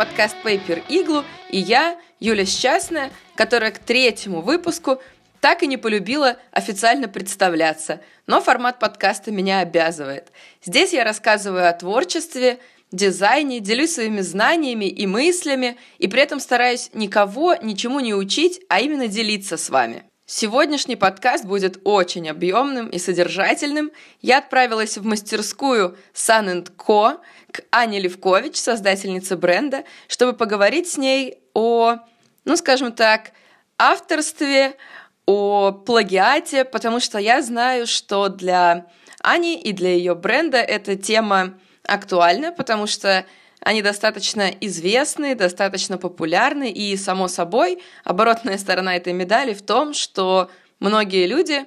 Подкаст 0.00 0.36
Paper 0.42 0.82
Igloo, 0.88 1.26
и 1.50 1.58
я, 1.58 1.94
Юля 2.20 2.46
Счастная, 2.46 3.10
которая 3.34 3.70
к 3.70 3.78
третьему 3.78 4.40
выпуску 4.40 4.98
так 5.40 5.62
и 5.62 5.66
не 5.66 5.76
полюбила 5.76 6.38
официально 6.52 7.06
представляться, 7.06 8.00
но 8.26 8.40
формат 8.40 8.78
подкаста 8.78 9.30
меня 9.30 9.60
обязывает. 9.60 10.32
Здесь 10.64 10.94
я 10.94 11.04
рассказываю 11.04 11.68
о 11.68 11.72
творчестве, 11.74 12.60
дизайне, 12.90 13.60
делюсь 13.60 13.92
своими 13.92 14.22
знаниями 14.22 14.86
и 14.86 15.06
мыслями, 15.06 15.76
и 15.98 16.08
при 16.08 16.22
этом 16.22 16.40
стараюсь 16.40 16.88
никого 16.94 17.56
ничему 17.56 18.00
не 18.00 18.14
учить, 18.14 18.62
а 18.70 18.80
именно 18.80 19.06
делиться 19.06 19.58
с 19.58 19.68
вами. 19.68 20.04
Сегодняшний 20.32 20.94
подкаст 20.94 21.44
будет 21.44 21.80
очень 21.82 22.30
объемным 22.30 22.88
и 22.88 22.98
содержательным. 22.98 23.90
Я 24.22 24.38
отправилась 24.38 24.96
в 24.96 25.04
мастерскую 25.04 25.98
Sun 26.14 26.68
Co 26.76 27.18
к 27.52 27.62
Ане 27.70 28.00
Левкович, 28.00 28.56
создательнице 28.56 29.36
бренда, 29.36 29.84
чтобы 30.08 30.32
поговорить 30.32 30.88
с 30.88 30.96
ней 30.96 31.38
о, 31.54 31.96
ну, 32.44 32.56
скажем 32.56 32.92
так, 32.92 33.32
авторстве, 33.78 34.76
о 35.26 35.72
плагиате, 35.72 36.64
потому 36.64 37.00
что 37.00 37.18
я 37.18 37.42
знаю, 37.42 37.86
что 37.86 38.28
для 38.28 38.86
Ани 39.22 39.60
и 39.60 39.72
для 39.72 39.90
ее 39.90 40.14
бренда 40.14 40.58
эта 40.58 40.96
тема 40.96 41.58
актуальна, 41.84 42.52
потому 42.52 42.86
что 42.86 43.24
они 43.60 43.82
достаточно 43.82 44.50
известны, 44.60 45.34
достаточно 45.34 45.98
популярны, 45.98 46.70
и, 46.70 46.96
само 46.96 47.28
собой, 47.28 47.82
оборотная 48.04 48.58
сторона 48.58 48.96
этой 48.96 49.12
медали 49.12 49.54
в 49.54 49.62
том, 49.62 49.92
что 49.92 50.50
многие 50.78 51.26
люди, 51.26 51.66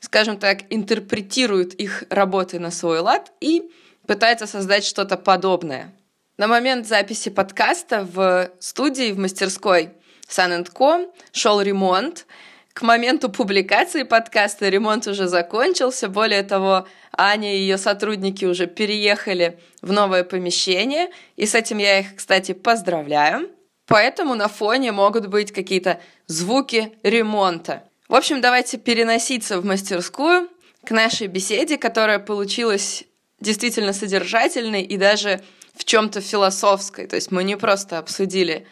скажем 0.00 0.38
так, 0.38 0.62
интерпретируют 0.70 1.74
их 1.74 2.04
работы 2.08 2.58
на 2.58 2.70
свой 2.70 3.00
лад 3.00 3.32
и 3.40 3.70
пытаются 4.10 4.48
создать 4.48 4.84
что-то 4.84 5.16
подобное. 5.16 5.94
На 6.36 6.48
момент 6.48 6.88
записи 6.88 7.30
подкаста 7.30 8.04
в 8.12 8.50
студии, 8.58 9.12
в 9.12 9.18
мастерской 9.20 9.90
Sun 10.28 10.68
Co 10.74 11.08
шел 11.30 11.60
ремонт, 11.60 12.26
к 12.72 12.82
моменту 12.82 13.28
публикации 13.28 14.02
подкаста 14.02 14.68
ремонт 14.68 15.06
уже 15.06 15.28
закончился. 15.28 16.08
Более 16.08 16.42
того, 16.42 16.88
Аня 17.16 17.54
и 17.54 17.60
ее 17.60 17.78
сотрудники 17.78 18.44
уже 18.44 18.66
переехали 18.66 19.60
в 19.80 19.92
новое 19.92 20.24
помещение, 20.24 21.10
и 21.36 21.46
с 21.46 21.54
этим 21.54 21.78
я 21.78 22.00
их, 22.00 22.16
кстати, 22.16 22.50
поздравляю. 22.50 23.48
Поэтому 23.86 24.34
на 24.34 24.48
фоне 24.48 24.90
могут 24.90 25.28
быть 25.28 25.52
какие-то 25.52 26.00
звуки 26.26 26.94
ремонта. 27.04 27.84
В 28.08 28.16
общем, 28.16 28.40
давайте 28.40 28.76
переноситься 28.76 29.60
в 29.60 29.64
мастерскую 29.64 30.48
к 30.84 30.90
нашей 30.90 31.28
беседе, 31.28 31.78
которая 31.78 32.18
получилась 32.18 33.04
действительно 33.40 33.92
содержательной 33.92 34.82
и 34.82 34.96
даже 34.96 35.40
в 35.74 35.84
чем-то 35.84 36.20
философской. 36.20 37.06
То 37.06 37.16
есть 37.16 37.30
мы 37.30 37.44
не 37.44 37.56
просто 37.56 37.98
обсудили 37.98 38.66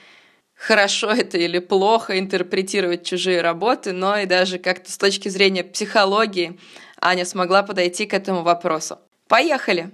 хорошо 0.54 1.10
это 1.10 1.38
или 1.38 1.58
плохо 1.58 2.18
интерпретировать 2.18 3.04
чужие 3.04 3.40
работы, 3.40 3.92
но 3.92 4.18
и 4.18 4.26
даже 4.26 4.58
как-то 4.58 4.90
с 4.90 4.98
точки 4.98 5.28
зрения 5.28 5.64
психологии 5.64 6.58
Аня 7.00 7.24
смогла 7.24 7.62
подойти 7.62 8.06
к 8.06 8.14
этому 8.14 8.42
вопросу. 8.42 8.98
Поехали! 9.28 9.90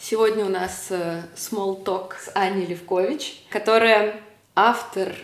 Сегодня 0.00 0.44
у 0.44 0.48
нас 0.48 0.88
э, 0.90 1.22
small 1.34 1.82
talk 1.82 2.12
с 2.22 2.30
Аней 2.34 2.66
Левкович, 2.66 3.42
которая 3.48 4.20
автор 4.54 5.14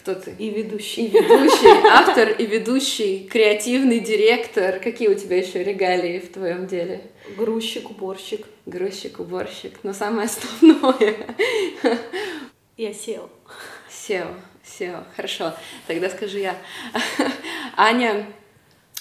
кто 0.00 0.14
ты? 0.14 0.34
И 0.38 0.50
ведущий. 0.50 1.06
И 1.06 1.08
ведущий, 1.10 1.86
автор 1.90 2.30
и 2.30 2.46
ведущий, 2.46 3.28
креативный 3.30 4.00
директор. 4.00 4.80
Какие 4.80 5.08
у 5.08 5.14
тебя 5.14 5.36
еще 5.36 5.62
регалии 5.62 6.18
в 6.18 6.32
твоем 6.32 6.66
деле? 6.66 7.02
Грузчик, 7.36 7.90
уборщик. 7.90 8.46
Грузчик, 8.64 9.20
уборщик. 9.20 9.74
Но 9.82 9.92
самое 9.92 10.26
основное. 10.26 11.16
Я 12.76 12.94
сел. 12.94 13.28
Сел, 13.90 14.28
сел. 14.64 15.04
Хорошо. 15.16 15.52
Тогда 15.86 16.08
скажу 16.08 16.38
я. 16.38 16.56
Аня 17.76 18.26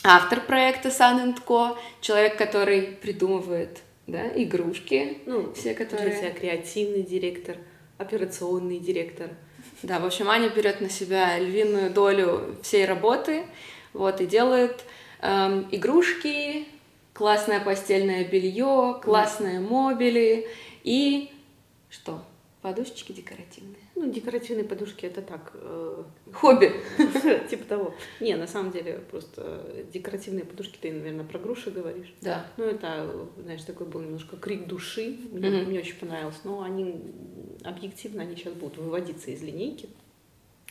автор 0.03 0.41
проекта 0.41 0.89
Sun 0.89 1.37
Co, 1.45 1.77
человек, 2.01 2.37
который 2.37 2.81
придумывает 2.81 3.79
да, 4.05 4.27
игрушки, 4.35 5.19
ну, 5.25 5.53
все, 5.53 5.73
которые... 5.73 6.09
Друзья, 6.09 6.31
креативный 6.31 7.03
директор, 7.03 7.55
операционный 7.97 8.79
директор. 8.79 9.29
Да, 9.83 9.99
в 9.99 10.05
общем, 10.05 10.29
Аня 10.29 10.49
берет 10.49 10.81
на 10.81 10.89
себя 10.89 11.37
львиную 11.39 11.89
долю 11.89 12.55
всей 12.63 12.85
работы, 12.85 13.45
вот, 13.93 14.21
и 14.21 14.25
делает 14.25 14.83
эм, 15.21 15.67
игрушки, 15.71 16.67
классное 17.13 17.59
постельное 17.59 18.23
белье, 18.25 18.99
классные 19.01 19.59
мобили 19.59 20.47
и 20.83 21.31
что? 21.89 22.23
Подушечки 22.61 23.11
декоративные. 23.11 23.88
Ну, 23.99 24.09
декоративные 24.09 24.63
подушки 24.63 25.05
это 25.05 25.21
так. 25.21 25.51
Э, 25.55 26.03
Хобби. 26.31 26.71
Типа 27.49 27.65
того. 27.65 27.93
Не, 28.21 28.37
на 28.37 28.47
самом 28.47 28.71
деле, 28.71 29.01
просто 29.11 29.85
декоративные 29.93 30.45
подушки, 30.45 30.77
ты, 30.79 30.93
наверное, 30.93 31.25
про 31.25 31.37
груши 31.37 31.69
говоришь. 31.69 32.13
Да. 32.21 32.47
Ну, 32.55 32.63
это, 32.63 33.27
знаешь, 33.39 33.61
такой 33.63 33.87
был 33.87 33.99
немножко 33.99 34.37
крик 34.37 34.67
души. 34.67 35.17
Мне, 35.33 35.49
мне 35.49 35.79
очень 35.79 35.97
понравилось. 35.97 36.39
Но 36.45 36.61
они 36.61 36.95
объективно, 37.65 38.21
они 38.21 38.37
сейчас 38.37 38.53
будут 38.53 38.77
выводиться 38.77 39.31
из 39.31 39.41
линейки. 39.43 39.89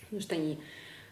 Потому 0.05 0.23
что 0.23 0.35
они 0.35 0.59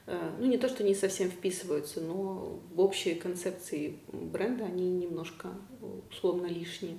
э, 0.06 0.30
ну, 0.38 0.46
не 0.46 0.56
то, 0.56 0.70
что 0.70 0.84
не 0.84 0.94
совсем 0.94 1.28
вписываются, 1.28 2.00
но 2.00 2.62
в 2.74 2.80
общей 2.80 3.14
концепции 3.14 3.98
бренда 4.10 4.64
они 4.64 4.88
немножко 4.88 5.50
условно 6.10 6.46
лишние. 6.46 6.96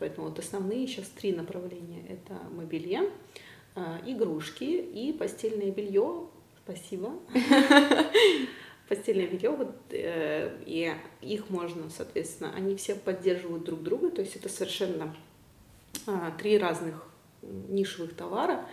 Поэтому 0.00 0.28
вот 0.28 0.38
основные 0.38 0.86
сейчас 0.86 1.06
три 1.08 1.32
направления. 1.32 2.02
Это 2.08 2.32
мобилье, 2.50 3.10
игрушки 4.06 4.64
и 4.64 5.12
постельное 5.12 5.70
белье. 5.70 6.28
Спасибо. 6.64 7.12
Постельное 8.88 9.26
белье, 9.26 9.50
вот, 9.50 9.74
э, 9.90 10.58
и 10.66 10.94
их 11.22 11.48
можно, 11.48 11.88
соответственно, 11.88 12.52
они 12.54 12.76
все 12.76 12.94
поддерживают 12.94 13.64
друг 13.64 13.82
друга, 13.82 14.10
то 14.10 14.20
есть 14.20 14.36
это 14.36 14.50
совершенно 14.50 15.16
а, 16.06 16.30
три 16.32 16.58
разных 16.58 17.02
нишевых 17.42 18.14
товара, 18.14 18.66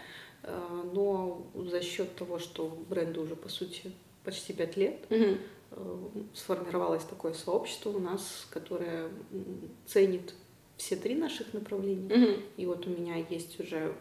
а, 0.43 0.89
но 0.93 1.47
за 1.55 1.81
счет 1.81 2.13
того, 2.15 2.39
что 2.39 2.67
бренду 2.89 3.21
уже, 3.21 3.37
по 3.37 3.47
сути, 3.47 3.93
почти 4.25 4.51
пять 4.51 4.75
лет, 4.75 5.05
угу. 5.09 6.27
сформировалось 6.33 7.03
такое 7.03 7.33
сообщество 7.33 7.91
у 7.91 7.99
нас, 7.99 8.47
которое 8.51 9.09
ценит 9.85 10.33
все 10.81 10.95
три 10.95 11.13
наших 11.13 11.53
направления. 11.53 12.09
Mm-hmm. 12.09 12.41
И 12.57 12.65
вот 12.65 12.87
у 12.87 12.89
меня 12.89 13.23
есть 13.29 13.59
уже 13.59 13.93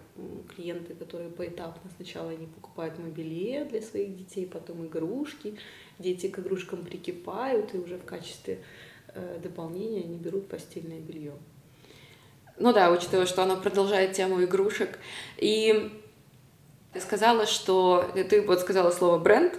клиенты, 0.54 0.94
которые 0.94 1.28
поэтапно 1.28 1.90
сначала 1.96 2.30
они 2.30 2.46
покупают 2.46 2.98
мобилье 2.98 3.66
для 3.66 3.82
своих 3.82 4.16
детей, 4.16 4.46
потом 4.46 4.86
игрушки. 4.86 5.56
Дети 5.98 6.28
к 6.28 6.38
игрушкам 6.38 6.82
прикипают, 6.82 7.74
и 7.74 7.78
уже 7.78 7.98
в 7.98 8.04
качестве 8.04 8.60
э, 9.08 9.38
дополнения 9.42 10.04
они 10.04 10.16
берут 10.16 10.48
постельное 10.48 11.00
белье. 11.00 11.34
Ну 12.58 12.72
да, 12.72 12.90
учитывая, 12.90 13.26
что 13.26 13.42
оно 13.42 13.58
продолжает 13.58 14.12
тему 14.12 14.42
игрушек. 14.42 14.98
И 15.36 15.92
ты 16.94 17.00
сказала, 17.00 17.44
что 17.44 18.10
ты 18.14 18.40
вот 18.40 18.60
сказала 18.60 18.90
слово 18.90 19.18
бренд, 19.18 19.52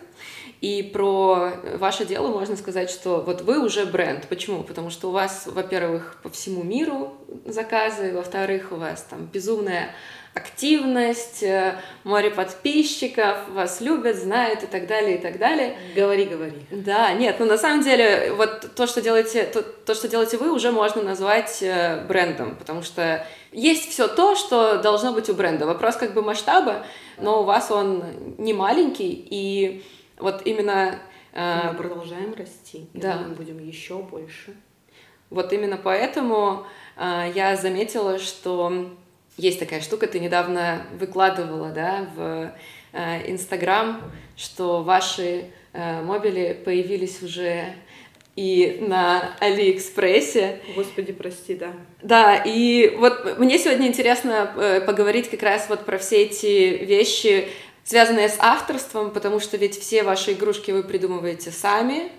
и 0.61 0.83
про 0.83 1.53
ваше 1.79 2.05
дело 2.05 2.27
можно 2.27 2.55
сказать, 2.55 2.91
что 2.91 3.22
вот 3.22 3.41
вы 3.41 3.59
уже 3.59 3.85
бренд. 3.85 4.27
Почему? 4.27 4.63
Потому 4.63 4.91
что 4.91 5.09
у 5.09 5.11
вас, 5.11 5.47
во-первых, 5.47 6.17
по 6.22 6.29
всему 6.29 6.63
миру 6.63 7.18
заказы, 7.45 8.13
во-вторых, 8.13 8.71
у 8.71 8.75
вас 8.75 9.01
там 9.09 9.25
безумная 9.25 9.89
активность, 10.33 11.44
э, 11.44 11.75
море 12.03 12.30
подписчиков, 12.30 13.50
вас 13.50 13.81
любят, 13.81 14.15
знают 14.15 14.63
и 14.63 14.68
так 14.68 14.88
далее, 14.88 15.18
и 15.18 15.21
так 15.21 15.39
далее. 15.39 15.77
Говори, 15.95 16.25
говори. 16.25 16.62
Да, 16.69 17.12
нет, 17.13 17.38
ну 17.39 17.45
на 17.45 17.57
самом 17.57 17.83
деле 17.83 18.31
вот 18.38 18.74
то, 18.75 18.88
что 18.88 19.01
делаете, 19.01 19.44
то, 19.44 19.62
то, 19.62 19.94
что 19.94 20.07
делаете 20.07 20.38
вы, 20.38 20.53
уже 20.53 20.71
можно 20.71 21.01
назвать 21.01 21.62
э, 21.62 22.06
брендом, 22.07 22.56
потому 22.56 22.81
что 22.81 23.25
есть 23.51 23.89
все 23.89 24.07
то, 24.07 24.36
что 24.36 24.77
должно 24.77 25.12
быть 25.12 25.27
у 25.27 25.33
бренда. 25.33 25.65
Вопрос 25.65 25.95
как 25.95 26.13
бы 26.13 26.21
масштаба, 26.21 26.86
но 27.18 27.41
у 27.41 27.44
вас 27.44 27.69
он 27.71 28.03
не 28.38 28.53
маленький, 28.53 29.27
и 29.30 29.83
вот 30.21 30.41
именно... 30.45 31.00
Э, 31.33 31.71
мы 31.71 31.77
продолжаем 31.77 32.33
расти. 32.33 32.88
Да. 32.94 33.23
мы 33.27 33.35
будем 33.35 33.59
еще 33.59 33.97
больше. 34.00 34.56
Вот 35.29 35.53
именно 35.53 35.77
поэтому 35.77 36.65
э, 36.97 37.31
я 37.33 37.56
заметила, 37.56 38.19
что 38.19 38.91
есть 39.38 39.59
такая 39.59 39.81
штука, 39.81 40.07
ты 40.07 40.19
недавно 40.19 40.85
выкладывала, 41.00 41.69
да, 41.69 42.07
в 42.15 42.53
э, 42.91 43.31
Инстаграм, 43.31 44.01
что 44.35 44.83
ваши 44.83 45.45
э, 45.73 46.01
мобили 46.01 46.59
появились 46.65 47.21
уже 47.24 47.74
и 48.35 48.77
на 48.81 49.35
Алиэкспрессе. 49.39 50.62
Господи, 50.75 51.12
прости, 51.12 51.56
да. 51.56 51.74
Да, 52.01 52.35
и 52.35 52.95
вот 52.97 53.38
мне 53.39 53.57
сегодня 53.57 53.88
интересно 53.88 54.53
э, 54.56 54.81
поговорить 54.81 55.29
как 55.29 55.44
раз 55.44 55.67
вот 55.69 55.85
про 55.85 55.97
все 55.97 56.24
эти 56.24 56.83
вещи, 56.83 57.47
связанные 57.91 58.29
с 58.29 58.38
авторством, 58.39 59.11
потому 59.11 59.39
что 59.39 59.57
ведь 59.57 59.77
все 59.77 60.03
ваши 60.03 60.31
игрушки 60.31 60.71
вы 60.71 60.81
придумываете 60.81 61.51
сами, 61.51 62.09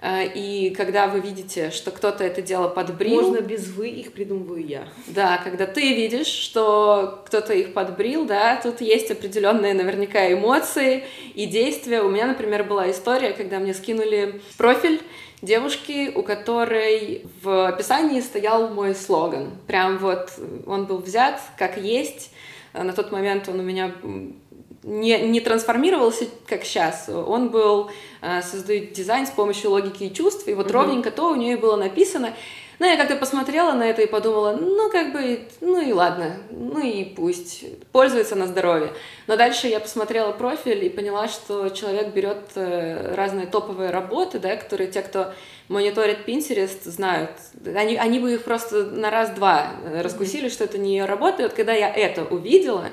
Э, 0.00 0.26
и 0.26 0.70
когда 0.70 1.06
вы 1.06 1.20
видите, 1.20 1.70
что 1.70 1.90
кто-то 1.90 2.24
это 2.24 2.42
дело 2.42 2.68
подбрил... 2.68 3.22
Можно 3.22 3.40
без 3.40 3.68
«вы», 3.68 3.88
их 3.88 4.12
придумываю 4.12 4.64
я. 4.64 4.88
Да, 5.06 5.40
когда 5.42 5.66
ты 5.66 5.94
видишь, 5.94 6.26
что 6.26 7.22
кто-то 7.26 7.54
их 7.54 7.72
подбрил, 7.72 8.24
да, 8.24 8.60
тут 8.62 8.80
есть 8.80 9.10
определенные 9.10 9.74
наверняка 9.74 10.32
эмоции 10.32 11.04
и 11.34 11.46
действия. 11.46 12.02
У 12.02 12.10
меня, 12.10 12.26
например, 12.26 12.64
была 12.64 12.90
история, 12.90 13.32
когда 13.32 13.58
мне 13.58 13.74
скинули 13.74 14.40
профиль 14.58 15.00
девушки, 15.42 16.12
у 16.14 16.22
которой 16.22 17.26
в 17.42 17.68
описании 17.68 18.20
стоял 18.20 18.68
мой 18.68 18.94
слоган. 18.94 19.52
Прям 19.66 19.98
вот 19.98 20.30
он 20.66 20.86
был 20.86 20.98
взят 20.98 21.40
как 21.58 21.78
есть. 21.78 22.32
На 22.72 22.92
тот 22.92 23.10
момент 23.10 23.48
он 23.48 23.60
у 23.60 23.62
меня 23.62 23.94
не, 24.86 25.18
не 25.18 25.40
трансформировался, 25.40 26.26
как 26.46 26.64
сейчас. 26.64 27.08
Он 27.08 27.48
был, 27.48 27.90
э, 28.22 28.40
создает 28.40 28.92
дизайн 28.92 29.26
с 29.26 29.30
помощью 29.30 29.70
логики 29.70 30.04
и 30.04 30.14
чувств, 30.14 30.46
и 30.46 30.54
вот 30.54 30.68
mm-hmm. 30.68 30.72
ровненько 30.72 31.10
то 31.10 31.30
у 31.30 31.34
нее 31.34 31.56
было 31.56 31.76
написано. 31.76 32.32
Ну, 32.78 32.86
я 32.86 32.96
как-то 32.96 33.16
посмотрела 33.16 33.72
на 33.72 33.84
это 33.84 34.02
и 34.02 34.06
подумала, 34.06 34.52
ну, 34.52 34.90
как 34.90 35.12
бы, 35.12 35.40
ну 35.60 35.80
и 35.80 35.92
ладно, 35.92 36.36
ну 36.50 36.78
и 36.78 37.04
пусть, 37.04 37.64
пользуется 37.90 38.36
на 38.36 38.46
здоровье. 38.46 38.92
Но 39.26 39.36
дальше 39.36 39.66
я 39.66 39.80
посмотрела 39.80 40.32
профиль 40.32 40.84
и 40.84 40.90
поняла, 40.90 41.26
что 41.26 41.70
человек 41.70 42.08
берет 42.12 42.50
э, 42.54 43.14
разные 43.14 43.46
топовые 43.46 43.90
работы, 43.90 44.38
да, 44.38 44.56
которые 44.56 44.88
те, 44.88 45.00
кто 45.00 45.32
мониторит 45.68 46.28
Pinterest, 46.28 46.84
знают. 46.84 47.30
Они, 47.64 47.96
они 47.96 48.20
бы 48.20 48.34
их 48.34 48.44
просто 48.44 48.84
на 48.84 49.10
раз-два 49.10 49.72
э, 49.82 50.02
раскусили, 50.02 50.46
mm-hmm. 50.46 50.52
что 50.52 50.64
это 50.64 50.78
не 50.78 50.98
ее 50.98 51.06
работа. 51.06 51.42
И 51.42 51.46
вот 51.46 51.54
когда 51.54 51.72
я 51.72 51.92
это 51.92 52.24
увидела, 52.24 52.84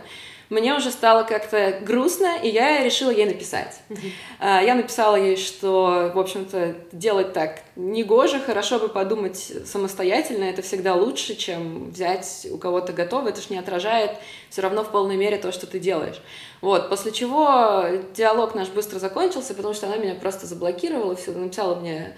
мне 0.54 0.76
уже 0.76 0.92
стало 0.92 1.24
как-то 1.24 1.80
грустно, 1.82 2.38
и 2.42 2.48
я 2.48 2.84
решила 2.84 3.10
ей 3.10 3.26
написать. 3.26 3.80
Mm-hmm. 3.90 4.66
Я 4.66 4.76
написала 4.76 5.16
ей, 5.16 5.36
что, 5.36 6.12
в 6.14 6.20
общем-то, 6.20 6.76
делать 6.92 7.34
так 7.34 7.62
негоже, 7.76 8.40
хорошо 8.40 8.80
бы 8.80 8.88
подумать 8.88 9.52
самостоятельно, 9.66 10.44
это 10.44 10.62
всегда 10.62 10.94
лучше, 10.96 11.36
чем 11.36 11.90
взять 11.92 12.48
у 12.52 12.58
кого-то 12.58 12.94
готово, 12.94 13.30
это 13.30 13.42
ж 13.42 13.50
не 13.50 13.58
отражает 13.58 14.12
все 14.50 14.62
равно 14.62 14.84
в 14.84 14.90
полной 14.90 15.18
мере 15.18 15.38
то, 15.38 15.52
что 15.52 15.66
ты 15.66 15.80
делаешь. 15.80 16.22
Вот, 16.62 16.90
после 16.90 17.12
чего 17.12 17.86
диалог 18.16 18.56
наш 18.56 18.70
быстро 18.70 19.00
закончился, 19.00 19.54
потому 19.54 19.74
что 19.74 19.88
она 19.88 19.98
меня 19.98 20.16
просто 20.16 20.46
заблокировала, 20.46 21.16
все 21.16 21.32
написала 21.32 21.76
мне 21.76 22.16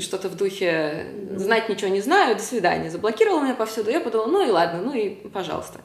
что-то 0.00 0.28
в 0.28 0.36
духе 0.36 1.06
«знать 1.34 1.70
ничего 1.70 1.88
не 1.88 2.02
знаю, 2.02 2.36
до 2.36 2.42
свидания», 2.42 2.90
заблокировала 2.90 3.40
меня 3.40 3.54
повсюду, 3.54 3.90
я 3.90 4.00
подумала, 4.00 4.26
ну 4.26 4.46
и 4.46 4.50
ладно, 4.50 4.82
ну 4.82 4.92
и 4.92 5.08
пожалуйста. 5.08 5.80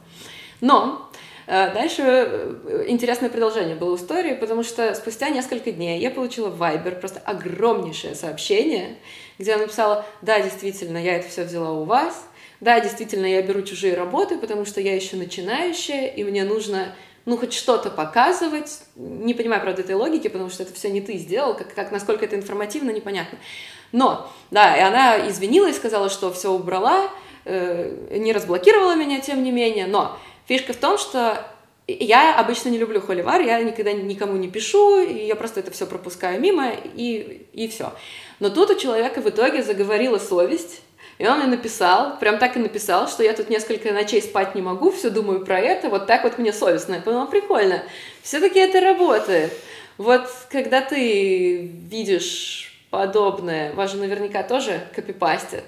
Но 0.60 1.10
дальше 1.52 2.02
э, 2.02 2.84
интересное 2.88 3.28
продолжение 3.28 3.76
было 3.76 3.96
истории, 3.96 4.32
потому 4.32 4.62
что 4.62 4.94
спустя 4.94 5.28
несколько 5.28 5.70
дней 5.70 6.00
я 6.00 6.10
получила 6.10 6.48
в 6.48 6.58
Viber 6.60 6.98
просто 6.98 7.20
огромнейшее 7.20 8.14
сообщение, 8.14 8.96
где 9.38 9.52
она 9.52 9.64
написала, 9.64 10.06
да, 10.22 10.40
действительно, 10.40 10.96
я 10.96 11.16
это 11.16 11.28
все 11.28 11.44
взяла 11.44 11.72
у 11.72 11.84
вас, 11.84 12.26
да, 12.60 12.80
действительно, 12.80 13.26
я 13.26 13.42
беру 13.42 13.60
чужие 13.62 13.94
работы, 13.94 14.38
потому 14.38 14.64
что 14.64 14.80
я 14.80 14.94
еще 14.94 15.16
начинающая, 15.16 16.06
и 16.06 16.24
мне 16.24 16.44
нужно 16.44 16.94
ну, 17.24 17.36
хоть 17.36 17.52
что-то 17.52 17.90
показывать. 17.90 18.80
Не 18.96 19.34
понимаю, 19.34 19.60
правда, 19.60 19.82
этой 19.82 19.94
логики, 19.94 20.28
потому 20.28 20.48
что 20.48 20.62
это 20.62 20.72
все 20.72 20.90
не 20.90 21.00
ты 21.00 21.18
сделал, 21.18 21.54
как, 21.54 21.74
как 21.74 21.92
насколько 21.92 22.24
это 22.24 22.34
информативно, 22.34 22.90
непонятно. 22.90 23.38
Но, 23.92 24.32
да, 24.50 24.76
и 24.76 24.80
она 24.80 25.28
извинилась, 25.28 25.76
сказала, 25.76 26.08
что 26.08 26.32
все 26.32 26.50
убрала, 26.50 27.10
э, 27.44 28.16
не 28.16 28.32
разблокировала 28.32 28.94
меня, 28.94 29.20
тем 29.20 29.42
не 29.44 29.52
менее, 29.52 29.86
но 29.86 30.18
Фишка 30.46 30.72
в 30.72 30.76
том, 30.76 30.98
что 30.98 31.44
я 31.86 32.38
обычно 32.38 32.68
не 32.68 32.78
люблю 32.78 33.00
холивар, 33.00 33.40
я 33.40 33.62
никогда 33.62 33.92
никому 33.92 34.36
не 34.36 34.48
пишу, 34.48 35.02
и 35.02 35.26
я 35.26 35.34
просто 35.34 35.60
это 35.60 35.70
все 35.70 35.86
пропускаю 35.86 36.40
мимо, 36.40 36.70
и, 36.94 37.46
и 37.52 37.68
все. 37.68 37.92
Но 38.40 38.50
тут 38.50 38.70
у 38.70 38.78
человека 38.78 39.20
в 39.20 39.28
итоге 39.28 39.62
заговорила 39.62 40.18
совесть, 40.18 40.82
и 41.18 41.26
он 41.26 41.38
мне 41.38 41.46
написал, 41.46 42.18
прям 42.18 42.38
так 42.38 42.56
и 42.56 42.60
написал, 42.60 43.08
что 43.08 43.22
я 43.22 43.32
тут 43.32 43.50
несколько 43.50 43.92
ночей 43.92 44.22
спать 44.22 44.54
не 44.54 44.62
могу, 44.62 44.90
все 44.90 45.10
думаю 45.10 45.44
про 45.44 45.60
это, 45.60 45.88
вот 45.88 46.06
так 46.06 46.24
вот 46.24 46.38
мне 46.38 46.52
совестно. 46.52 46.94
Я 46.94 47.00
подумала, 47.00 47.26
прикольно, 47.26 47.82
все-таки 48.22 48.58
это 48.58 48.80
работает. 48.80 49.52
Вот 49.98 50.28
когда 50.50 50.80
ты 50.80 51.66
видишь 51.66 52.72
подобное, 52.90 53.72
вас 53.74 53.92
же 53.92 53.98
наверняка 53.98 54.42
тоже 54.42 54.80
копипастят. 54.94 55.64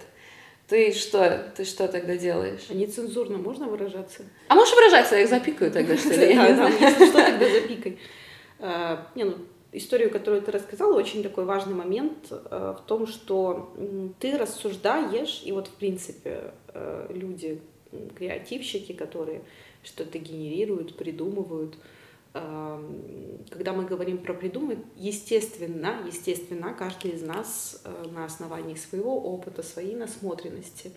Ты 0.66 0.92
что? 0.92 1.52
Ты 1.56 1.64
что 1.64 1.88
тогда 1.88 2.16
делаешь? 2.16 2.66
А 2.70 2.74
нецензурно 2.74 3.36
можно 3.36 3.66
выражаться? 3.66 4.22
А 4.48 4.54
можешь 4.54 4.74
выражаться, 4.74 5.16
я 5.16 5.22
их 5.22 5.28
запикаю 5.28 5.70
тогда, 5.70 5.96
что 5.98 6.14
ли? 6.14 6.34
Я 6.34 6.48
не 6.48 6.54
знаю. 6.54 6.74
Если 6.80 7.06
что, 7.06 7.22
тогда 7.22 7.50
запикай. 7.50 7.98
А, 8.60 9.08
не, 9.14 9.24
ну, 9.24 9.34
историю, 9.72 10.10
которую 10.10 10.40
ты 10.40 10.52
рассказала, 10.52 10.94
очень 10.94 11.22
такой 11.22 11.44
важный 11.44 11.74
момент 11.74 12.28
а, 12.30 12.74
в 12.74 12.86
том, 12.86 13.06
что 13.06 13.74
ты 14.20 14.38
рассуждаешь, 14.38 15.42
и 15.44 15.52
вот, 15.52 15.68
в 15.68 15.72
принципе, 15.72 16.52
а, 16.68 17.12
люди, 17.12 17.60
креативщики, 18.16 18.92
которые 18.92 19.42
что-то 19.82 20.18
генерируют, 20.18 20.96
придумывают, 20.96 21.74
когда 22.34 23.72
мы 23.72 23.84
говорим 23.84 24.18
про 24.18 24.34
придумать, 24.34 24.78
естественно, 24.96 26.02
естественно, 26.04 26.74
каждый 26.74 27.12
из 27.12 27.22
нас 27.22 27.80
э, 27.84 28.08
на 28.10 28.24
основании 28.24 28.74
своего 28.74 29.22
опыта, 29.22 29.62
своей 29.62 29.94
насмотренности, 29.94 30.90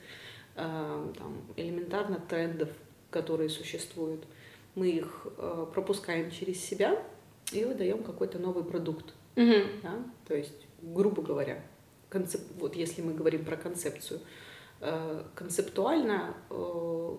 э, 0.55 1.13
там, 1.15 1.41
элементарно 1.55 2.19
трендов, 2.27 2.69
которые 3.11 3.49
существуют, 3.49 4.25
мы 4.73 4.89
их 4.89 5.27
э, 5.37 5.67
пропускаем 5.71 6.31
через 6.31 6.63
себя 6.63 6.99
и 7.51 7.63
выдаем 7.63 8.03
какой-то 8.03 8.39
новый 8.39 8.63
продукт. 8.63 9.13
Mm-hmm. 9.35 9.81
Да? 9.83 10.03
То 10.27 10.35
есть, 10.35 10.65
грубо 10.81 11.21
говоря, 11.21 11.63
концеп... 12.09 12.41
вот 12.57 12.75
если 12.75 13.03
мы 13.03 13.13
говорим 13.13 13.45
про 13.45 13.57
концепцию, 13.57 14.19
концептуально 15.33 16.35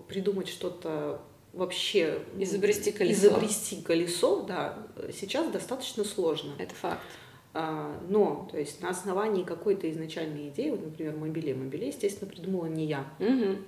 придумать 0.06 0.48
что-то 0.48 1.20
вообще 1.58 2.20
изобрести 2.38 2.92
колесо. 2.92 3.26
изобрести 3.26 3.82
колесо, 3.82 4.42
да, 4.42 4.78
сейчас 5.12 5.50
достаточно 5.50 6.04
сложно. 6.04 6.52
Это 6.58 6.74
факт. 6.74 7.02
А, 7.52 8.00
но, 8.08 8.48
то 8.50 8.58
есть 8.58 8.80
на 8.80 8.90
основании 8.90 9.42
какой-то 9.42 9.90
изначальной 9.90 10.48
идеи, 10.48 10.70
вот, 10.70 10.84
например, 10.84 11.16
мобиле, 11.16 11.54
мобиле, 11.54 11.88
естественно, 11.88 12.30
придумала 12.30 12.66
не 12.66 12.86
я, 12.86 13.12
угу. 13.18 13.58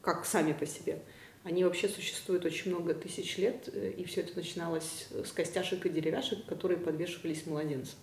как 0.00 0.24
сами 0.24 0.52
по 0.52 0.64
себе. 0.64 1.02
Они 1.42 1.64
вообще 1.64 1.88
существуют 1.88 2.44
очень 2.44 2.70
много 2.70 2.94
тысяч 2.94 3.36
лет, 3.38 3.68
э, 3.72 3.94
и 3.96 4.04
все 4.04 4.20
это 4.20 4.36
начиналось 4.36 5.08
с 5.10 5.32
костяшек 5.32 5.84
и 5.86 5.88
деревяшек, 5.88 6.44
которые 6.44 6.78
подвешивались 6.78 7.46
младенцам. 7.46 7.98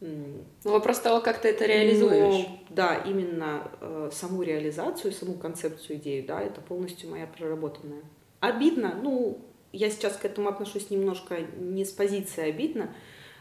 Ну, 0.00 0.44
вопрос 0.62 1.00
того, 1.00 1.20
как 1.20 1.40
ты 1.40 1.48
это 1.48 1.64
реализуешь. 1.64 2.46
Но, 2.46 2.60
да, 2.68 3.02
именно 3.06 3.72
э, 3.80 4.10
саму 4.12 4.42
реализацию, 4.42 5.12
саму 5.12 5.34
концепцию 5.34 5.96
идеи, 5.96 6.20
да, 6.20 6.42
это 6.42 6.60
полностью 6.60 7.10
моя 7.10 7.26
проработанная 7.26 8.02
обидно, 8.40 8.98
ну, 9.02 9.38
я 9.72 9.90
сейчас 9.90 10.16
к 10.16 10.24
этому 10.24 10.48
отношусь 10.48 10.90
немножко 10.90 11.38
не 11.58 11.84
с 11.84 11.90
позиции 11.90 12.48
обидно, 12.48 12.94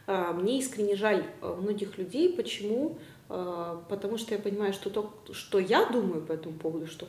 а, 0.08 0.34
мне 0.34 0.60
искренне 0.60 0.96
жаль 0.96 1.26
а, 1.42 1.56
многих 1.56 1.98
людей. 1.98 2.34
Почему? 2.36 2.98
А, 3.30 3.84
потому 3.90 4.18
что 4.18 4.36
я 4.36 4.40
понимаю, 4.40 4.74
что 4.74 4.90
то, 4.90 5.14
что 5.32 5.60
я 5.60 5.86
думаю 5.86 6.22
по 6.22 6.34
этому 6.34 6.58
поводу, 6.58 6.88
что 6.88 7.08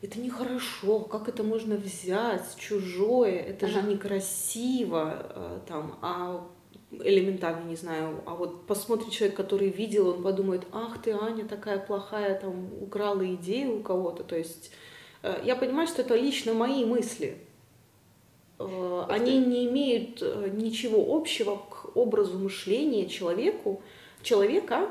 это 0.00 0.20
нехорошо, 0.20 1.00
как 1.00 1.28
это 1.28 1.42
можно 1.42 1.76
взять 1.76 2.56
чужое, 2.56 3.36
это 3.40 3.66
ага. 3.66 3.80
же 3.80 3.86
некрасиво, 3.88 5.60
там, 5.66 5.98
а 6.02 6.46
элементарно, 6.92 7.68
не 7.68 7.74
знаю, 7.74 8.22
а 8.24 8.36
вот 8.36 8.66
посмотрит 8.66 9.10
человек, 9.10 9.36
который 9.36 9.70
видел, 9.70 10.08
он 10.08 10.22
подумает, 10.22 10.62
ах 10.72 11.02
ты, 11.02 11.10
Аня, 11.10 11.46
такая 11.46 11.78
плохая, 11.78 12.38
там, 12.38 12.72
украла 12.80 13.26
идею 13.34 13.80
у 13.80 13.82
кого-то, 13.82 14.22
то 14.22 14.36
есть 14.36 14.70
Э, 14.70 14.76
я 15.22 15.56
понимаю, 15.56 15.88
что 15.88 16.02
это 16.02 16.14
лично 16.14 16.52
мои 16.54 16.84
мысли. 16.84 17.38
Э, 18.58 19.04
они 19.08 19.38
не 19.38 19.66
имеют 19.66 20.22
э, 20.22 20.50
ничего 20.52 21.16
общего 21.16 21.56
к 21.56 21.96
образу 21.96 22.38
мышления 22.38 23.06
человеку, 23.06 23.82
человека, 24.22 24.88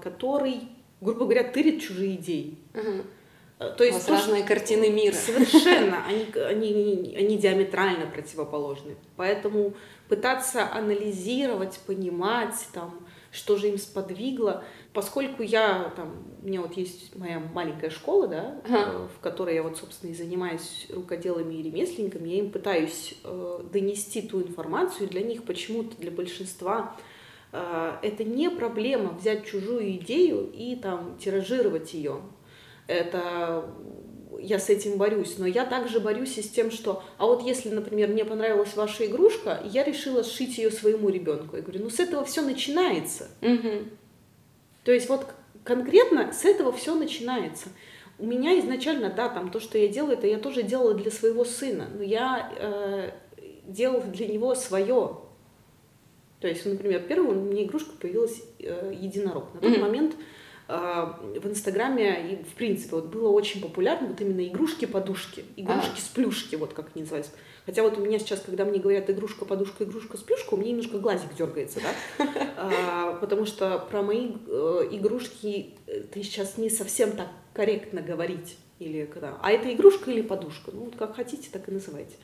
который, 0.00 0.60
грубо 1.00 1.24
говоря, 1.24 1.42
тырит 1.42 1.82
чужие 1.82 2.14
идеи. 2.14 2.56
Угу. 2.72 3.72
То 3.76 3.84
есть 3.84 4.06
то, 4.06 4.12
разные 4.12 4.42
картины 4.42 4.90
мира. 4.90 5.14
Совершенно, 5.14 6.04
они, 6.06 6.26
они, 6.34 7.16
они 7.16 7.38
диаметрально 7.38 8.06
противоположны. 8.06 8.96
Поэтому 9.16 9.74
пытаться 10.08 10.70
анализировать, 10.72 11.80
понимать, 11.86 12.54
там, 12.72 13.06
что 13.30 13.56
же 13.56 13.68
им 13.68 13.78
сподвигло, 13.78 14.64
поскольку 14.94 15.42
я 15.42 15.92
там, 15.96 16.24
у 16.42 16.46
меня 16.46 16.62
вот 16.62 16.76
есть 16.76 17.14
моя 17.16 17.40
маленькая 17.40 17.90
школа, 17.90 18.28
да, 18.28 18.60
ага. 18.64 19.08
в 19.08 19.20
которой 19.20 19.56
я 19.56 19.62
вот, 19.62 19.76
собственно, 19.76 20.12
и 20.12 20.14
занимаюсь 20.14 20.86
рукоделами 20.88 21.54
и 21.54 21.62
ремесленниками, 21.62 22.28
я 22.28 22.38
им 22.38 22.50
пытаюсь 22.50 23.16
э, 23.24 23.60
донести 23.72 24.22
ту 24.22 24.40
информацию, 24.40 25.08
и 25.08 25.10
для 25.10 25.22
них 25.22 25.42
почему-то, 25.42 25.96
для 26.00 26.12
большинства, 26.12 26.96
э, 27.52 27.92
это 28.02 28.22
не 28.22 28.48
проблема 28.50 29.10
взять 29.10 29.44
чужую 29.44 29.90
идею 29.96 30.50
и 30.54 30.76
там 30.76 31.18
тиражировать 31.18 31.92
ее. 31.92 32.20
Это 32.86 33.68
я 34.40 34.58
с 34.58 34.68
этим 34.68 34.96
борюсь, 34.96 35.38
но 35.38 35.46
я 35.46 35.64
также 35.64 35.98
борюсь 35.98 36.38
и 36.38 36.42
с 36.42 36.50
тем, 36.50 36.70
что, 36.70 37.02
а 37.18 37.26
вот 37.26 37.42
если, 37.42 37.70
например, 37.70 38.10
мне 38.10 38.24
понравилась 38.24 38.76
ваша 38.76 39.06
игрушка, 39.06 39.60
я 39.64 39.82
решила 39.82 40.22
сшить 40.22 40.58
ее 40.58 40.70
своему 40.70 41.08
ребенку, 41.08 41.56
я 41.56 41.62
говорю, 41.62 41.84
ну 41.84 41.90
с 41.90 41.98
этого 41.98 42.24
все 42.24 42.42
начинается. 42.42 43.28
Угу. 43.42 43.88
То 44.84 44.92
есть 44.92 45.08
вот 45.08 45.26
конкретно 45.64 46.32
с 46.32 46.44
этого 46.44 46.72
все 46.72 46.94
начинается. 46.94 47.68
У 48.18 48.26
меня 48.26 48.58
изначально, 48.60 49.10
да, 49.10 49.28
там 49.28 49.50
то, 49.50 49.58
что 49.58 49.76
я 49.76 49.88
делаю, 49.88 50.16
это 50.16 50.26
я 50.26 50.38
тоже 50.38 50.62
делала 50.62 50.94
для 50.94 51.10
своего 51.10 51.44
сына, 51.44 51.88
но 51.92 52.02
я 52.02 52.52
э, 52.56 53.10
делала 53.66 54.02
для 54.02 54.28
него 54.28 54.54
свое. 54.54 55.18
То 56.38 56.48
есть, 56.48 56.64
например, 56.64 57.02
первым 57.02 57.38
у 57.38 57.50
меня 57.50 57.64
игрушка 57.64 57.92
появилась 57.98 58.40
э, 58.60 58.94
единорог. 58.96 59.52
На 59.54 59.60
тот 59.60 59.72
mm-hmm. 59.72 59.80
момент 59.80 60.14
э, 60.68 61.06
в 61.40 61.48
Инстаграме 61.48 62.32
и 62.32 62.44
в 62.44 62.54
принципе 62.54 62.96
вот 62.96 63.06
было 63.06 63.30
очень 63.30 63.60
популярно 63.60 64.08
вот 64.08 64.20
именно 64.20 64.46
игрушки-подушки, 64.46 65.44
игрушки 65.56 66.00
с 66.00 66.08
плюшки, 66.08 66.54
вот 66.54 66.72
как 66.72 66.90
они 66.94 67.02
называются. 67.02 67.32
Хотя 67.66 67.82
вот 67.82 67.96
у 67.96 68.00
меня 68.00 68.18
сейчас, 68.18 68.40
когда 68.40 68.64
мне 68.64 68.78
говорят 68.78 69.08
игрушка, 69.08 69.46
подушка, 69.46 69.84
игрушка 69.84 70.18
с 70.18 70.20
плюшкой, 70.20 70.58
у 70.58 70.60
меня 70.60 70.72
немножко 70.72 70.98
глазик 70.98 71.34
дергается, 71.36 71.80
да, 71.80 72.26
а, 72.58 73.14
потому 73.14 73.46
что 73.46 73.78
про 73.90 74.02
мои 74.02 74.32
э, 74.46 74.88
игрушки 74.90 75.70
э, 75.86 76.00
ты 76.00 76.22
сейчас 76.22 76.58
не 76.58 76.68
совсем 76.68 77.12
так 77.12 77.28
корректно 77.54 78.02
говорить, 78.02 78.58
или 78.78 79.06
когда, 79.06 79.38
а 79.40 79.50
это 79.50 79.72
игрушка 79.72 80.10
или 80.10 80.20
подушка, 80.20 80.72
ну 80.72 80.84
вот 80.84 80.96
как 80.96 81.16
хотите, 81.16 81.48
так 81.50 81.66
и 81.68 81.72
называйте. 81.72 82.16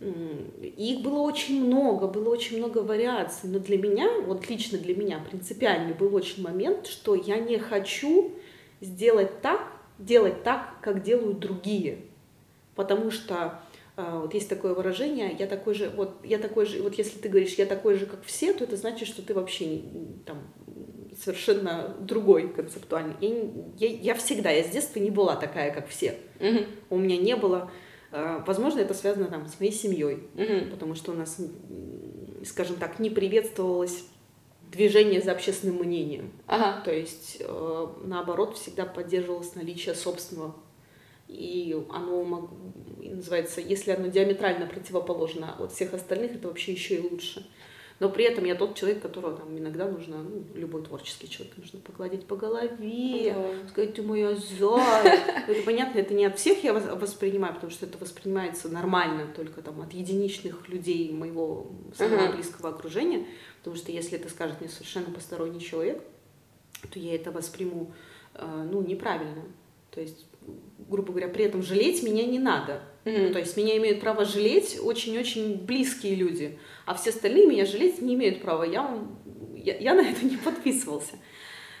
их 0.00 1.00
было 1.00 1.20
очень 1.20 1.64
много, 1.64 2.06
было 2.06 2.28
очень 2.28 2.58
много 2.58 2.78
вариаций, 2.78 3.48
но 3.48 3.60
для 3.60 3.78
меня, 3.78 4.20
вот 4.20 4.50
лично 4.50 4.76
для 4.78 4.94
меня 4.94 5.18
принципиальный 5.18 5.94
был 5.94 6.14
очень 6.14 6.42
момент, 6.42 6.86
что 6.88 7.14
я 7.14 7.38
не 7.38 7.58
хочу 7.58 8.32
сделать 8.82 9.40
так, 9.40 9.62
делать 9.98 10.42
так, 10.42 10.74
как 10.82 11.02
делают 11.02 11.38
другие, 11.38 12.00
потому 12.74 13.10
что 13.10 13.60
вот 13.98 14.34
есть 14.34 14.48
такое 14.48 14.74
выражение, 14.74 15.34
я 15.38 15.46
такой 15.46 15.74
же, 15.74 15.90
вот 15.90 16.24
я 16.24 16.38
такой 16.38 16.66
же, 16.66 16.82
вот 16.82 16.94
если 16.94 17.18
ты 17.18 17.28
говоришь, 17.28 17.54
я 17.54 17.66
такой 17.66 17.94
же, 17.94 18.06
как 18.06 18.22
все, 18.24 18.52
то 18.52 18.64
это 18.64 18.76
значит, 18.76 19.08
что 19.08 19.22
ты 19.22 19.34
вообще 19.34 19.82
там 20.24 20.38
совершенно 21.20 21.96
другой 22.00 22.48
концептуальный. 22.48 23.14
Я, 23.20 23.88
я, 23.88 23.96
я 23.98 24.14
всегда, 24.14 24.50
я 24.50 24.62
с 24.62 24.68
детства 24.68 25.00
не 25.00 25.10
была 25.10 25.36
такая, 25.36 25.72
как 25.72 25.88
все. 25.88 26.16
Угу. 26.40 26.64
У 26.90 26.98
меня 26.98 27.16
не 27.16 27.34
было, 27.34 27.70
а, 28.12 28.44
возможно, 28.46 28.80
это 28.80 28.94
связано 28.94 29.26
там 29.26 29.46
с 29.46 29.58
моей 29.58 29.72
семьей, 29.72 30.28
угу. 30.34 30.70
потому 30.70 30.94
что 30.94 31.12
у 31.12 31.14
нас, 31.14 31.38
скажем 32.44 32.76
так, 32.76 32.98
не 33.00 33.10
приветствовалось 33.10 34.04
движение 34.70 35.20
за 35.20 35.32
общественным 35.32 35.76
мнением. 35.76 36.32
Ага. 36.46 36.82
То 36.84 36.92
есть, 36.92 37.38
э, 37.40 37.86
наоборот, 38.04 38.56
всегда 38.56 38.84
поддерживалось 38.84 39.54
наличие 39.54 39.94
собственного 39.94 40.54
и 41.28 41.76
оно 41.90 42.50
называется, 42.98 43.60
если 43.60 43.92
оно 43.92 44.08
диаметрально 44.08 44.66
противоположно 44.66 45.54
от 45.58 45.72
всех 45.72 45.94
остальных, 45.94 46.34
это 46.36 46.48
вообще 46.48 46.72
еще 46.72 46.96
и 46.96 47.00
лучше. 47.00 47.46
Но 48.00 48.08
при 48.08 48.24
этом 48.24 48.44
я 48.44 48.54
тот 48.54 48.76
человек, 48.76 49.02
которого 49.02 49.36
там 49.36 49.58
иногда 49.58 49.86
нужно, 49.86 50.18
ну, 50.22 50.44
любой 50.54 50.84
творческий 50.84 51.28
человек, 51.28 51.56
нужно 51.56 51.80
погладить 51.80 52.26
по 52.26 52.36
голове, 52.36 53.34
да. 53.34 53.68
сказать, 53.68 53.94
ты 53.94 54.02
моя 54.02 54.36
зая. 54.36 55.44
Это 55.48 55.62
понятно, 55.64 55.98
это 55.98 56.14
не 56.14 56.24
от 56.24 56.38
всех 56.38 56.62
я 56.62 56.72
воспринимаю, 56.74 57.54
потому 57.54 57.72
что 57.72 57.86
это 57.86 57.98
воспринимается 57.98 58.68
нормально 58.68 59.26
только 59.34 59.62
там 59.62 59.80
от 59.80 59.92
единичных 59.92 60.68
людей 60.68 61.12
моего 61.12 61.72
самого 61.96 62.30
близкого 62.32 62.68
окружения, 62.68 63.26
потому 63.58 63.74
что 63.74 63.90
если 63.90 64.16
это 64.16 64.28
скажет 64.28 64.60
мне 64.60 64.70
совершенно 64.70 65.10
посторонний 65.12 65.60
человек, 65.60 66.00
то 66.92 67.00
я 67.00 67.16
это 67.16 67.32
восприму, 67.32 67.92
э, 68.34 68.68
ну, 68.70 68.80
неправильно. 68.80 69.42
То 69.90 70.00
есть 70.00 70.27
грубо 70.88 71.12
говоря, 71.12 71.28
при 71.28 71.44
этом 71.44 71.62
жалеть 71.62 72.02
меня 72.02 72.24
не 72.24 72.38
надо. 72.38 72.82
Mm-hmm. 73.04 73.26
Ну, 73.28 73.32
то 73.32 73.38
есть 73.38 73.56
меня 73.56 73.76
имеют 73.76 74.00
право 74.00 74.24
жалеть 74.24 74.78
очень-очень 74.82 75.56
близкие 75.58 76.14
люди, 76.14 76.58
а 76.86 76.94
все 76.94 77.10
остальные 77.10 77.46
меня 77.46 77.66
жалеть 77.66 78.00
не 78.00 78.14
имеют 78.14 78.42
права. 78.42 78.64
Я, 78.64 78.98
я, 79.54 79.76
я 79.76 79.94
на 79.94 80.00
это 80.00 80.24
не 80.24 80.36
подписывался. 80.36 81.16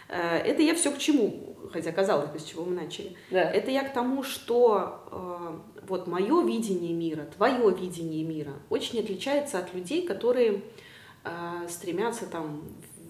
Э, 0.08 0.38
это 0.38 0.62
я 0.62 0.74
все 0.74 0.92
к 0.92 0.98
чему, 0.98 1.56
хотя 1.72 1.92
казалось 1.92 2.30
бы, 2.30 2.38
с 2.38 2.44
чего 2.44 2.64
мы 2.64 2.74
начали. 2.74 3.16
Да. 3.30 3.42
Это 3.42 3.70
я 3.70 3.82
к 3.82 3.92
тому, 3.92 4.22
что 4.22 5.04
э, 5.10 5.82
вот 5.86 6.06
мое 6.06 6.44
видение 6.44 6.92
мира, 6.92 7.28
твое 7.36 7.74
видение 7.74 8.24
мира 8.24 8.54
очень 8.70 9.00
отличается 9.00 9.58
от 9.58 9.74
людей, 9.74 10.06
которые 10.06 10.62
э, 11.24 11.66
стремятся 11.68 12.26
там 12.26 12.62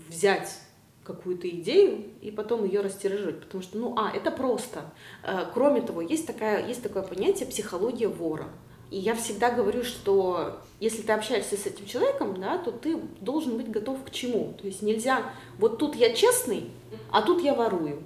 взять 0.08 0.60
какую-то 1.08 1.48
идею 1.48 2.04
и 2.20 2.30
потом 2.30 2.64
ее 2.64 2.82
растиражировать, 2.82 3.40
потому 3.40 3.62
что, 3.62 3.78
ну, 3.78 3.94
а, 3.96 4.12
это 4.14 4.30
просто. 4.30 4.92
Э, 5.24 5.46
кроме 5.52 5.80
того, 5.80 6.02
есть, 6.02 6.26
такая, 6.26 6.68
есть 6.68 6.82
такое 6.82 7.02
понятие 7.02 7.48
психология 7.48 8.08
вора. 8.08 8.48
И 8.90 8.98
я 8.98 9.14
всегда 9.14 9.50
говорю, 9.50 9.82
что 9.84 10.60
если 10.80 11.02
ты 11.02 11.12
общаешься 11.12 11.56
с 11.56 11.66
этим 11.66 11.86
человеком, 11.86 12.38
да, 12.40 12.58
то 12.58 12.70
ты 12.70 12.98
должен 13.20 13.56
быть 13.56 13.70
готов 13.70 14.04
к 14.04 14.10
чему. 14.10 14.54
То 14.60 14.66
есть 14.66 14.82
нельзя, 14.82 15.22
вот 15.58 15.78
тут 15.78 15.96
я 15.96 16.14
честный, 16.14 16.70
а 17.10 17.22
тут 17.22 17.42
я 17.42 17.54
ворую. 17.54 18.02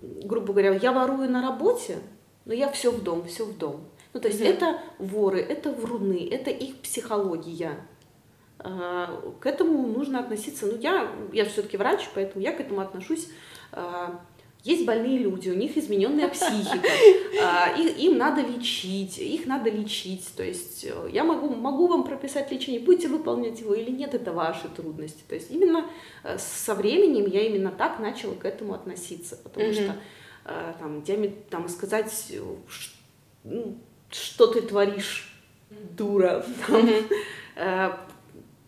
Грубо 0.00 0.52
говоря, 0.52 0.74
я 0.74 0.92
ворую 0.92 1.30
на 1.30 1.42
работе, 1.42 1.98
но 2.44 2.52
я 2.52 2.70
все 2.70 2.90
в 2.90 3.02
дом, 3.02 3.24
все 3.26 3.44
в 3.44 3.56
дом. 3.56 3.88
Ну, 4.12 4.20
то 4.20 4.28
есть 4.28 4.40
mm-hmm. 4.40 4.54
это 4.54 4.78
воры, 4.98 5.40
это 5.40 5.72
вруны, 5.72 6.28
это 6.30 6.50
их 6.50 6.76
психология. 6.80 7.86
А, 8.64 9.34
к 9.40 9.46
этому 9.46 9.86
нужно 9.86 10.20
относиться, 10.20 10.66
ну 10.66 10.78
я, 10.78 11.10
я 11.32 11.44
все-таки 11.44 11.76
врач, 11.76 12.08
поэтому 12.14 12.42
я 12.44 12.52
к 12.52 12.60
этому 12.60 12.80
отношусь 12.80 13.28
а, 13.72 14.20
есть 14.64 14.86
больные 14.86 15.18
люди, 15.18 15.50
у 15.50 15.54
них 15.54 15.76
измененная 15.76 16.28
психика, 16.28 16.88
а, 17.42 17.76
им 17.76 18.16
надо 18.16 18.42
лечить, 18.42 19.18
их 19.18 19.46
надо 19.46 19.70
лечить. 19.70 20.28
То 20.36 20.44
есть 20.44 20.84
э, 20.84 21.08
я 21.10 21.24
могу, 21.24 21.48
могу 21.48 21.88
вам 21.88 22.04
прописать 22.04 22.52
лечение, 22.52 22.80
будете 22.80 23.08
выполнять 23.08 23.58
его 23.58 23.74
или 23.74 23.90
нет, 23.90 24.14
это 24.14 24.32
ваши 24.32 24.68
трудности. 24.68 25.22
То 25.28 25.34
есть 25.34 25.50
именно 25.50 25.90
э, 26.22 26.38
со 26.38 26.76
временем 26.76 27.26
я 27.26 27.40
именно 27.40 27.72
так 27.72 27.98
начала 27.98 28.34
к 28.34 28.44
этому 28.44 28.74
относиться, 28.74 29.36
потому 29.42 29.66
mm-hmm. 29.66 29.72
что 29.72 29.96
э, 30.44 30.74
там, 30.78 31.02
там 31.50 31.68
сказать, 31.68 32.32
ну, 33.42 33.78
что 34.10 34.46
ты 34.46 34.62
творишь, 34.62 35.28
дура, 35.96 36.46
там, 36.68 36.88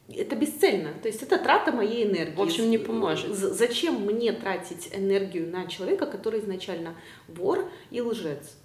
это 0.09 0.37
бесцельно. 0.37 0.93
То 1.03 1.09
есть 1.09 1.23
это 1.23 1.39
трата 1.39 1.73
моей 1.73 2.05
энергии. 2.05 2.37
В 2.37 2.43
общем, 2.43 2.71
не 2.71 2.79
поможет. 2.79 3.35
Зачем 3.35 4.03
мне 4.03 4.33
тратить 4.33 4.91
энергию 4.93 5.49
на 5.49 5.67
человека, 5.67 6.07
который 6.07 6.41
изначально 6.41 6.95
вор 7.29 7.71
и 7.91 8.01
лжец? 8.01 8.57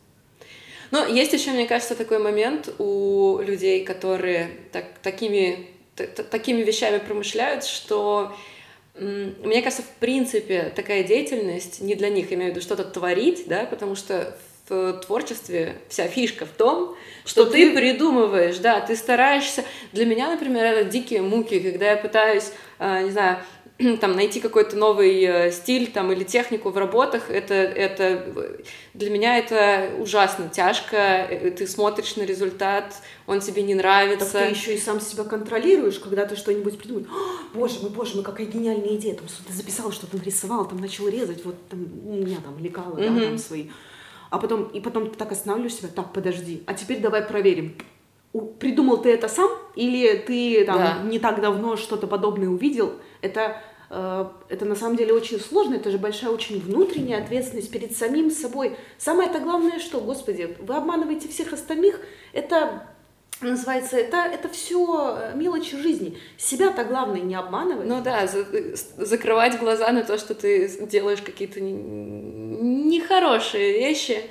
Но 0.91 1.05
есть 1.05 1.33
еще, 1.33 1.51
мне 1.51 1.67
кажется, 1.67 1.95
такой 1.95 2.19
момент 2.19 2.73
у 2.79 3.39
людей, 3.39 3.85
которые 3.85 4.49
так, 4.71 4.97
такими, 5.03 5.67
такими 5.95 6.63
вещами 6.63 6.97
промышляют, 6.97 7.63
что 7.63 8.35
мне 8.95 9.61
кажется, 9.61 9.83
в 9.83 9.99
принципе, 9.99 10.73
такая 10.75 11.03
деятельность 11.03 11.79
не 11.79 11.95
для 11.95 12.09
них, 12.09 12.33
имею 12.33 12.51
в 12.51 12.55
виду 12.55 12.61
что-то 12.61 12.83
творить, 12.83 13.45
да, 13.47 13.65
потому 13.65 13.95
что 13.95 14.35
в 14.69 14.93
творчестве 15.05 15.77
вся 15.89 16.07
фишка 16.07 16.45
в 16.45 16.49
том, 16.49 16.95
что, 17.25 17.43
что 17.43 17.51
ты, 17.51 17.69
ты 17.69 17.75
придумываешь, 17.75 18.57
да, 18.57 18.79
ты 18.81 18.95
стараешься. 18.95 19.63
Для 19.91 20.05
меня, 20.05 20.29
например, 20.29 20.65
это 20.65 20.89
дикие 20.89 21.21
муки, 21.21 21.59
когда 21.59 21.91
я 21.91 21.97
пытаюсь, 21.97 22.51
э, 22.79 23.03
не 23.03 23.11
знаю, 23.11 23.39
там 24.01 24.15
найти 24.15 24.41
какой-то 24.41 24.75
новый 24.75 25.23
э, 25.23 25.51
стиль 25.51 25.91
там 25.91 26.11
или 26.11 26.25
технику 26.25 26.69
в 26.69 26.77
работах, 26.77 27.29
это 27.29 27.53
это 27.53 28.35
для 28.93 29.09
меня 29.09 29.37
это 29.37 29.91
ужасно 29.99 30.49
тяжко. 30.49 30.97
Э, 30.97 31.51
ты 31.51 31.65
смотришь 31.65 32.17
на 32.17 32.23
результат, 32.23 32.93
он 33.25 33.39
тебе 33.39 33.63
не 33.63 33.75
нравится. 33.75 34.33
Так 34.33 34.47
ты 34.47 34.49
еще 34.49 34.75
и 34.75 34.77
сам 34.77 34.99
себя 34.99 35.23
контролируешь, 35.23 35.99
когда 35.99 36.25
ты 36.25 36.35
что-нибудь 36.35 36.77
придумаешь. 36.77 37.07
Боже 37.53 37.79
мой, 37.81 37.91
боже 37.91 38.15
мой, 38.15 38.23
какая 38.23 38.47
гениальная 38.47 38.95
идея! 38.95 39.15
Там 39.15 39.27
ты 39.47 39.53
записал, 39.53 39.91
что-то 39.93 40.17
нарисовал, 40.17 40.67
там 40.67 40.79
начал 40.79 41.07
резать, 41.07 41.45
вот 41.45 41.55
там 41.69 41.87
у 42.05 42.15
меня 42.15 42.37
там 42.43 42.59
лекала, 42.59 42.97
mm-hmm. 42.97 43.19
да, 43.19 43.25
там 43.25 43.37
свои 43.37 43.67
а 44.29 44.37
потом, 44.37 44.63
и 44.65 44.79
потом 44.79 45.09
ты 45.09 45.17
так 45.17 45.31
останавливаешь 45.31 45.75
себя, 45.75 45.89
так, 45.93 46.13
подожди, 46.13 46.63
а 46.65 46.73
теперь 46.73 46.99
давай 46.99 47.23
проверим. 47.23 47.75
Придумал 48.59 49.01
ты 49.01 49.11
это 49.11 49.27
сам 49.27 49.49
или 49.75 50.15
ты 50.17 50.63
там 50.65 50.77
да. 50.77 50.97
не 51.03 51.17
так 51.17 51.41
давно 51.41 51.77
что-то 51.77 52.05
подобное 52.05 52.47
увидел? 52.47 52.93
Это 53.21 53.57
э, 53.89 54.25
это 54.49 54.65
на 54.65 54.75
самом 54.75 54.97
деле 54.97 55.13
очень 55.13 55.39
сложно, 55.39 55.75
это 55.75 55.89
же 55.89 55.97
большая 55.97 56.29
очень 56.29 56.59
внутренняя 56.59 57.23
ответственность 57.23 57.71
перед 57.71 57.97
самим 57.97 58.29
собой. 58.29 58.77
Самое-то 58.99 59.39
главное, 59.39 59.79
что, 59.79 59.99
господи, 59.99 60.55
вы 60.59 60.75
обманываете 60.75 61.27
всех 61.27 61.53
остальных, 61.53 62.01
это 62.31 62.87
называется, 63.41 63.97
это, 63.97 64.17
это 64.17 64.49
все 64.49 65.17
э, 65.17 65.33
мелочи 65.35 65.77
жизни. 65.77 66.17
Себя-то 66.37 66.83
главное 66.83 67.21
не 67.21 67.35
обманывать. 67.35 67.87
Ну 67.87 68.01
да, 68.01 68.27
за, 68.27 68.45
закрывать 68.97 69.59
глаза 69.59 69.91
на 69.91 70.03
то, 70.03 70.17
что 70.17 70.35
ты 70.35 70.67
делаешь 70.87 71.21
какие-то 71.21 71.61
нехорошие 72.59 73.73
вещи. 73.73 74.21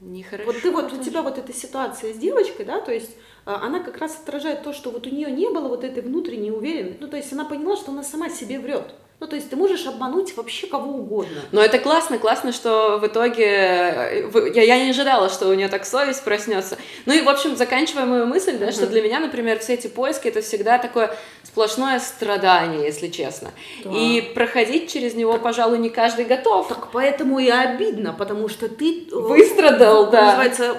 Нехорошо. 0.00 0.52
Вот 0.52 0.60
ты 0.60 0.70
вот, 0.70 0.92
у 0.92 1.02
тебя 1.02 1.22
вот 1.22 1.38
эта 1.38 1.54
ситуация 1.54 2.12
с 2.12 2.18
девочкой, 2.18 2.66
да, 2.66 2.80
то 2.80 2.92
есть 2.92 3.12
э, 3.46 3.50
она 3.50 3.80
как 3.80 3.96
раз 3.98 4.18
отражает 4.22 4.62
то, 4.62 4.72
что 4.72 4.90
вот 4.90 5.06
у 5.06 5.10
нее 5.10 5.30
не 5.30 5.48
было 5.48 5.68
вот 5.68 5.84
этой 5.84 6.02
внутренней 6.02 6.50
уверенности. 6.50 6.98
Ну, 7.00 7.08
то 7.08 7.16
есть 7.16 7.32
она 7.32 7.46
поняла, 7.46 7.76
что 7.76 7.92
она 7.92 8.02
сама 8.02 8.28
себе 8.28 8.58
врет. 8.58 8.94
Ну, 9.18 9.26
то 9.26 9.34
есть 9.34 9.48
ты 9.48 9.56
можешь 9.56 9.86
обмануть 9.86 10.36
вообще 10.36 10.66
кого 10.66 10.98
угодно. 10.98 11.40
Но 11.50 11.62
это 11.62 11.78
классно, 11.78 12.18
классно, 12.18 12.52
что 12.52 12.98
в 12.98 13.06
итоге 13.06 13.46
э, 13.46 14.50
я, 14.54 14.62
я 14.62 14.84
не 14.84 14.90
ожидала, 14.90 15.30
что 15.30 15.48
у 15.48 15.54
нее 15.54 15.68
так 15.68 15.86
совесть 15.86 16.22
проснется. 16.22 16.76
Ну 17.06 17.14
и, 17.14 17.22
в 17.22 17.28
общем, 17.28 17.56
заканчивая 17.56 18.04
мою 18.04 18.26
мысль, 18.26 18.58
да, 18.58 18.66
uh-huh. 18.66 18.72
что 18.72 18.86
для 18.86 19.00
меня, 19.00 19.20
например, 19.20 19.58
все 19.58 19.72
эти 19.72 19.86
поиски 19.86 20.28
это 20.28 20.42
всегда 20.42 20.76
такое 20.76 21.16
сплошное 21.44 21.98
страдание, 21.98 22.84
если 22.84 23.08
честно. 23.08 23.52
Да. 23.84 23.90
И 23.90 24.20
проходить 24.20 24.92
через 24.92 25.14
него, 25.14 25.32
так, 25.32 25.42
пожалуй, 25.42 25.78
не 25.78 25.88
каждый 25.88 26.26
готов. 26.26 26.68
Так 26.68 26.88
поэтому 26.92 27.38
и 27.38 27.48
обидно, 27.48 28.12
потому 28.12 28.50
что 28.50 28.68
ты 28.68 29.08
э, 29.10 29.14
выстрадал, 29.14 30.10
да. 30.10 30.26
Называется 30.26 30.76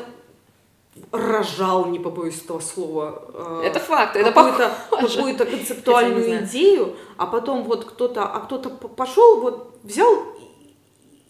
рожал, 1.12 1.86
не 1.86 2.00
побоюсь 2.00 2.42
этого 2.44 2.60
слова. 2.60 3.24
Э, 3.34 3.62
это 3.66 3.80
факт, 3.80 4.16
это 4.16 4.32
какую-то, 4.32 4.72
какую-то 4.90 5.46
концептуальную 5.46 6.46
идею, 6.46 6.96
а 7.18 7.26
потом 7.26 7.64
вот 7.64 7.86
кто-то, 7.86 8.24
а 8.24 8.40
кто-то 8.42 8.70
пошел, 8.70 9.42
вот 9.42 9.80
взял 9.84 10.24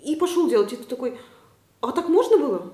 и 0.04 0.16
пошел 0.16 0.48
делать. 0.50 0.74
И 0.74 0.76
ты 0.76 0.84
такой, 0.84 1.20
а 1.82 1.92
так 1.92 2.10
можно 2.10 2.38
было? 2.38 2.74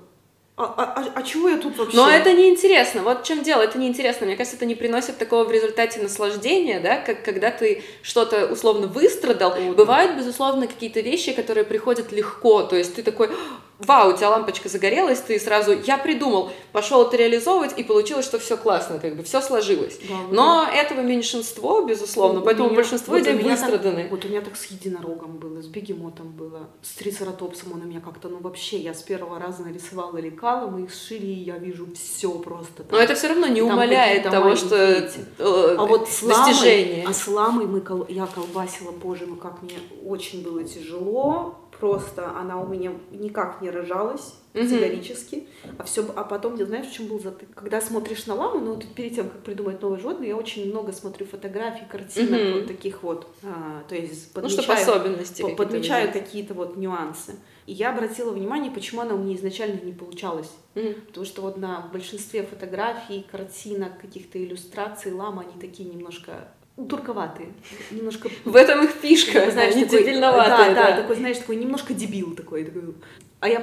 А, 0.55 0.65
а, 0.65 0.83
а, 0.83 1.11
а 1.15 1.23
чего 1.23 1.49
я 1.49 1.57
тут 1.57 1.77
вообще? 1.77 1.97
Но 1.97 2.07
это 2.07 2.31
неинтересно. 2.31 3.01
Вот 3.01 3.21
в 3.21 3.25
чем 3.25 3.41
дело, 3.41 3.63
это 3.63 3.79
неинтересно. 3.79 4.27
Мне 4.27 4.35
кажется, 4.35 4.55
это 4.55 4.67
не 4.67 4.75
приносит 4.75 5.17
такого 5.17 5.45
в 5.45 5.51
результате 5.51 5.99
наслаждения, 5.99 6.79
да, 6.79 6.97
как 6.97 7.23
когда 7.23 7.49
ты 7.49 7.83
что-то 8.03 8.45
условно 8.45 8.85
выстрадал. 8.85 9.55
Mm-hmm. 9.55 9.73
Бывают, 9.73 10.15
безусловно, 10.15 10.67
какие-то 10.67 10.99
вещи, 10.99 11.33
которые 11.33 11.63
приходят 11.63 12.11
легко. 12.11 12.61
То 12.61 12.75
есть 12.75 12.93
ты 12.93 13.01
такой, 13.01 13.31
вау, 13.79 14.13
у 14.13 14.17
тебя 14.17 14.29
лампочка 14.29 14.69
загорелась, 14.69 15.19
ты 15.19 15.39
сразу, 15.39 15.73
я 15.85 15.97
придумал, 15.97 16.51
пошел 16.71 17.05
это 17.05 17.17
реализовывать, 17.17 17.77
и 17.77 17.83
получилось, 17.83 18.25
что 18.25 18.39
все 18.39 18.57
классно, 18.57 18.99
как 18.99 19.15
бы 19.15 19.23
все 19.23 19.41
сложилось. 19.41 19.99
Да, 20.07 20.15
Но 20.31 20.65
да. 20.65 20.71
этого 20.71 21.01
меньшинство, 21.01 21.81
безусловно, 21.83 22.41
у 22.41 22.43
поэтому 22.43 22.69
меня, 22.69 22.77
большинство 22.77 23.13
вот 23.13 23.23
идей 23.23 23.33
выстраданы. 23.33 24.03
Так, 24.03 24.11
вот 24.11 24.25
у 24.25 24.27
меня 24.27 24.41
так 24.41 24.55
с 24.55 24.65
единорогом 24.65 25.37
было, 25.37 25.61
с 25.61 25.67
бегемотом 25.67 26.31
было, 26.31 26.69
с 26.81 26.93
трицератопсом 26.93 27.73
он 27.73 27.81
у 27.81 27.85
меня 27.85 28.01
как-то, 28.01 28.29
ну 28.29 28.39
вообще, 28.39 28.77
я 28.77 28.93
с 28.93 29.01
первого 29.01 29.39
раза 29.39 29.63
нарисовала 29.63 30.17
лекала, 30.43 30.69
мы 30.69 30.83
их 30.83 30.93
сшили, 30.93 31.25
и 31.25 31.43
я 31.43 31.57
вижу 31.57 31.87
все 31.93 32.31
просто. 32.39 32.83
Там, 32.83 32.87
Но 32.91 32.97
это 32.97 33.15
все 33.15 33.29
равно 33.29 33.47
не 33.47 33.61
умаляет 33.61 34.23
того, 34.23 34.55
что 34.55 34.75
э, 34.75 35.09
а 35.39 35.85
вот 35.85 36.09
с 36.09 36.21
достижение. 36.21 37.05
а 37.07 37.13
с 37.13 37.27
ламой 37.27 37.65
мы, 37.65 37.81
я 38.09 38.27
колбасила, 38.27 38.91
боже, 38.91 39.25
ну 39.25 39.35
как 39.35 39.61
мне 39.61 39.75
очень 40.05 40.43
было 40.43 40.63
тяжело, 40.63 41.55
просто 41.83 42.31
она 42.37 42.61
у 42.61 42.65
меня 42.65 42.93
никак 43.11 43.61
не 43.61 43.69
рожалась 43.69 44.35
категорически, 44.53 45.49
а 45.77 45.83
все, 45.83 46.09
а 46.15 46.23
потом, 46.23 46.55
ты 46.55 46.65
знаешь, 46.65 46.87
в 46.87 46.93
чем 46.93 47.07
был 47.07 47.19
затык? 47.19 47.49
Когда 47.53 47.81
смотришь 47.81 48.25
на 48.25 48.35
ламу, 48.35 48.61
ну, 48.61 48.75
вот 48.75 48.85
перед 48.95 49.15
тем, 49.15 49.29
как 49.29 49.41
придумать 49.43 49.81
новое 49.81 49.99
животное, 49.99 50.27
я 50.27 50.37
очень 50.37 50.69
много 50.69 50.93
смотрю 50.93 51.25
фотографий, 51.25 51.83
картинок 51.91 52.39
mm-hmm. 52.39 52.53
вот 52.53 52.67
таких 52.67 53.03
вот, 53.03 53.27
а, 53.43 53.83
то 53.89 53.95
есть 53.95 54.31
подмечаю, 54.31 54.57
ну, 54.57 54.63
чтобы 54.63 54.79
особенности 54.79 55.41
по, 55.41 55.49
подмечаю 55.49 56.13
какие-то 56.13 56.53
вот 56.53 56.77
нюансы. 56.77 57.35
И 57.65 57.73
я 57.73 57.91
обратила 57.91 58.31
внимание, 58.31 58.71
почему 58.71 59.01
она 59.01 59.15
у 59.15 59.17
меня 59.17 59.35
изначально 59.35 59.81
не 59.81 59.91
получалась. 59.91 60.51
Mm-hmm. 60.75 61.07
Потому 61.07 61.25
что 61.25 61.41
вот 61.41 61.57
на 61.57 61.89
большинстве 61.91 62.43
фотографий, 62.43 63.25
картинок, 63.29 63.99
каких-то 63.99 64.41
иллюстраций 64.41 65.11
лама, 65.11 65.41
они 65.41 65.59
такие 65.59 65.89
немножко 65.89 66.47
турковатые, 66.75 67.53
немножко... 67.91 68.29
В 68.45 68.55
этом 68.55 68.83
их 68.83 68.91
фишка, 68.91 69.51
знаешь, 69.51 69.75
они 69.75 69.85
такой, 69.85 70.03
дебильноватые. 70.03 70.73
Да, 70.73 70.73
да, 70.73 70.91
да, 70.91 71.01
такой, 71.01 71.15
знаешь, 71.15 71.37
такой 71.37 71.55
немножко 71.57 71.93
дебил 71.93 72.35
такой. 72.35 72.65
такой. 72.65 72.95
А 73.39 73.47
я 73.47 73.59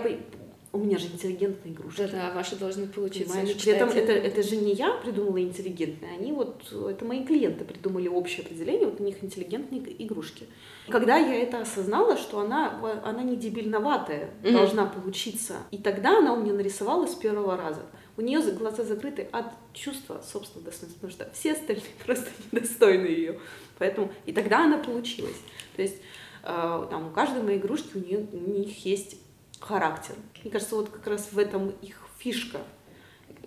у 0.73 0.79
меня 0.79 0.99
же 0.99 1.07
интеллигентные 1.07 1.75
игрушки. 1.75 2.03
Да, 2.03 2.09
да, 2.09 2.33
ваши 2.33 2.57
должны 2.57 2.87
получиться. 2.87 3.35
При 3.35 3.73
этом 3.73 3.89
это, 3.89 4.13
это 4.13 4.43
же 4.43 4.57
не 4.57 4.73
я 4.75 4.93
придумала 4.93 5.41
интеллигентные, 5.41 6.13
они 6.13 6.33
вот, 6.33 6.73
это 6.89 7.05
мои 7.05 7.25
клиенты 7.25 7.65
придумали 7.65 8.07
общее 8.07 8.45
определение, 8.45 8.87
вот 8.87 9.01
у 9.01 9.05
них 9.05 9.23
интеллигентные 9.23 9.83
игрушки. 10.05 10.47
Когда 10.89 11.17
я 11.17 11.43
это 11.43 11.61
осознала, 11.61 12.17
что 12.17 12.41
она, 12.41 12.81
она 13.05 13.23
не 13.23 13.37
дебильноватая 13.37 14.31
mm-hmm. 14.43 14.53
должна 14.53 14.87
получиться, 14.87 15.57
и 15.71 15.79
тогда 15.79 16.19
она 16.19 16.35
у 16.35 16.41
меня 16.41 16.53
нарисовала 16.53 17.07
с 17.07 17.15
первого 17.15 17.57
раза. 17.57 17.83
У 18.21 18.23
нее 18.23 18.43
глаза 18.53 18.85
закрыты 18.85 19.29
от 19.33 19.47
чувства 19.73 20.21
собственного 20.21 20.71
достоинства, 20.71 21.07
потому 21.07 21.11
что 21.11 21.31
все 21.33 21.53
остальные 21.53 21.87
просто 22.05 22.29
недостойны 22.53 23.07
ее. 23.07 23.41
Поэтому 23.79 24.13
и 24.27 24.33
тогда 24.33 24.65
она 24.65 24.77
получилась. 24.77 25.39
То 25.75 25.81
есть 25.81 25.97
э, 26.43 26.87
там 26.91 27.09
у 27.09 27.11
каждой 27.13 27.43
моей 27.43 27.57
игрушки 27.57 27.97
у, 27.97 27.99
нее, 27.99 28.27
у 28.31 28.37
них 28.37 28.85
есть 28.85 29.17
характер. 29.59 30.17
Мне 30.43 30.53
кажется, 30.53 30.77
вот 30.77 30.91
как 30.91 31.07
раз 31.07 31.29
в 31.33 31.39
этом 31.39 31.71
их 31.81 31.97
фишка. 32.19 32.59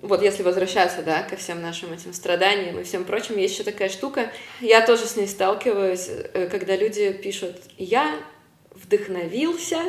Вот 0.02 0.24
если 0.24 0.42
возвращаться, 0.42 1.04
да, 1.04 1.22
ко 1.22 1.36
всем 1.36 1.62
нашим 1.62 1.94
этим 1.94 2.12
страданиям 2.12 2.80
и 2.80 2.84
всем 2.84 3.06
прочим, 3.06 3.38
есть 3.38 3.54
еще 3.54 3.64
такая 3.64 3.90
штука. 3.90 4.32
Я 4.60 4.84
тоже 4.84 5.06
с 5.06 5.16
ней 5.16 5.28
сталкиваюсь, 5.28 6.08
э, 6.10 6.50
когда 6.50 6.76
люди 6.76 7.14
пишут, 7.14 7.58
я 7.78 8.20
вдохновился 8.72 9.84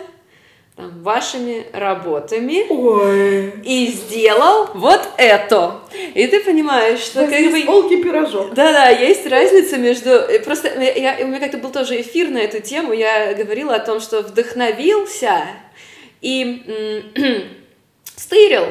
там, 0.76 1.02
вашими 1.02 1.66
работами 1.72 2.66
Ой. 2.68 3.62
и 3.62 3.86
сделал 3.86 4.70
вот 4.74 5.00
это. 5.18 5.80
И 6.14 6.26
ты 6.26 6.40
понимаешь, 6.40 6.98
что 6.98 7.26
как 7.26 7.52
бы... 7.52 7.62
Полки 7.62 8.02
пирожок. 8.02 8.54
Да-да, 8.54 8.88
есть 8.88 9.26
разница 9.26 9.76
между... 9.76 10.10
Э, 10.10 10.40
просто 10.40 10.68
я, 10.80 11.18
у 11.20 11.26
меня 11.28 11.38
как-то 11.38 11.58
был 11.58 11.70
тоже 11.70 12.00
эфир 12.00 12.28
на 12.28 12.38
эту 12.38 12.60
тему, 12.60 12.92
я 12.92 13.34
говорила 13.34 13.74
о 13.76 13.78
том, 13.78 14.00
что 14.00 14.22
вдохновился 14.22 15.42
и 16.20 17.10
стырил 18.16 18.66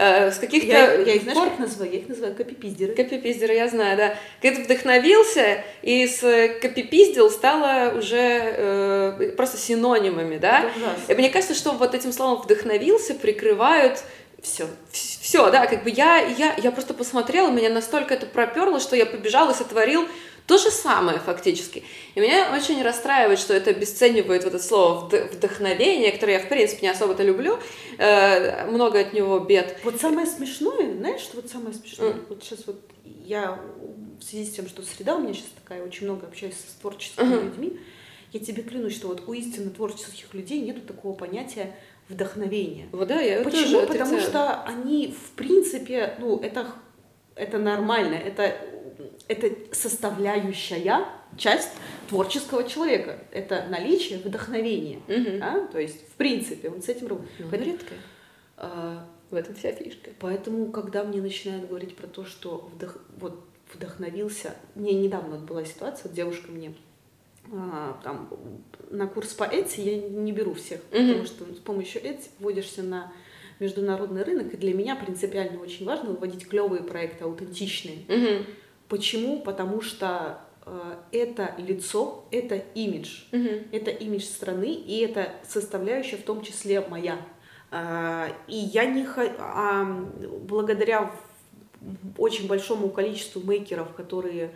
э, 0.00 0.30
с 0.30 0.38
каких-то... 0.38 0.68
Я, 0.68 0.94
я 0.94 1.14
их, 1.14 1.22
знаешь, 1.22 1.38
пор... 1.38 1.50
как 1.50 1.58
называю? 1.58 1.92
Я 1.92 1.98
их 1.98 2.08
называю 2.08 2.34
копипиздеры. 2.34 2.94
Копипиздеры, 2.94 3.54
я 3.54 3.68
знаю, 3.68 3.96
да. 3.96 4.14
Когда 4.40 4.62
вдохновился, 4.62 5.62
и 5.82 6.06
с 6.06 6.20
копипиздил 6.60 7.30
стало 7.30 7.96
уже 7.98 8.16
э, 8.16 9.32
просто 9.36 9.58
синонимами, 9.58 10.38
да? 10.38 10.70
И 11.08 11.14
мне 11.14 11.28
кажется, 11.28 11.54
что 11.54 11.72
вот 11.72 11.94
этим 11.94 12.12
словом 12.12 12.42
вдохновился 12.42 13.14
прикрывают 13.14 14.02
все. 14.42 14.66
Все, 14.90 15.50
да, 15.50 15.66
как 15.66 15.84
бы 15.84 15.90
я, 15.90 16.18
я, 16.18 16.54
я 16.56 16.72
просто 16.72 16.94
посмотрела, 16.94 17.50
меня 17.50 17.70
настолько 17.70 18.14
это 18.14 18.26
проперло, 18.26 18.80
что 18.80 18.96
я 18.96 19.06
побежала 19.06 19.52
и 19.52 19.54
сотворил 19.54 20.06
то 20.46 20.58
же 20.58 20.70
самое 20.70 21.20
фактически. 21.20 21.84
И 22.14 22.20
меня 22.20 22.52
очень 22.52 22.82
расстраивает, 22.82 23.38
что 23.38 23.54
это 23.54 23.70
обесценивает 23.70 24.42
вот 24.42 24.54
это 24.54 24.62
слово 24.62 25.08
вдохновение, 25.08 26.10
которое 26.10 26.38
я, 26.38 26.40
в 26.40 26.48
принципе, 26.48 26.82
не 26.82 26.88
особо-то 26.88 27.22
люблю. 27.22 27.58
Э, 27.98 28.66
много 28.68 28.98
от 28.98 29.12
него 29.12 29.38
бед. 29.38 29.78
Вот 29.84 30.00
самое 30.00 30.26
смешное, 30.26 30.92
знаешь, 30.96 31.20
что 31.20 31.36
вот 31.36 31.48
самое 31.48 31.72
смешное? 31.72 32.14
Mm. 32.14 32.26
Вот 32.30 32.42
сейчас 32.42 32.66
вот 32.66 32.80
я 33.04 33.60
в 34.18 34.24
связи 34.24 34.50
с 34.50 34.54
тем, 34.54 34.68
что 34.68 34.82
среда 34.82 35.14
у 35.14 35.20
меня 35.20 35.34
сейчас 35.34 35.50
такая, 35.62 35.84
очень 35.84 36.06
много 36.06 36.26
общаюсь 36.26 36.54
с 36.54 36.80
творческими 36.80 37.24
uh-huh. 37.24 37.44
людьми, 37.44 37.80
я 38.32 38.40
тебе 38.40 38.62
клянусь, 38.62 38.96
что 38.96 39.08
вот 39.08 39.28
у 39.28 39.32
истинно 39.32 39.70
творческих 39.70 40.32
людей 40.34 40.60
нету 40.60 40.80
такого 40.82 41.14
понятия 41.14 41.74
вдохновения. 42.10 42.88
Вот 42.92 43.08
да, 43.08 43.20
я 43.20 43.42
Почему? 43.42 43.80
Тоже 43.80 43.86
Потому 43.86 44.20
что 44.20 44.62
они, 44.64 45.14
в 45.16 45.30
принципе, 45.30 46.16
ну, 46.18 46.38
это, 46.38 46.66
это 47.36 47.58
нормально, 47.58 48.14
это 48.14 48.54
это 49.28 49.48
составляющая 49.72 51.06
часть 51.36 51.70
творческого 52.08 52.68
человека. 52.68 53.20
Это 53.30 53.64
наличие 53.68 54.18
вдохновения. 54.18 54.98
Угу. 55.08 55.38
Да? 55.38 55.66
То 55.68 55.78
есть, 55.78 56.08
в 56.08 56.14
принципе, 56.14 56.68
он 56.68 56.82
с 56.82 56.88
этим 56.88 57.06
ровно. 57.06 57.26
Ну, 57.38 57.50
редко. 57.52 57.94
А, 58.56 59.06
в 59.30 59.34
этом 59.36 59.54
вся 59.54 59.70
фишка. 59.70 60.10
Поэтому, 60.18 60.72
когда 60.72 61.04
мне 61.04 61.22
начинают 61.22 61.68
говорить 61.68 61.96
про 61.96 62.08
то, 62.08 62.24
что 62.24 62.68
вдох... 62.74 62.96
вот, 63.18 63.44
вдохновился... 63.72 64.54
Мне 64.74 64.94
недавно 64.94 65.38
была 65.38 65.64
ситуация, 65.64 66.08
вот 66.08 66.14
девушка 66.14 66.50
мне 66.50 66.74
а, 67.52 67.98
там, 68.04 68.28
на 68.90 69.06
курс 69.06 69.32
по 69.34 69.44
Эти 69.44 69.80
я 69.80 69.98
не 70.00 70.32
беру 70.32 70.54
всех, 70.54 70.80
угу. 70.92 70.98
потому 70.98 71.24
что 71.24 71.44
с 71.52 71.58
помощью 71.58 72.02
Эти 72.04 72.28
вводишься 72.38 72.82
на 72.82 73.12
международный 73.58 74.22
рынок, 74.22 74.54
и 74.54 74.56
для 74.56 74.74
меня 74.74 74.96
принципиально 74.96 75.60
очень 75.60 75.84
важно 75.84 76.10
выводить 76.10 76.48
клевые 76.48 76.82
проекты, 76.82 77.24
аутентичные. 77.24 77.98
Угу. 78.08 78.46
Почему? 78.88 79.40
Потому 79.40 79.82
что 79.82 80.40
э, 80.64 80.94
это 81.12 81.54
лицо, 81.58 82.24
это 82.30 82.56
имидж, 82.74 83.24
угу. 83.32 83.48
это 83.70 83.90
имидж 83.90 84.24
страны, 84.24 84.72
и 84.72 84.98
это 85.00 85.32
составляющая 85.46 86.16
в 86.16 86.22
том 86.22 86.42
числе 86.42 86.80
моя. 86.80 87.18
Э, 87.70 88.28
и 88.48 88.56
я 88.56 88.86
не 88.86 89.04
хочу, 89.04 89.34
а 89.38 89.84
благодаря 90.48 91.12
очень 92.16 92.46
большому 92.46 92.88
количеству 92.88 93.42
мейкеров, 93.42 93.92
которые 93.94 94.52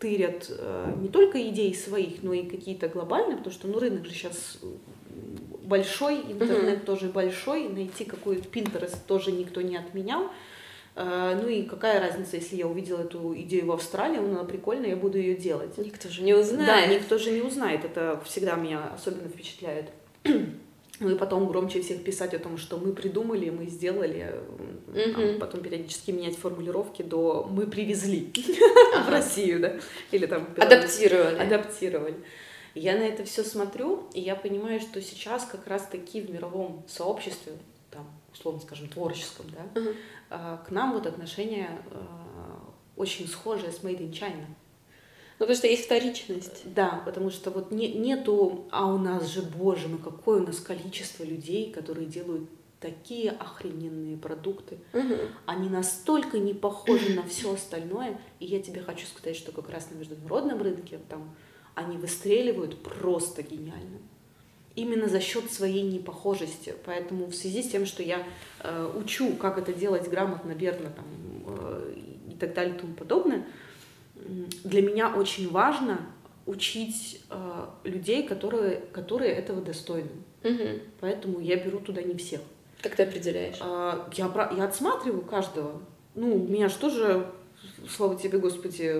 тырят 0.00 0.46
э, 0.50 0.92
не 1.00 1.08
только 1.08 1.48
идеи 1.48 1.72
своих, 1.72 2.22
но 2.22 2.32
и 2.32 2.46
какие-то 2.46 2.88
глобальные, 2.88 3.36
потому 3.36 3.52
что 3.52 3.68
ну, 3.68 3.78
рынок 3.78 4.04
же 4.06 4.12
сейчас 4.12 4.58
большой, 5.62 6.20
интернет 6.20 6.80
mm 6.80 6.84
тоже 6.84 7.08
большой, 7.08 7.68
найти 7.68 8.04
какой-то 8.04 8.48
Pinterest 8.48 8.96
тоже 9.06 9.32
никто 9.32 9.60
не 9.60 9.76
отменял. 9.76 10.30
Э, 10.94 11.38
ну 11.40 11.48
и 11.48 11.62
какая 11.62 12.00
разница, 12.00 12.36
если 12.36 12.56
я 12.56 12.66
увидела 12.66 13.02
эту 13.02 13.34
идею 13.36 13.66
в 13.66 13.72
Австралии, 13.72 14.18
она 14.18 14.44
прикольная, 14.44 14.90
я 14.90 14.96
буду 14.96 15.18
ее 15.18 15.34
делать. 15.34 15.76
Никто 15.78 16.08
же 16.08 16.22
не 16.22 16.34
узнает. 16.34 16.66
Да, 16.66 16.86
никто 16.86 17.18
же 17.18 17.30
не 17.30 17.42
узнает. 17.42 17.84
Это 17.84 18.20
всегда 18.24 18.54
меня 18.56 18.90
особенно 18.94 19.28
впечатляет. 19.28 19.90
Ну 21.00 21.10
и 21.10 21.14
потом 21.16 21.46
громче 21.46 21.82
всех 21.82 22.02
писать 22.02 22.34
о 22.34 22.38
том, 22.38 22.56
что 22.56 22.78
мы 22.78 22.92
придумали, 22.92 23.50
мы 23.50 23.66
сделали, 23.66 24.40
mm-hmm. 24.88 25.38
потом 25.38 25.60
периодически 25.60 26.10
менять 26.10 26.36
формулировки 26.36 27.02
до 27.02 27.46
«мы 27.50 27.66
привезли 27.66 28.32
в 29.06 29.08
Россию», 29.08 29.60
да, 29.60 29.76
или 30.10 30.26
там... 30.26 30.48
Адаптировали. 30.56 31.38
Адаптировали. 31.38 32.16
Я 32.74 32.94
на 32.94 33.02
это 33.02 33.24
все 33.24 33.42
смотрю, 33.42 34.08
и 34.12 34.20
я 34.20 34.36
понимаю, 34.36 34.80
что 34.80 35.00
сейчас 35.00 35.44
как 35.44 35.66
раз-таки 35.66 36.20
в 36.20 36.30
мировом 36.30 36.84
сообществе, 36.88 37.54
там, 37.90 38.06
условно 38.32 38.60
скажем, 38.60 38.88
творческом, 38.88 39.46
да, 39.50 39.80
uh-huh. 39.80 40.64
к 40.66 40.70
нам 40.70 40.92
вот 40.92 41.06
отношение 41.06 41.70
а, 41.90 42.60
очень 42.96 43.28
схожее 43.28 43.72
с 43.72 43.82
Made 43.82 44.00
in 44.00 44.12
China. 44.12 44.44
Ну, 45.38 45.44
потому 45.44 45.56
что 45.56 45.66
есть 45.66 45.84
вторичность. 45.84 46.62
Да, 46.64 47.02
потому 47.04 47.30
что 47.30 47.50
вот 47.50 47.70
не, 47.70 47.92
нету, 47.92 48.66
а 48.70 48.86
у 48.86 48.96
нас 48.96 49.28
же, 49.28 49.42
боже 49.42 49.86
мой, 49.88 49.98
какое 50.02 50.40
у 50.40 50.46
нас 50.46 50.60
количество 50.60 51.24
людей, 51.24 51.70
которые 51.70 52.06
делают 52.06 52.48
такие 52.80 53.30
охрененные 53.30 54.16
продукты. 54.16 54.78
Угу. 54.92 55.14
Они 55.46 55.68
настолько 55.68 56.38
не 56.38 56.54
похожи 56.54 57.14
на 57.14 57.22
все 57.22 57.54
остальное. 57.54 58.18
И 58.40 58.46
я 58.46 58.62
тебе 58.62 58.80
хочу 58.80 59.06
сказать, 59.06 59.36
что 59.36 59.52
как 59.52 59.70
раз 59.70 59.90
на 59.90 59.96
международном 59.96 60.62
рынке 60.62 60.98
там 61.08 61.34
они 61.74 61.96
выстреливают 61.96 62.82
просто 62.82 63.42
гениально. 63.42 63.98
Именно 64.74 65.08
за 65.08 65.20
счет 65.20 65.50
своей 65.50 65.82
непохожести. 65.82 66.74
Поэтому 66.84 67.26
в 67.26 67.34
связи 67.34 67.62
с 67.62 67.70
тем, 67.70 67.86
что 67.86 68.02
я 68.02 68.26
э, 68.60 68.92
учу, 68.94 69.34
как 69.34 69.58
это 69.58 69.72
делать 69.72 70.08
грамотно, 70.08 70.52
верно 70.52 70.90
там, 70.90 71.04
э, 71.46 71.94
и 72.30 72.34
так 72.36 72.54
далее 72.54 72.74
и 72.74 72.78
тому 72.78 72.94
подобное, 72.94 73.46
для 74.64 74.82
меня 74.82 75.14
очень 75.14 75.50
важно 75.50 76.00
учить 76.46 77.20
э, 77.30 77.66
людей, 77.84 78.26
которые, 78.26 78.76
которые 78.92 79.32
этого 79.32 79.60
достойны. 79.60 80.10
Угу. 80.44 80.80
Поэтому 81.00 81.40
я 81.40 81.56
беру 81.56 81.80
туда 81.80 82.02
не 82.02 82.14
всех. 82.14 82.40
Как 82.82 82.94
ты 82.94 83.02
определяешь? 83.02 83.58
Э, 83.60 84.04
я, 84.14 84.50
я 84.56 84.64
отсматриваю 84.64 85.22
каждого. 85.22 85.82
Ну, 86.14 86.34
у 86.34 86.48
меня 86.48 86.68
же, 86.68 87.26
слава 87.88 88.16
тебе, 88.16 88.38
Господи, 88.38 88.94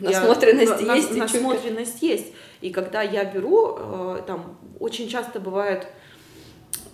насмотренность 0.00 0.80
я, 0.80 0.94
есть. 0.94 1.10
На, 1.10 1.16
насмотренность 1.18 2.02
есть. 2.02 2.32
И 2.60 2.70
когда 2.70 3.02
я 3.02 3.24
беру, 3.24 3.76
э, 3.76 4.22
там 4.26 4.58
очень 4.78 5.08
часто 5.08 5.40
бывает 5.40 5.86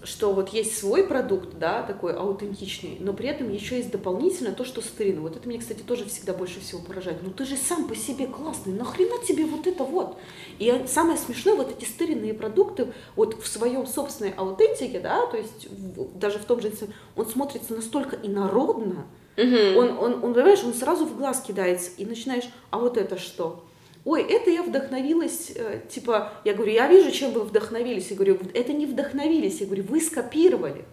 что 0.02 0.32
вот 0.32 0.50
есть 0.50 0.78
свой 0.78 1.04
продукт, 1.04 1.58
да, 1.58 1.82
такой 1.82 2.14
аутентичный, 2.14 2.96
но 3.00 3.12
при 3.12 3.28
этом 3.28 3.52
еще 3.52 3.76
есть 3.76 3.90
дополнительно 3.90 4.52
то, 4.52 4.64
что 4.64 4.80
старина. 4.80 5.20
Вот 5.20 5.36
это 5.36 5.48
меня, 5.48 5.60
кстати, 5.60 5.82
тоже 5.82 6.04
всегда 6.04 6.32
больше 6.32 6.60
всего 6.60 6.80
поражает. 6.80 7.18
Ну 7.22 7.30
ты 7.30 7.44
же 7.44 7.56
сам 7.56 7.88
по 7.88 7.96
себе 7.96 8.26
классный, 8.26 8.72
нахрена 8.72 9.24
тебе 9.26 9.44
вот 9.44 9.66
это 9.66 9.84
вот? 9.84 10.16
И 10.58 10.84
самое 10.86 11.18
смешное, 11.18 11.54
вот 11.54 11.70
эти 11.76 11.88
старинные 11.88 12.34
продукты, 12.34 12.92
вот 13.16 13.42
в 13.42 13.46
своем 13.46 13.86
собственной 13.86 14.32
аутентике, 14.32 15.00
да, 15.00 15.26
то 15.26 15.36
есть 15.36 15.68
в, 15.70 16.18
даже 16.18 16.38
в 16.38 16.44
том 16.44 16.60
же, 16.60 16.72
он 17.16 17.26
смотрится 17.26 17.74
настолько 17.74 18.16
инородно, 18.16 19.06
угу. 19.36 19.78
он, 19.78 19.98
он, 19.98 20.24
он, 20.24 20.34
понимаешь, 20.34 20.62
он 20.64 20.74
сразу 20.74 21.06
в 21.06 21.16
глаз 21.16 21.40
кидается, 21.40 21.90
и 21.96 22.04
начинаешь, 22.04 22.48
а 22.70 22.78
вот 22.78 22.96
это 22.96 23.18
что? 23.18 23.64
Ой, 24.04 24.22
это 24.22 24.50
я 24.50 24.62
вдохновилась, 24.62 25.52
э, 25.54 25.80
типа, 25.88 26.32
я 26.44 26.54
говорю, 26.54 26.72
я 26.72 26.86
вижу, 26.86 27.10
чем 27.10 27.32
вы 27.32 27.42
вдохновились. 27.42 28.10
Я 28.10 28.16
говорю, 28.16 28.38
это 28.54 28.72
не 28.72 28.86
вдохновились. 28.86 29.60
Я 29.60 29.66
говорю, 29.66 29.84
вы 29.84 30.00
скопировали. 30.00 30.84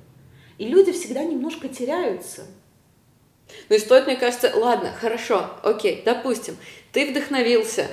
И 0.57 0.67
люди 0.67 0.91
всегда 0.91 1.23
немножко 1.23 1.67
теряются. 1.67 2.45
Ну 3.69 3.75
и 3.75 3.79
стоит, 3.79 4.07
мне 4.07 4.15
кажется, 4.15 4.51
ладно, 4.55 4.91
хорошо, 4.99 5.49
окей, 5.63 6.01
допустим, 6.03 6.57
ты 6.91 7.11
вдохновился 7.11 7.87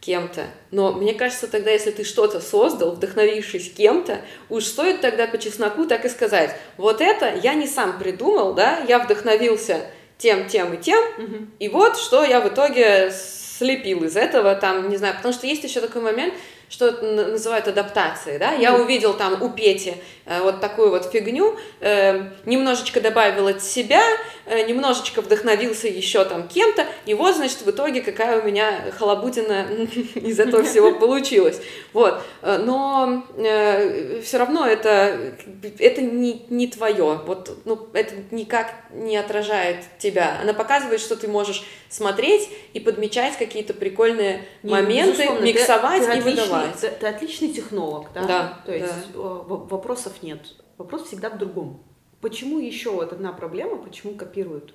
кем-то, 0.00 0.46
но 0.70 0.92
мне 0.92 1.14
кажется, 1.14 1.48
тогда, 1.48 1.70
если 1.70 1.90
ты 1.90 2.04
что-то 2.04 2.40
создал, 2.40 2.92
вдохновившись 2.92 3.72
кем-то, 3.72 4.20
уж 4.48 4.64
стоит 4.64 5.00
тогда 5.00 5.26
по 5.26 5.38
чесноку 5.38 5.86
так 5.86 6.04
и 6.04 6.08
сказать, 6.08 6.56
вот 6.76 7.00
это 7.00 7.34
я 7.34 7.54
не 7.54 7.66
сам 7.66 7.98
придумал, 7.98 8.54
да, 8.54 8.84
я 8.88 8.98
вдохновился 8.98 9.82
тем, 10.18 10.48
тем 10.48 10.74
и 10.74 10.82
тем, 10.82 11.02
угу. 11.18 11.46
и 11.58 11.68
вот 11.68 11.96
что 11.98 12.24
я 12.24 12.40
в 12.40 12.48
итоге 12.48 13.10
слепил 13.56 14.04
из 14.04 14.16
этого, 14.16 14.54
там, 14.54 14.88
не 14.88 14.96
знаю, 14.96 15.14
потому 15.16 15.32
что 15.32 15.46
есть 15.46 15.64
еще 15.64 15.80
такой 15.80 16.02
момент, 16.02 16.34
что 16.68 16.90
называют 17.02 17.68
адаптацией, 17.68 18.38
да, 18.38 18.52
я 18.52 18.74
увидел 18.74 19.14
там 19.14 19.40
у 19.40 19.50
Пети 19.50 19.94
э, 20.24 20.40
вот 20.42 20.60
такую 20.60 20.90
вот 20.90 21.10
фигню, 21.10 21.56
э, 21.80 22.30
немножечко 22.44 23.00
добавил 23.00 23.46
от 23.46 23.62
себя, 23.62 24.02
э, 24.46 24.66
немножечко 24.66 25.22
вдохновился 25.22 25.86
еще 25.86 26.24
там 26.24 26.48
кем-то, 26.48 26.86
и 27.04 27.14
вот, 27.14 27.36
значит, 27.36 27.62
в 27.62 27.70
итоге 27.70 28.00
какая 28.00 28.40
у 28.40 28.44
меня 28.44 28.80
халабутина 28.98 29.66
из 30.16 30.40
этого 30.40 30.64
всего 30.64 30.92
получилась, 30.98 31.60
вот, 31.92 32.20
но 32.42 33.24
все 33.36 34.38
равно 34.38 34.66
это, 34.66 35.34
это 35.78 36.00
не, 36.00 36.46
не 36.50 36.66
твое, 36.66 37.20
вот, 37.24 37.58
ну, 37.64 37.88
это 37.92 38.14
никак 38.32 38.74
не 38.90 39.16
отражает 39.16 39.78
тебя, 39.98 40.38
она 40.42 40.52
показывает, 40.52 41.00
что 41.00 41.14
ты 41.14 41.28
можешь 41.28 41.64
смотреть 41.88 42.48
и 42.72 42.80
подмечать 42.80 43.38
какие-то 43.38 43.72
прикольные 43.72 44.44
не, 44.62 44.70
моменты, 44.70 45.28
миксовать 45.40 46.02
и 46.16 46.20
выдавать 46.20 46.55
отличный, 46.60 46.90
ты, 46.90 46.96
ты 46.96 47.06
отличный 47.06 47.52
технолог, 47.52 48.08
да? 48.14 48.26
Да. 48.26 48.62
То 48.64 48.72
есть 48.72 49.12
да. 49.12 49.20
вопросов 49.20 50.22
нет. 50.22 50.54
Вопрос 50.78 51.04
всегда 51.04 51.30
в 51.30 51.38
другом. 51.38 51.82
Почему 52.20 52.58
еще 52.58 52.90
вот 52.90 53.12
одна 53.12 53.32
проблема, 53.32 53.76
почему 53.76 54.14
копируют? 54.14 54.74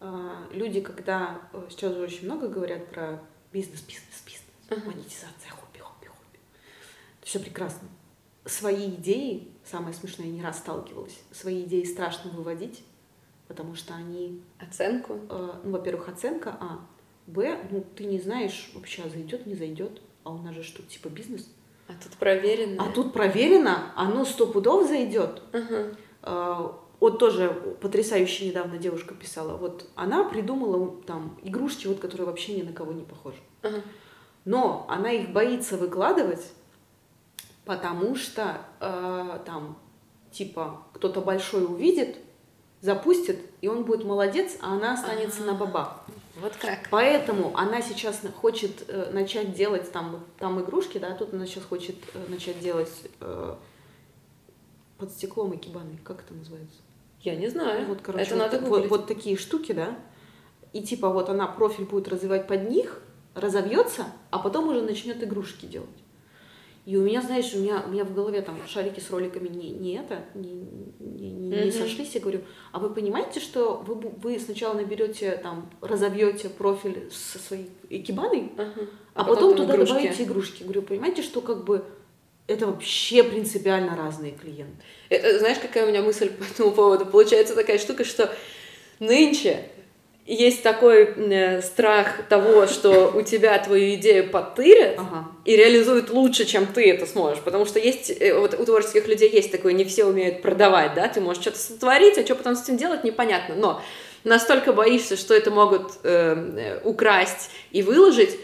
А, 0.00 0.46
люди, 0.52 0.80
когда 0.80 1.42
э, 1.52 1.66
сейчас 1.68 1.92
уже 1.92 2.02
очень 2.02 2.24
много 2.24 2.48
говорят 2.48 2.88
про 2.90 3.22
бизнес, 3.52 3.82
бизнес, 3.82 4.22
бизнес, 4.24 4.44
uh-huh. 4.68 4.86
монетизация, 4.86 5.50
хобби, 5.50 5.78
хобби, 5.78 6.06
хобби. 6.06 6.38
Все 7.22 7.38
прекрасно. 7.38 7.88
Свои 8.46 8.88
идеи, 8.88 9.48
самое 9.64 9.94
смешное, 9.94 10.26
я 10.26 10.32
не 10.32 10.42
раз 10.42 10.58
сталкивалась, 10.58 11.20
свои 11.30 11.62
идеи 11.64 11.84
страшно 11.84 12.30
выводить, 12.30 12.82
потому 13.46 13.74
что 13.74 13.94
они... 13.94 14.42
Оценку? 14.58 15.20
Э, 15.28 15.60
ну, 15.62 15.72
во-первых, 15.72 16.08
оценка, 16.08 16.56
а. 16.58 16.80
Б, 17.26 17.58
ну, 17.70 17.84
ты 17.94 18.04
не 18.04 18.18
знаешь 18.18 18.72
вообще, 18.74 19.08
зайдет, 19.08 19.46
не 19.46 19.54
зайдет 19.54 20.00
а 20.24 20.30
у 20.32 20.38
нас 20.38 20.54
же 20.54 20.62
что, 20.62 20.82
типа 20.82 21.08
бизнес? 21.08 21.48
А 21.88 21.92
тут 22.02 22.12
проверено. 22.18 22.84
А 22.84 22.92
тут 22.92 23.12
проверено, 23.12 23.92
оно 23.96 24.24
сто 24.24 24.46
пудов 24.46 24.86
зайдет. 24.86 25.42
Uh-huh. 25.52 25.96
А, 26.22 26.78
вот 27.00 27.18
тоже 27.18 27.50
потрясающе 27.80 28.48
недавно 28.48 28.78
девушка 28.78 29.14
писала. 29.14 29.56
Вот 29.56 29.86
она 29.96 30.24
придумала 30.24 31.02
там 31.06 31.38
игрушки, 31.42 31.86
вот, 31.86 31.98
которые 31.98 32.26
вообще 32.26 32.54
ни 32.54 32.62
на 32.62 32.72
кого 32.72 32.92
не 32.92 33.02
похожи. 33.02 33.38
Uh-huh. 33.62 33.82
Но 34.44 34.86
она 34.88 35.10
их 35.10 35.30
боится 35.30 35.76
выкладывать, 35.76 36.46
потому 37.64 38.14
что 38.14 38.60
э, 38.80 39.40
там 39.44 39.76
типа 40.30 40.82
кто-то 40.92 41.20
большой 41.20 41.64
увидит, 41.64 42.16
запустит, 42.80 43.38
и 43.60 43.68
он 43.68 43.84
будет 43.84 44.04
молодец, 44.04 44.56
а 44.60 44.74
она 44.74 44.94
останется 44.94 45.42
uh-huh. 45.42 45.46
на 45.46 45.54
бабах. 45.54 46.04
Вот 46.36 46.56
как. 46.56 46.88
Поэтому 46.90 47.56
она 47.56 47.82
сейчас 47.82 48.20
хочет 48.40 48.84
э, 48.88 49.10
начать 49.12 49.52
делать 49.52 49.90
там, 49.92 50.24
там 50.38 50.60
игрушки, 50.60 50.98
да, 50.98 51.14
тут 51.14 51.34
она 51.34 51.46
сейчас 51.46 51.64
хочет 51.64 51.96
э, 52.14 52.26
начать 52.28 52.60
делать 52.60 52.92
э, 53.20 53.54
под 54.98 55.10
стеклом 55.10 55.52
и 55.52 55.56
кибаны. 55.56 55.98
Как 56.04 56.22
это 56.24 56.34
называется? 56.34 56.76
Я 57.22 57.36
не 57.36 57.48
знаю. 57.48 57.86
Вот, 57.86 58.00
короче, 58.00 58.24
это 58.24 58.36
вот, 58.36 58.52
надо 58.52 58.66
вот, 58.66 58.88
вот 58.88 59.06
такие 59.06 59.36
штуки, 59.36 59.72
да. 59.72 59.98
И 60.72 60.82
типа 60.82 61.08
вот 61.08 61.28
она 61.28 61.46
профиль 61.46 61.84
будет 61.84 62.08
развивать 62.08 62.46
под 62.46 62.70
них, 62.70 63.02
разовьется, 63.34 64.06
а 64.30 64.38
потом 64.38 64.68
уже 64.68 64.82
начнет 64.82 65.22
игрушки 65.22 65.66
делать. 65.66 65.88
И 66.90 66.96
у 66.96 67.02
меня, 67.02 67.22
знаешь, 67.22 67.54
у 67.54 67.58
меня, 67.60 67.84
у 67.86 67.90
меня 67.90 68.04
в 68.04 68.12
голове 68.12 68.42
там 68.42 68.58
шарики 68.66 68.98
с 68.98 69.10
роликами 69.10 69.46
не, 69.46 69.70
не 69.70 69.94
это, 69.94 70.24
не, 70.34 70.54
не, 70.98 71.30
не, 71.30 71.52
mm-hmm. 71.52 71.70
сошлись. 71.70 72.16
Я 72.16 72.20
говорю, 72.20 72.40
а 72.72 72.80
вы 72.80 72.92
понимаете, 72.92 73.38
что 73.38 73.80
вы, 73.86 73.94
вы 73.94 74.40
сначала 74.40 74.74
наберете, 74.74 75.38
там, 75.40 75.70
разовьете 75.80 76.48
профиль 76.48 77.08
со 77.12 77.38
своей 77.38 77.70
экибаной, 77.90 78.50
uh-huh. 78.56 78.88
а, 79.14 79.20
а 79.20 79.24
потом, 79.24 79.52
потом 79.52 79.56
туда 79.56 79.76
игрушки. 79.76 79.92
добавите 79.92 80.22
игрушки. 80.24 80.56
Я 80.58 80.64
говорю, 80.64 80.82
понимаете, 80.82 81.22
что 81.22 81.40
как 81.40 81.62
бы 81.62 81.84
это 82.48 82.66
вообще 82.66 83.22
принципиально 83.22 83.96
разные 83.96 84.32
клиенты. 84.32 84.82
Это, 85.10 85.38
знаешь, 85.38 85.58
какая 85.60 85.86
у 85.86 85.90
меня 85.90 86.02
мысль 86.02 86.28
по 86.28 86.42
этому 86.42 86.72
поводу? 86.72 87.06
Получается 87.06 87.54
такая 87.54 87.78
штука, 87.78 88.02
что 88.02 88.34
нынче 88.98 89.62
есть 90.34 90.62
такой 90.62 91.04
э, 91.04 91.60
страх 91.60 92.28
того, 92.28 92.66
что 92.66 93.12
у 93.14 93.22
тебя 93.22 93.58
твою 93.58 93.94
идею 93.94 94.30
подтырят 94.30 94.94
ага. 94.98 95.28
и 95.44 95.56
реализуют 95.56 96.10
лучше, 96.10 96.44
чем 96.44 96.66
ты 96.66 96.88
это 96.88 97.06
сможешь. 97.06 97.42
Потому 97.42 97.66
что 97.66 97.80
есть, 97.80 98.10
э, 98.10 98.38
вот 98.38 98.54
у 98.58 98.64
творческих 98.64 99.08
людей 99.08 99.28
есть 99.30 99.50
такое, 99.50 99.72
не 99.72 99.84
все 99.84 100.04
умеют 100.04 100.40
продавать, 100.42 100.94
да, 100.94 101.08
ты 101.08 101.20
можешь 101.20 101.42
что-то 101.42 101.58
сотворить, 101.58 102.16
а 102.16 102.24
что 102.24 102.36
потом 102.36 102.54
с 102.54 102.62
этим 102.62 102.76
делать, 102.76 103.02
непонятно. 103.02 103.56
Но 103.56 103.82
настолько 104.22 104.72
боишься, 104.72 105.16
что 105.16 105.34
это 105.34 105.50
могут 105.50 105.92
э, 106.04 106.80
украсть 106.84 107.50
и 107.72 107.82
выложить, 107.82 108.38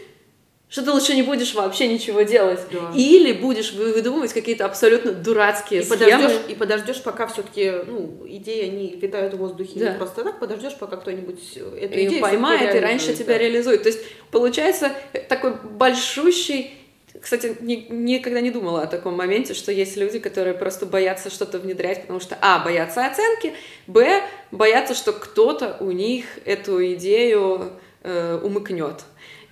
что 0.69 0.83
ты 0.83 0.91
лучше 0.91 1.15
не 1.15 1.23
будешь 1.23 1.53
вообще 1.53 1.87
ничего 1.87 2.23
делать. 2.23 2.59
Да. 2.71 2.91
Или 2.93 3.31
будешь 3.31 3.71
выдумывать 3.71 4.33
какие-то 4.33 4.65
абсолютно 4.65 5.13
дурацкие 5.13 5.81
и 5.81 5.83
схемы. 5.83 5.99
Подождешь, 5.99 6.39
и 6.49 6.55
подождешь, 6.55 7.01
пока 7.01 7.27
все-таки 7.27 7.71
ну, 7.87 8.23
идеи 8.25 8.69
они 8.69 8.99
витают 9.01 9.33
в 9.33 9.37
воздухе 9.37 9.79
да. 9.79 9.91
не 9.91 9.97
просто 9.97 10.23
так, 10.23 10.39
подождешь, 10.39 10.75
пока 10.75 10.97
кто-нибудь 10.97 11.55
эту 11.55 11.95
и 11.95 12.07
идею 12.07 12.21
поймает 12.21 12.75
и 12.75 12.79
раньше 12.79 13.07
да. 13.07 13.13
тебя 13.13 13.37
реализует. 13.37 13.83
То 13.83 13.89
есть 13.89 14.01
получается 14.29 14.91
такой 15.29 15.53
большущий 15.55 16.73
кстати, 17.19 17.57
ни, 17.61 17.87
никогда 17.89 18.41
не 18.41 18.51
думала 18.51 18.83
о 18.83 18.85
таком 18.87 19.15
моменте, 19.15 19.55
что 19.55 19.71
есть 19.71 19.97
люди, 19.97 20.19
которые 20.19 20.53
просто 20.53 20.85
боятся 20.85 21.31
что-то 21.31 21.57
внедрять, 21.57 22.01
потому 22.01 22.19
что, 22.19 22.37
а, 22.41 22.59
боятся 22.59 23.07
оценки, 23.07 23.53
б, 23.87 24.21
боятся, 24.51 24.93
что 24.93 25.13
кто-то 25.13 25.77
у 25.79 25.89
них 25.89 26.25
эту 26.45 26.93
идею 26.93 27.71
э, 28.03 28.39
умыкнет 28.43 29.03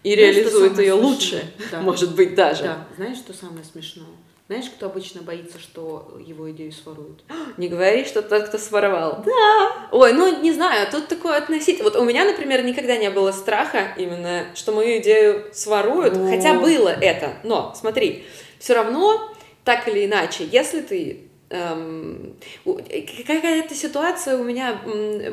и 0.06 0.14
Знаешь, 0.14 0.36
реализует 0.36 0.78
ее 0.78 0.94
лучше, 0.94 1.52
да. 1.72 1.82
может 1.82 2.14
быть, 2.14 2.36
даже. 2.36 2.62
Да, 2.64 2.88
знаешь, 2.96 3.18
что 3.18 3.34
самое 3.34 3.66
смешное? 3.66 4.06
Знаешь, 4.48 4.66
кто 4.66 4.86
обычно 4.86 5.24
боится, 5.24 5.58
что 5.60 6.20
его 6.24 6.52
идею 6.52 6.72
своруют? 6.72 7.24
Не 7.58 7.70
говори, 7.70 8.06
что 8.06 8.22
тот, 8.22 8.50
кто 8.50 8.60
своровал. 8.60 9.24
Да. 9.26 9.88
Ой, 9.92 10.14
ну 10.14 10.42
не 10.42 10.52
знаю, 10.54 10.88
тут 10.92 11.08
такое 11.08 11.38
относительно. 11.38 11.86
Вот 11.86 11.96
у 11.96 12.06
меня, 12.06 12.24
например, 12.24 12.64
никогда 12.64 12.98
не 12.98 13.10
было 13.10 13.32
страха 13.32 13.96
именно, 13.98 14.46
что 14.54 14.74
мою 14.74 15.02
идею 15.02 15.46
своруют. 15.52 16.16
О. 16.16 16.30
Хотя 16.30 16.54
было 16.54 16.90
это. 16.90 17.38
Но 17.44 17.74
смотри, 17.76 18.26
все 18.60 18.76
равно, 18.76 19.34
так 19.64 19.88
или 19.88 20.06
иначе, 20.06 20.48
если 20.52 20.82
ты 20.82 21.25
какая-то 21.50 23.76
ситуация 23.76 24.38
у 24.38 24.44
меня 24.44 24.80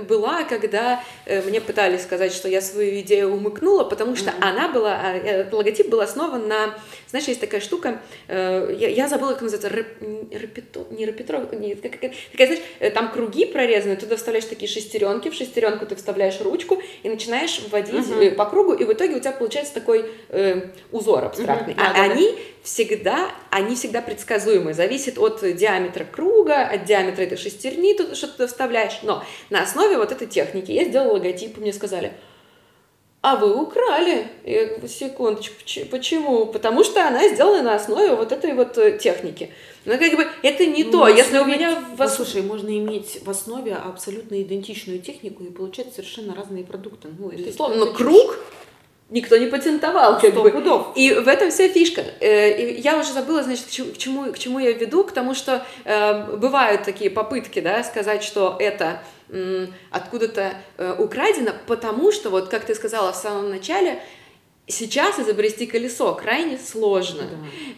была, 0.09 0.45
когда 0.45 1.03
э, 1.25 1.41
мне 1.43 1.61
пытались 1.61 2.03
сказать, 2.03 2.35
что 2.35 2.49
я 2.49 2.61
свою 2.61 3.01
идею 3.01 3.35
умыкнула, 3.35 3.85
потому 3.85 4.15
что 4.15 4.31
mm-hmm. 4.31 4.43
она 4.43 4.69
была, 4.69 5.01
а, 5.01 5.15
э, 5.15 5.51
логотип 5.51 5.89
был 5.89 6.01
основан 6.01 6.49
на, 6.49 6.75
знаешь, 7.13 7.29
есть 7.29 7.43
такая 7.43 7.61
штука, 7.61 8.01
э, 8.27 8.75
я, 8.79 8.89
я 8.89 9.07
забыла, 9.07 9.33
как 9.33 9.43
называется, 9.43 9.69
репетро, 9.69 10.87
не 10.91 11.05
репетро, 11.05 11.41
не, 11.53 11.75
как, 11.75 12.01
как, 12.01 12.13
как, 12.39 12.47
знаешь, 12.47 12.95
там 12.95 13.13
круги 13.13 13.45
прорезаны, 13.45 13.97
туда 13.97 14.17
вставляешь 14.17 14.47
такие 14.47 14.67
шестеренки, 14.67 15.29
в 15.29 15.35
шестеренку 15.35 15.85
ты 15.85 15.95
вставляешь 15.95 16.41
ручку 16.41 16.81
и 17.03 17.11
начинаешь 17.11 17.61
вводить 17.69 18.07
mm-hmm. 18.07 18.35
по 18.35 18.47
кругу, 18.47 18.73
и 18.73 18.85
в 18.85 18.93
итоге 18.95 19.17
у 19.17 19.21
тебя 19.21 19.33
получается 19.33 19.75
такой 19.75 20.07
э, 20.31 20.71
узор 20.91 21.27
абстрактный. 21.27 21.75
Mm-hmm. 21.75 21.83
А, 21.83 22.03
а 22.03 22.11
они 22.11 22.35
всегда, 22.63 23.31
они 23.51 23.75
всегда 23.75 24.01
предсказуемы, 24.01 24.73
зависит 24.73 25.19
от 25.19 25.43
диаметра 25.43 26.05
круга, 26.05 26.63
от 26.63 26.87
диаметра 26.87 27.25
этой 27.25 27.37
шестерни, 27.37 27.93
тут 27.93 28.17
что 28.17 28.29
ты 28.29 28.47
вставляешь. 28.47 29.01
Но 29.03 29.23
на 29.51 29.65
основе 29.65 29.99
вот 29.99 30.13
этой 30.13 30.29
техники 30.29 30.73
я 30.73 30.85
сделала 30.85 31.13
логотип, 31.13 31.59
мне 31.59 31.75
сказали, 31.75 32.15
а 33.23 33.37
вы 33.37 33.55
украли. 33.55 34.27
Я 34.45 34.67
говорю, 34.67 34.89
секундочку, 34.89 35.55
почему? 35.91 36.47
Потому 36.47 36.83
что 36.83 37.07
она 37.07 37.29
сделана 37.29 37.63
на 37.63 37.75
основе 37.77 38.17
вот 38.17 38.33
этой 38.33 38.53
вот 38.53 38.77
э, 38.79 38.99
техники. 38.99 39.51
Ну, 39.85 39.97
как 39.97 40.17
бы, 40.17 40.27
это 40.43 40.67
не 40.67 40.83
ну, 40.83 40.91
то. 40.91 41.09
Если 41.09 41.39
у 41.39 41.45
меня... 41.45 41.85
В... 41.97 41.99
Ну, 41.99 42.09
слушай, 42.09 42.43
можно 42.43 42.69
иметь 42.77 43.21
в 43.25 43.31
основе 43.31 43.75
абсолютно 43.75 44.43
идентичную 44.43 45.01
технику 45.01 45.45
и 45.45 45.51
получать 45.51 45.95
совершенно 45.95 46.35
разные 46.35 46.65
продукты. 46.65 47.09
Ну, 47.17 47.29
это 47.29 47.43
Безусловно, 47.43 47.85
но 47.85 47.93
круг 47.93 48.39
никто 49.13 49.37
не 49.37 49.47
патентовал. 49.47 50.19
Как 50.19 50.35
бы. 50.35 50.51
пудов. 50.51 50.93
И 50.97 51.13
в 51.13 51.29
этом 51.29 51.51
вся 51.51 51.69
фишка. 51.69 52.03
Э, 52.21 52.73
я 52.73 52.99
уже 52.99 53.13
забыла, 53.13 53.43
значит, 53.43 53.67
к 53.67 53.99
чему, 53.99 54.33
к 54.33 54.39
чему 54.39 54.59
я 54.59 54.73
веду, 54.73 55.05
к 55.05 55.13
тому, 55.13 55.35
что 55.35 55.65
э, 55.85 56.37
бывают 56.37 56.83
такие 56.85 57.11
попытки, 57.11 57.61
да, 57.61 57.85
сказать, 57.85 58.25
что 58.25 58.57
это 58.59 59.01
откуда-то 59.91 60.53
э, 60.77 60.95
украдено, 60.99 61.53
потому 61.67 62.13
что, 62.13 62.29
вот 62.29 62.51
как 62.51 62.67
ты 62.67 62.75
сказала 62.75 63.13
в 63.13 63.17
самом 63.17 63.49
начале, 63.49 63.99
сейчас 64.73 65.19
изобрести 65.19 65.67
колесо 65.67 66.15
крайне 66.15 66.59
сложно. 66.59 67.25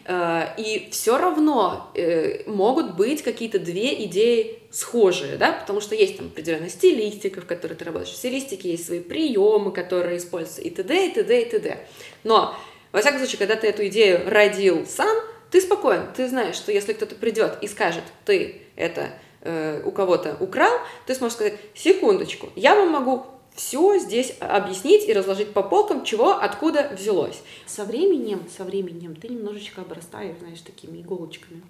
Да. 0.06 0.54
Э, 0.56 0.60
и 0.60 0.88
все 0.90 1.18
равно 1.18 1.90
э, 1.94 2.48
могут 2.48 2.96
быть 2.96 3.22
какие-то 3.22 3.58
две 3.58 4.04
идеи 4.04 4.58
схожие, 4.70 5.36
да, 5.36 5.52
потому 5.52 5.80
что 5.80 5.94
есть 5.94 6.16
там 6.16 6.26
определенная 6.26 6.68
стилистика, 6.68 7.40
в 7.40 7.46
которой 7.46 7.74
ты 7.74 7.84
работаешь. 7.84 8.12
В 8.12 8.16
стилистике 8.16 8.70
есть 8.70 8.86
свои 8.86 9.00
приемы, 9.00 9.72
которые 9.72 10.18
используются, 10.18 10.62
и 10.62 10.70
т.д., 10.70 11.06
и 11.06 11.10
т.д., 11.10 11.42
и 11.42 11.44
т.д. 11.44 11.78
Но, 12.24 12.56
во 12.92 13.00
всяком 13.00 13.18
случае, 13.18 13.38
когда 13.38 13.56
ты 13.56 13.68
эту 13.68 13.86
идею 13.86 14.22
родил 14.28 14.86
сам, 14.86 15.16
ты 15.50 15.60
спокоен, 15.60 16.08
ты 16.16 16.28
знаешь, 16.28 16.56
что 16.56 16.72
если 16.72 16.92
кто-то 16.92 17.14
придет 17.14 17.58
и 17.60 17.68
скажет, 17.68 18.02
ты 18.24 18.62
это 18.74 19.10
э, 19.42 19.82
у 19.84 19.92
кого-то 19.92 20.36
украл, 20.40 20.72
ты 21.06 21.14
сможешь 21.14 21.36
сказать, 21.36 21.54
секундочку, 21.74 22.50
я 22.56 22.74
вам 22.74 22.90
могу 22.90 23.26
все 23.54 23.98
здесь 23.98 24.36
объяснить 24.40 25.08
и 25.08 25.12
разложить 25.12 25.52
по 25.52 25.62
полкам, 25.62 26.04
чего, 26.04 26.32
откуда 26.32 26.90
взялось. 26.96 27.40
Со 27.66 27.84
временем, 27.84 28.48
со 28.48 28.64
временем 28.64 29.14
ты 29.14 29.28
немножечко 29.28 29.82
обрастаешь, 29.82 30.38
знаешь, 30.38 30.60
такими 30.60 31.00
иголочками. 31.00 31.62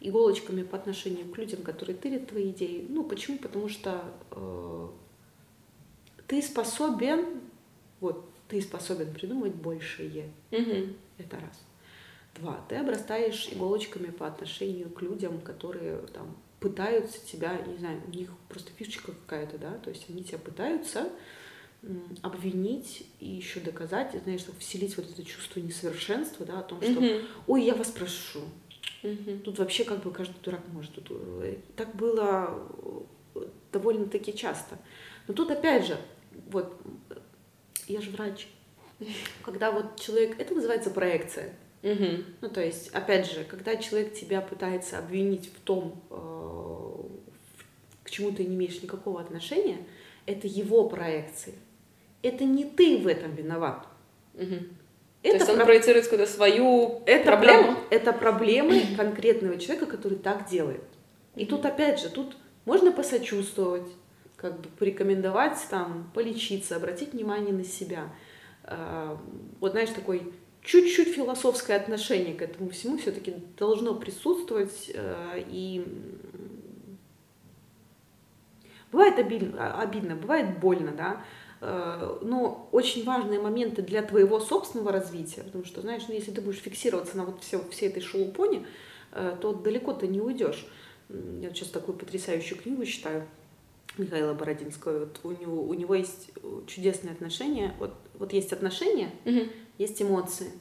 Иголочками 0.00 0.62
по 0.62 0.78
отношению 0.78 1.30
к 1.30 1.36
людям, 1.36 1.62
которые 1.62 1.94
тырят 1.94 2.28
твои 2.28 2.50
идеи. 2.50 2.86
Ну, 2.88 3.04
почему? 3.04 3.36
Потому 3.36 3.68
что 3.68 4.02
э, 4.30 4.88
ты 6.26 6.40
способен, 6.40 7.42
вот, 8.00 8.24
ты 8.48 8.62
способен 8.62 9.12
придумать 9.12 9.54
большее. 9.54 10.30
Угу. 10.52 10.94
Это 11.18 11.36
раз. 11.36 11.60
Два. 12.36 12.64
Ты 12.70 12.76
обрастаешь 12.76 13.48
иголочками 13.52 14.06
по 14.06 14.26
отношению 14.26 14.88
к 14.88 15.02
людям, 15.02 15.38
которые 15.42 15.98
там 16.14 16.34
пытаются 16.60 17.24
тебя, 17.24 17.58
не 17.66 17.78
знаю, 17.78 18.00
у 18.06 18.10
них 18.10 18.30
просто 18.48 18.70
фишечка 18.76 19.12
какая-то, 19.12 19.58
да, 19.58 19.72
то 19.78 19.90
есть 19.90 20.06
они 20.08 20.22
тебя 20.22 20.38
пытаются 20.38 21.10
обвинить 22.22 23.06
и 23.20 23.26
еще 23.26 23.60
доказать, 23.60 24.14
знаешь, 24.22 24.44
вселить 24.58 24.96
вот 24.96 25.10
это 25.10 25.24
чувство 25.24 25.60
несовершенства, 25.60 26.44
да, 26.44 26.60
о 26.60 26.62
том, 26.62 26.80
что, 26.82 26.92
mm-hmm. 26.92 27.26
ой, 27.46 27.64
я 27.64 27.74
вас 27.74 27.88
прошу. 27.88 28.42
Mm-hmm. 29.02 29.40
Тут 29.40 29.58
вообще 29.58 29.84
как 29.84 30.02
бы 30.02 30.10
каждый 30.12 30.36
дурак 30.42 30.60
может. 30.72 30.92
Тут, 30.92 31.06
э, 31.10 31.56
так 31.76 31.94
было 31.96 32.68
э, 33.34 33.46
довольно-таки 33.72 34.34
часто. 34.34 34.78
Но 35.26 35.32
тут 35.32 35.50
опять 35.50 35.86
же, 35.86 35.96
вот, 36.50 36.78
я 37.88 38.02
же 38.02 38.10
врач, 38.10 38.46
когда 39.42 39.70
вот 39.70 39.98
человек, 39.98 40.38
это 40.38 40.54
называется 40.54 40.90
проекция. 40.90 41.54
Угу. 41.82 42.24
Ну, 42.42 42.48
то 42.48 42.62
есть, 42.62 42.88
опять 42.88 43.30
же, 43.30 43.44
когда 43.44 43.76
человек 43.76 44.14
тебя 44.14 44.40
пытается 44.40 44.98
обвинить 44.98 45.50
в 45.52 45.60
том, 45.60 46.02
э, 46.10 46.90
к 48.04 48.10
чему 48.10 48.32
ты 48.32 48.44
не 48.44 48.54
имеешь 48.54 48.82
никакого 48.82 49.20
отношения, 49.20 49.78
это 50.26 50.46
его 50.46 50.88
проекции. 50.88 51.54
Это 52.22 52.44
не 52.44 52.64
ты 52.64 52.98
в 52.98 53.06
этом 53.06 53.34
виноват. 53.34 53.86
Угу. 54.34 54.56
Это 55.22 55.38
То 55.38 55.44
есть 55.44 55.50
он 55.50 55.56
про... 55.56 55.64
проецирует 55.66 56.04
какую-то 56.06 56.30
свою 56.30 57.02
это 57.06 57.24
проблему? 57.24 57.74
Про... 57.74 57.96
Это 57.96 58.12
проблемы 58.12 58.82
конкретного 58.96 59.58
человека, 59.58 59.86
который 59.86 60.18
так 60.18 60.48
делает. 60.48 60.82
И 61.34 61.46
тут 61.46 61.64
опять 61.64 62.00
же, 62.00 62.10
тут 62.10 62.36
можно 62.64 62.92
посочувствовать, 62.92 63.88
как 64.36 64.60
бы 64.60 64.68
порекомендовать 64.78 65.58
там, 65.70 66.10
полечиться, 66.14 66.76
обратить 66.76 67.12
внимание 67.12 67.52
на 67.52 67.64
себя. 67.64 68.12
Э, 68.64 69.16
вот 69.60 69.72
знаешь, 69.72 69.90
такой 69.90 70.32
чуть-чуть 70.62 71.14
философское 71.14 71.76
отношение 71.76 72.34
к 72.34 72.42
этому 72.42 72.70
всему 72.70 72.98
все-таки 72.98 73.34
должно 73.56 73.94
присутствовать. 73.94 74.90
Э, 74.94 75.42
и 75.48 75.84
бывает 78.92 79.18
обидно, 79.18 79.80
обидно, 79.80 80.16
бывает 80.16 80.58
больно, 80.58 80.92
да, 80.92 81.24
э, 81.60 82.18
но 82.22 82.68
очень 82.72 83.04
важные 83.04 83.40
моменты 83.40 83.82
для 83.82 84.02
твоего 84.02 84.40
собственного 84.40 84.92
развития, 84.92 85.42
потому 85.42 85.64
что, 85.64 85.80
знаешь, 85.80 86.02
ну, 86.08 86.14
если 86.14 86.30
ты 86.30 86.40
будешь 86.40 86.60
фиксироваться 86.60 87.16
на 87.16 87.24
вот 87.24 87.42
все, 87.42 87.62
всей 87.70 87.88
этой 87.88 88.02
шелупоне, 88.02 88.66
э, 89.12 89.36
то 89.40 89.52
далеко 89.52 89.92
ты 89.92 90.08
не 90.08 90.20
уйдешь. 90.20 90.66
Я 91.40 91.52
сейчас 91.52 91.68
такую 91.68 91.98
потрясающую 91.98 92.56
книгу 92.60 92.84
читаю 92.84 93.26
Михаила 93.98 94.32
Бородинского. 94.32 95.00
Вот 95.00 95.20
у, 95.24 95.30
него, 95.32 95.64
у 95.64 95.74
него 95.74 95.96
есть 95.96 96.30
чудесные 96.68 97.12
отношения. 97.14 97.74
Вот, 97.80 97.94
вот 98.14 98.32
есть 98.32 98.52
отношения, 98.52 99.10
угу 99.24 99.48
есть 99.80 100.02
эмоции. 100.02 100.52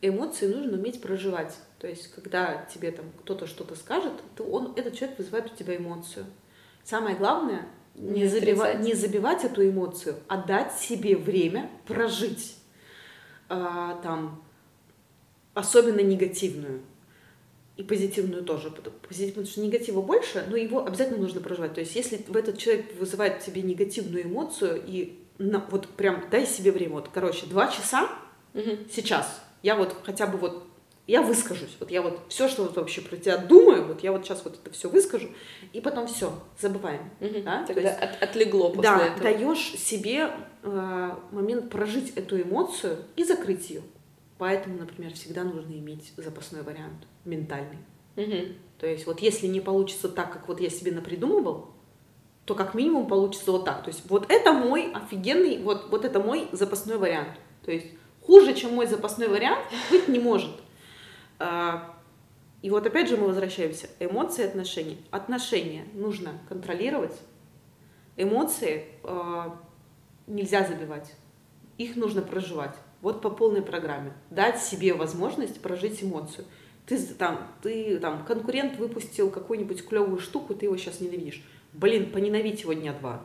Эмоции 0.00 0.52
нужно 0.52 0.76
уметь 0.76 1.00
проживать. 1.00 1.54
То 1.78 1.86
есть, 1.86 2.08
когда 2.08 2.66
тебе 2.74 2.90
там 2.90 3.04
кто-то 3.20 3.46
что-то 3.46 3.76
скажет, 3.76 4.12
то 4.34 4.42
он, 4.42 4.72
этот 4.74 4.96
человек 4.96 5.16
вызывает 5.16 5.52
у 5.52 5.54
тебя 5.54 5.76
эмоцию. 5.76 6.26
Самое 6.82 7.14
главное 7.14 7.68
не, 7.94 8.22
не, 8.22 8.26
забивать, 8.26 8.80
не 8.80 8.94
забивать 8.94 9.44
эту 9.44 9.68
эмоцию, 9.68 10.16
а 10.26 10.38
дать 10.38 10.72
себе 10.72 11.16
время 11.16 11.70
прожить 11.86 12.56
а, 13.48 14.00
там 14.02 14.42
особенно 15.54 16.00
негативную 16.00 16.82
и 17.76 17.84
позитивную 17.84 18.42
тоже, 18.42 18.70
потому 18.72 19.46
что 19.46 19.60
негатива 19.60 20.02
больше, 20.02 20.44
но 20.50 20.56
его 20.56 20.84
обязательно 20.84 21.18
нужно 21.18 21.40
проживать. 21.40 21.74
То 21.74 21.80
есть, 21.80 21.94
если 21.94 22.16
в 22.16 22.36
этот 22.36 22.58
человек 22.58 22.92
вызывает 22.98 23.40
в 23.40 23.46
тебе 23.46 23.62
негативную 23.62 24.24
эмоцию 24.24 24.82
и 24.84 25.20
на, 25.38 25.64
вот 25.70 25.86
прям 25.90 26.24
дай 26.28 26.44
себе 26.44 26.72
время, 26.72 26.94
вот, 26.94 27.08
короче, 27.14 27.46
два 27.46 27.68
часа 27.68 28.10
угу. 28.54 28.78
сейчас. 28.90 29.42
Я 29.62 29.76
вот 29.76 29.96
хотя 30.04 30.26
бы 30.26 30.38
вот 30.38 30.64
я 31.06 31.22
выскажусь. 31.22 31.76
Вот 31.80 31.90
я 31.90 32.00
вот 32.00 32.20
все, 32.28 32.48
что 32.48 32.62
вот 32.62 32.76
вообще 32.76 33.00
про 33.00 33.16
тебя 33.16 33.36
думаю, 33.36 33.86
вот 33.86 34.02
я 34.02 34.12
вот 34.12 34.24
сейчас 34.24 34.44
вот 34.44 34.54
это 34.54 34.72
все 34.72 34.88
выскажу, 34.88 35.28
и 35.72 35.80
потом 35.80 36.06
все, 36.06 36.32
забываем. 36.60 37.10
Угу. 37.20 37.42
Да? 37.44 37.64
Тогда 37.66 37.90
есть, 37.90 37.98
от, 37.98 38.22
отлегло 38.22 38.68
после 38.68 38.82
да, 38.82 39.06
этого. 39.06 39.22
даешь 39.22 39.72
себе 39.78 40.30
э, 40.62 41.10
момент 41.32 41.70
прожить 41.70 42.12
эту 42.16 42.40
эмоцию 42.40 42.98
и 43.16 43.24
закрыть 43.24 43.68
ее. 43.70 43.82
Поэтому, 44.38 44.78
например, 44.78 45.12
всегда 45.12 45.44
нужно 45.44 45.72
иметь 45.72 46.12
запасной 46.16 46.62
вариант, 46.62 47.06
ментальный. 47.24 47.78
Угу. 48.16 48.54
То 48.78 48.86
есть 48.86 49.06
вот 49.06 49.20
если 49.20 49.46
не 49.46 49.60
получится 49.60 50.08
так, 50.08 50.32
как 50.32 50.48
вот 50.48 50.60
я 50.60 50.70
себе 50.70 50.92
напридумывал, 50.92 51.72
то 52.44 52.54
как 52.54 52.74
минимум 52.74 53.06
получится 53.06 53.52
вот 53.52 53.64
так. 53.64 53.82
То 53.84 53.88
есть 53.88 54.02
вот 54.08 54.26
это 54.28 54.52
мой 54.52 54.92
офигенный, 54.92 55.62
вот, 55.62 55.90
вот 55.90 56.04
это 56.04 56.20
мой 56.20 56.48
запасной 56.52 56.96
вариант. 56.96 57.38
То 57.64 57.70
есть 57.70 57.86
Хуже, 58.26 58.54
чем 58.54 58.74
мой 58.74 58.86
запасной 58.86 59.28
вариант, 59.28 59.64
быть 59.90 60.08
не 60.08 60.18
может. 60.18 60.52
А, 61.38 61.96
и 62.62 62.70
вот 62.70 62.86
опять 62.86 63.08
же 63.08 63.16
мы 63.16 63.26
возвращаемся. 63.26 63.88
Эмоции, 63.98 64.44
отношения. 64.44 64.96
Отношения 65.10 65.84
нужно 65.94 66.38
контролировать. 66.48 67.18
Эмоции 68.16 68.86
э, 69.02 69.50
нельзя 70.28 70.64
забивать. 70.64 71.12
Их 71.78 71.96
нужно 71.96 72.22
проживать. 72.22 72.76
Вот 73.00 73.20
по 73.20 73.30
полной 73.30 73.62
программе. 73.62 74.12
Дать 74.30 74.62
себе 74.62 74.94
возможность 74.94 75.60
прожить 75.60 76.04
эмоцию. 76.04 76.44
Ты 76.86 76.98
там, 76.98 77.48
ты 77.62 77.98
там, 77.98 78.24
конкурент 78.24 78.76
выпустил 78.76 79.30
какую-нибудь 79.30 79.86
клевую 79.88 80.20
штуку, 80.20 80.54
ты 80.54 80.66
его 80.66 80.76
сейчас 80.76 81.00
ненавидишь. 81.00 81.42
Блин, 81.72 82.12
поненавидь 82.12 82.62
его 82.62 82.74
дня 82.74 82.92
два. 82.92 83.24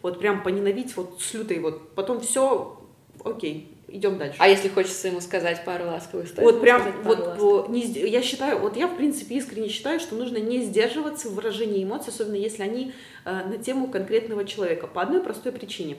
Вот 0.00 0.20
прям 0.20 0.42
поненавидеть 0.42 0.96
вот 0.96 1.20
с 1.20 1.34
лютой 1.34 1.58
вот. 1.58 1.94
Потом 1.94 2.20
все, 2.20 2.78
окей, 3.24 3.76
идем 3.90 4.18
дальше. 4.18 4.36
А 4.38 4.48
если 4.48 4.68
хочется 4.68 5.08
ему 5.08 5.20
сказать 5.20 5.64
пару 5.64 5.86
ласковых 5.86 6.28
слов? 6.28 6.40
Вот 6.40 6.60
прям, 6.60 6.82
вот 7.02 7.68
не, 7.68 7.82
я 7.82 8.22
считаю, 8.22 8.58
вот 8.58 8.76
я 8.76 8.86
в 8.86 8.96
принципе 8.96 9.36
искренне 9.36 9.68
считаю, 9.68 10.00
что 10.00 10.14
нужно 10.14 10.38
не 10.38 10.62
сдерживаться 10.62 11.28
в 11.28 11.34
выражении 11.34 11.84
эмоций, 11.84 12.12
особенно 12.12 12.36
если 12.36 12.62
они 12.62 12.92
э, 13.24 13.30
на 13.30 13.58
тему 13.58 13.88
конкретного 13.88 14.44
человека, 14.44 14.86
по 14.86 15.02
одной 15.02 15.20
простой 15.20 15.52
причине. 15.52 15.96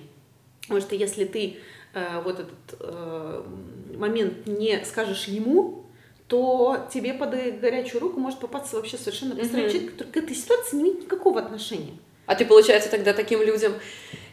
Потому 0.61 0.81
что 0.81 0.95
если 0.95 1.25
ты 1.25 1.57
э, 1.93 2.21
вот 2.23 2.39
этот 2.39 2.79
э, 2.79 3.43
момент 3.97 4.47
не 4.47 4.83
скажешь 4.85 5.25
ему, 5.25 5.85
то 6.27 6.87
тебе 6.93 7.13
под 7.13 7.31
горячую 7.59 7.99
руку 7.99 8.19
может 8.19 8.39
попасться 8.39 8.77
вообще 8.77 8.97
совершенно 8.97 9.35
посторонний 9.35 9.67
mm-hmm. 9.67 9.71
человек, 9.71 9.91
который 9.91 10.11
к 10.11 10.17
этой 10.17 10.35
ситуации 10.35 10.75
не 10.77 10.83
имеет 10.83 11.01
никакого 11.01 11.41
отношения. 11.41 11.97
А 12.25 12.35
ты, 12.35 12.45
получается, 12.45 12.89
тогда 12.89 13.11
таким 13.11 13.41
людям, 13.41 13.73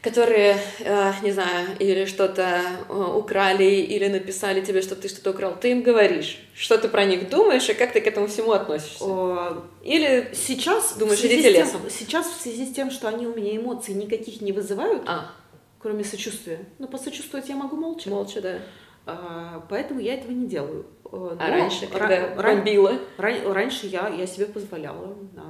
которые, 0.03 0.57
э, 0.81 1.13
не 1.23 1.33
знаю, 1.33 1.69
или 1.79 2.05
что-то 2.05 2.63
э, 2.89 2.93
украли, 2.93 3.65
или 3.65 4.09
написали 4.09 4.61
тебе, 4.61 4.83
что 4.83 4.95
ты 4.95 5.09
что-то 5.09 5.31
украл, 5.31 5.57
ты 5.61 5.73
им 5.73 5.83
говоришь, 5.83 6.39
что 6.55 6.79
ты 6.79 6.89
про 6.89 7.05
них 7.05 7.29
думаешь 7.29 7.69
и 7.69 7.75
как 7.75 7.93
ты 7.93 8.01
к 8.01 8.07
этому 8.07 8.29
всему 8.29 8.53
относишься? 8.53 9.05
О, 9.05 9.65
или 9.83 10.31
сейчас 10.35 10.97
думаешь, 10.97 11.21
идите 11.21 11.51
лесом? 11.51 11.81
Сейчас 11.91 12.27
в 12.27 12.41
связи 12.41 12.67
с 12.67 12.73
тем, 12.73 12.91
что 12.91 13.09
они 13.09 13.27
у 13.27 13.35
меня 13.35 13.57
эмоций 13.57 13.95
никаких 13.95 14.41
не 14.41 14.53
вызывают, 14.53 15.03
а. 15.07 15.33
кроме 15.81 16.05
сочувствия, 16.05 16.61
ну, 16.79 16.87
посочувствовать 16.87 17.49
я 17.49 17.57
могу 17.57 17.77
молча. 17.77 18.09
Молча, 18.09 18.41
да. 18.41 18.59
А, 19.07 19.65
поэтому 19.69 20.01
я 20.01 20.15
этого 20.15 20.33
не 20.33 20.47
делаю. 20.47 20.87
Э, 21.07 21.09
а 21.13 21.35
Но 21.35 21.37
а 21.39 21.51
раньше, 21.51 21.87
когда 21.87 22.35
бомбила? 22.37 22.99
Ран, 23.17 23.53
раньше 23.53 23.87
я, 23.87 24.09
я 24.09 24.27
себе 24.27 24.47
позволяла, 24.47 25.17
да, 25.33 25.43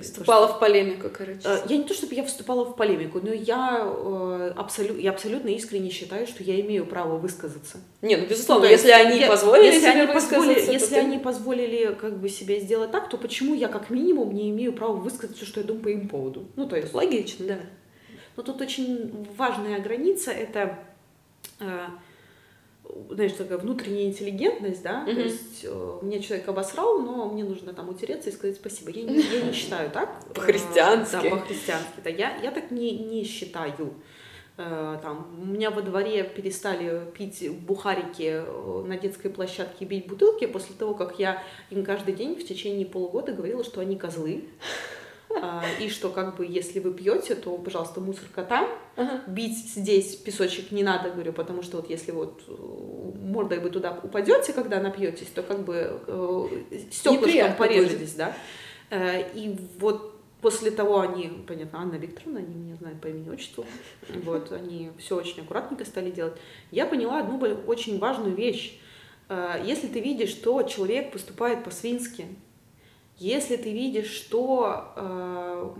вступала 0.00 0.46
что... 0.46 0.56
в 0.56 0.60
полемику, 0.60 1.08
короче. 1.10 1.40
Э, 1.44 1.62
я 1.68 1.76
не 1.76 1.84
то, 1.84 1.94
чтобы 1.94 2.14
я 2.14 2.24
вступала 2.24 2.64
в 2.64 2.76
полемику, 2.76 3.20
но 3.20 3.32
я, 3.32 3.82
э, 3.82 4.52
абсолют, 4.56 4.98
я 4.98 5.10
абсолютно 5.10 5.48
искренне 5.48 5.90
считаю, 5.90 6.26
что 6.26 6.42
я 6.42 6.60
имею 6.60 6.86
право 6.86 7.16
высказаться. 7.16 7.78
Не, 8.02 8.16
ну, 8.16 8.26
безусловно, 8.26 8.66
ну, 8.66 8.70
если 8.70 8.90
они 8.90 9.20
я, 9.20 9.28
позволили 9.28 9.66
если 9.66 9.80
себе 9.80 10.02
они 10.02 10.12
позволили, 10.12 10.72
Если 10.72 10.94
ты... 10.94 11.00
они 11.00 11.18
позволили 11.18 11.94
как 12.00 12.18
бы 12.18 12.28
себе 12.28 12.60
сделать 12.60 12.90
так, 12.90 13.08
то 13.08 13.16
почему 13.16 13.54
я 13.54 13.68
как 13.68 13.90
минимум 13.90 14.34
не 14.34 14.50
имею 14.50 14.72
права 14.72 14.96
высказать 14.96 15.36
все, 15.36 15.46
что 15.46 15.60
я 15.60 15.66
думаю 15.66 15.82
по 15.82 15.88
им 15.88 16.08
поводу? 16.08 16.44
Ну, 16.56 16.68
то 16.68 16.76
есть... 16.76 16.94
Логично, 16.94 17.46
да. 17.46 17.58
Но 18.36 18.42
тут 18.42 18.60
очень 18.60 19.26
важная 19.36 19.80
граница— 19.80 20.30
это 20.32 20.78
знаешь, 23.10 23.32
такая 23.32 23.58
внутренняя 23.58 24.04
интеллигентность, 24.06 24.82
да, 24.82 25.04
mm-hmm. 25.06 25.14
то 25.14 25.20
есть 25.20 25.60
э, 25.64 25.98
меня 26.02 26.20
человек 26.20 26.48
обосрал, 26.48 27.00
но 27.00 27.28
мне 27.28 27.44
нужно 27.44 27.72
там 27.72 27.88
утереться 27.88 28.30
и 28.30 28.32
сказать 28.32 28.56
спасибо. 28.56 28.90
Я 28.90 29.04
не, 29.04 29.20
я 29.20 29.42
не 29.42 29.52
считаю 29.52 29.90
так. 29.90 30.08
Э, 30.28 30.34
по-христиански. 30.34 31.12
Да, 31.22 31.36
по-христиански, 31.36 32.00
да, 32.02 32.10
я, 32.10 32.36
я 32.36 32.50
так 32.50 32.70
не, 32.70 32.98
не 32.98 33.24
считаю. 33.24 33.94
Э, 34.56 34.98
там, 35.02 35.26
у 35.40 35.46
меня 35.46 35.70
во 35.70 35.80
дворе 35.80 36.24
перестали 36.24 37.02
пить 37.16 37.50
бухарики 37.60 38.44
э, 38.44 38.84
на 38.86 38.98
детской 38.98 39.30
площадке 39.30 39.84
и 39.84 39.88
бить 39.88 40.06
бутылки 40.06 40.46
после 40.46 40.74
того, 40.74 40.94
как 40.94 41.18
я 41.18 41.42
им 41.70 41.84
каждый 41.84 42.14
день 42.14 42.36
в 42.36 42.46
течение 42.46 42.84
полугода 42.84 43.32
говорила, 43.32 43.64
что 43.64 43.80
они 43.80 43.96
козлы. 43.96 44.44
А, 45.36 45.62
и 45.78 45.88
что 45.88 46.10
как 46.10 46.36
бы 46.36 46.44
если 46.44 46.80
вы 46.80 46.92
пьете, 46.92 47.34
то, 47.34 47.56
пожалуйста, 47.56 48.00
мусорка 48.00 48.42
там, 48.42 48.68
ага. 48.96 49.22
бить 49.28 49.56
здесь 49.56 50.16
песочек 50.16 50.72
не 50.72 50.82
надо, 50.82 51.10
говорю, 51.10 51.32
потому 51.32 51.62
что 51.62 51.76
вот 51.76 51.88
если 51.88 52.10
вот 52.10 52.42
э, 52.48 52.52
мордой 52.52 53.60
вы 53.60 53.70
туда 53.70 53.98
упадете, 54.02 54.52
когда 54.52 54.80
напьетесь, 54.80 55.28
то 55.28 55.42
как 55.42 55.64
бы 55.64 56.00
э, 56.06 56.46
стеклышком 56.90 57.54
порежетесь, 57.56 58.14
да. 58.14 58.34
Э, 58.90 59.30
и 59.34 59.56
вот 59.78 60.16
после 60.40 60.72
того 60.72 61.00
они, 61.00 61.30
понятно, 61.46 61.80
Анна 61.80 61.94
Викторовна, 61.94 62.40
они 62.40 62.54
меня 62.54 62.74
знают 62.76 63.00
по 63.00 63.06
имени 63.06 63.30
отчеству, 63.30 63.64
вот, 64.24 64.50
они 64.50 64.90
все 64.98 65.16
очень 65.16 65.42
аккуратненько 65.42 65.84
стали 65.84 66.10
делать. 66.10 66.34
Я 66.72 66.86
поняла 66.86 67.20
одну 67.20 67.38
очень 67.66 68.00
важную 68.00 68.34
вещь. 68.34 68.80
Э, 69.28 69.62
если 69.64 69.86
ты 69.86 70.00
видишь, 70.00 70.30
что 70.30 70.60
человек 70.64 71.12
поступает 71.12 71.62
по-свински, 71.62 72.26
если 73.20 73.56
ты 73.56 73.70
видишь, 73.70 74.10
что 74.10 74.92
э, 74.96 75.70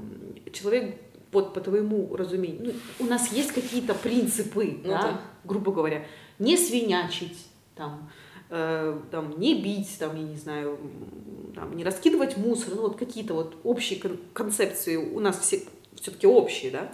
человек 0.53 0.96
вот 1.33 1.55
по 1.55 1.61
твоему 1.61 2.14
разумению, 2.14 2.74
ну, 2.98 3.07
у 3.07 3.09
нас 3.09 3.33
есть 3.33 3.53
какие-то 3.53 3.94
принципы, 3.94 4.79
ну, 4.85 4.90
да, 4.90 5.03
да. 5.03 5.20
грубо 5.44 5.72
говоря, 5.72 6.05
не 6.38 6.57
свинячить, 6.59 7.38
там, 7.74 8.11
э, 8.50 9.00
там, 9.11 9.40
не 9.40 9.61
бить, 9.61 9.96
там, 9.98 10.16
я 10.16 10.22
не 10.22 10.37
знаю, 10.37 10.79
там, 11.55 11.74
не 11.76 11.83
раскидывать 11.83 12.37
мусор, 12.37 12.74
ну 12.74 12.83
вот 12.83 12.96
какие-то 12.98 13.33
вот 13.33 13.57
общие 13.64 13.98
кон- 13.98 14.20
концепции 14.35 14.96
у 14.96 15.18
нас 15.18 15.38
все 15.40 15.62
все-таки 15.94 16.26
общие, 16.26 16.70
да. 16.70 16.92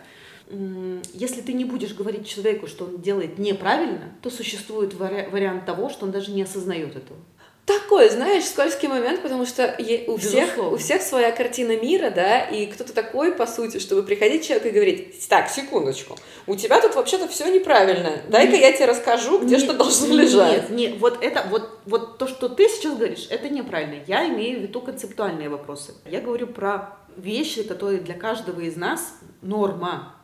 Если 1.12 1.40
ты 1.40 1.52
не 1.54 1.64
будешь 1.64 1.94
говорить 1.94 2.26
человеку, 2.26 2.68
что 2.68 2.84
он 2.84 3.00
делает 3.00 3.38
неправильно, 3.38 4.14
то 4.22 4.30
существует 4.30 4.94
вари- 4.94 5.28
вариант 5.28 5.66
того, 5.66 5.88
что 5.88 6.06
он 6.06 6.12
даже 6.12 6.30
не 6.30 6.42
осознает 6.42 6.94
этого 6.94 7.18
такой, 7.66 8.08
знаешь, 8.10 8.44
скользкий 8.44 8.88
момент, 8.88 9.22
потому 9.22 9.44
что 9.44 9.76
у 10.06 10.16
всех, 10.16 10.56
у 10.56 10.76
всех 10.76 11.02
своя 11.02 11.32
картина 11.32 11.76
мира, 11.76 12.10
да, 12.10 12.40
и 12.40 12.66
кто-то 12.66 12.92
такой, 12.92 13.32
по 13.32 13.46
сути, 13.46 13.78
чтобы 13.78 14.04
приходить 14.04 14.46
человек 14.46 14.66
и 14.66 14.70
говорить, 14.70 15.28
так, 15.28 15.50
секундочку, 15.50 16.16
у 16.46 16.54
тебя 16.54 16.80
тут 16.80 16.94
вообще-то 16.94 17.26
все 17.26 17.52
неправильно, 17.52 18.22
дай-ка 18.28 18.54
я 18.54 18.72
тебе 18.72 18.86
расскажу, 18.86 19.38
где 19.40 19.56
нет, 19.56 19.64
что 19.64 19.74
должно 19.74 20.14
лежать. 20.14 20.70
Нет, 20.70 20.70
нет, 20.70 20.94
вот 21.00 21.18
это, 21.22 21.44
вот, 21.50 21.80
вот 21.86 22.18
то, 22.18 22.28
что 22.28 22.48
ты 22.48 22.68
сейчас 22.68 22.96
говоришь, 22.96 23.26
это 23.30 23.48
неправильно. 23.48 24.02
Я 24.06 24.28
имею 24.28 24.60
в 24.60 24.62
виду 24.62 24.80
концептуальные 24.80 25.48
вопросы. 25.48 25.94
Я 26.04 26.20
говорю 26.20 26.46
про 26.46 26.96
вещи, 27.16 27.64
которые 27.64 28.00
для 28.00 28.14
каждого 28.14 28.60
из 28.60 28.76
нас 28.76 29.14
норма. 29.42 30.14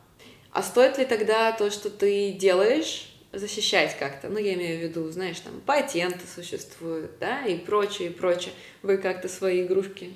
А 0.53 0.63
стоит 0.63 0.97
ли 0.97 1.05
тогда 1.05 1.51
то, 1.51 1.71
что 1.71 1.89
ты 1.89 2.31
делаешь, 2.31 3.12
защищать 3.33 3.97
как-то. 3.97 4.29
Ну, 4.29 4.37
я 4.37 4.53
имею 4.53 4.79
в 4.79 4.83
виду, 4.83 5.09
знаешь, 5.09 5.39
там 5.39 5.53
патенты 5.65 6.25
существуют, 6.27 7.11
да, 7.19 7.45
и 7.45 7.57
прочее, 7.57 8.09
и 8.09 8.13
прочее. 8.13 8.53
Вы 8.81 8.97
как-то 8.97 9.27
свои 9.27 9.65
игрушки 9.65 10.13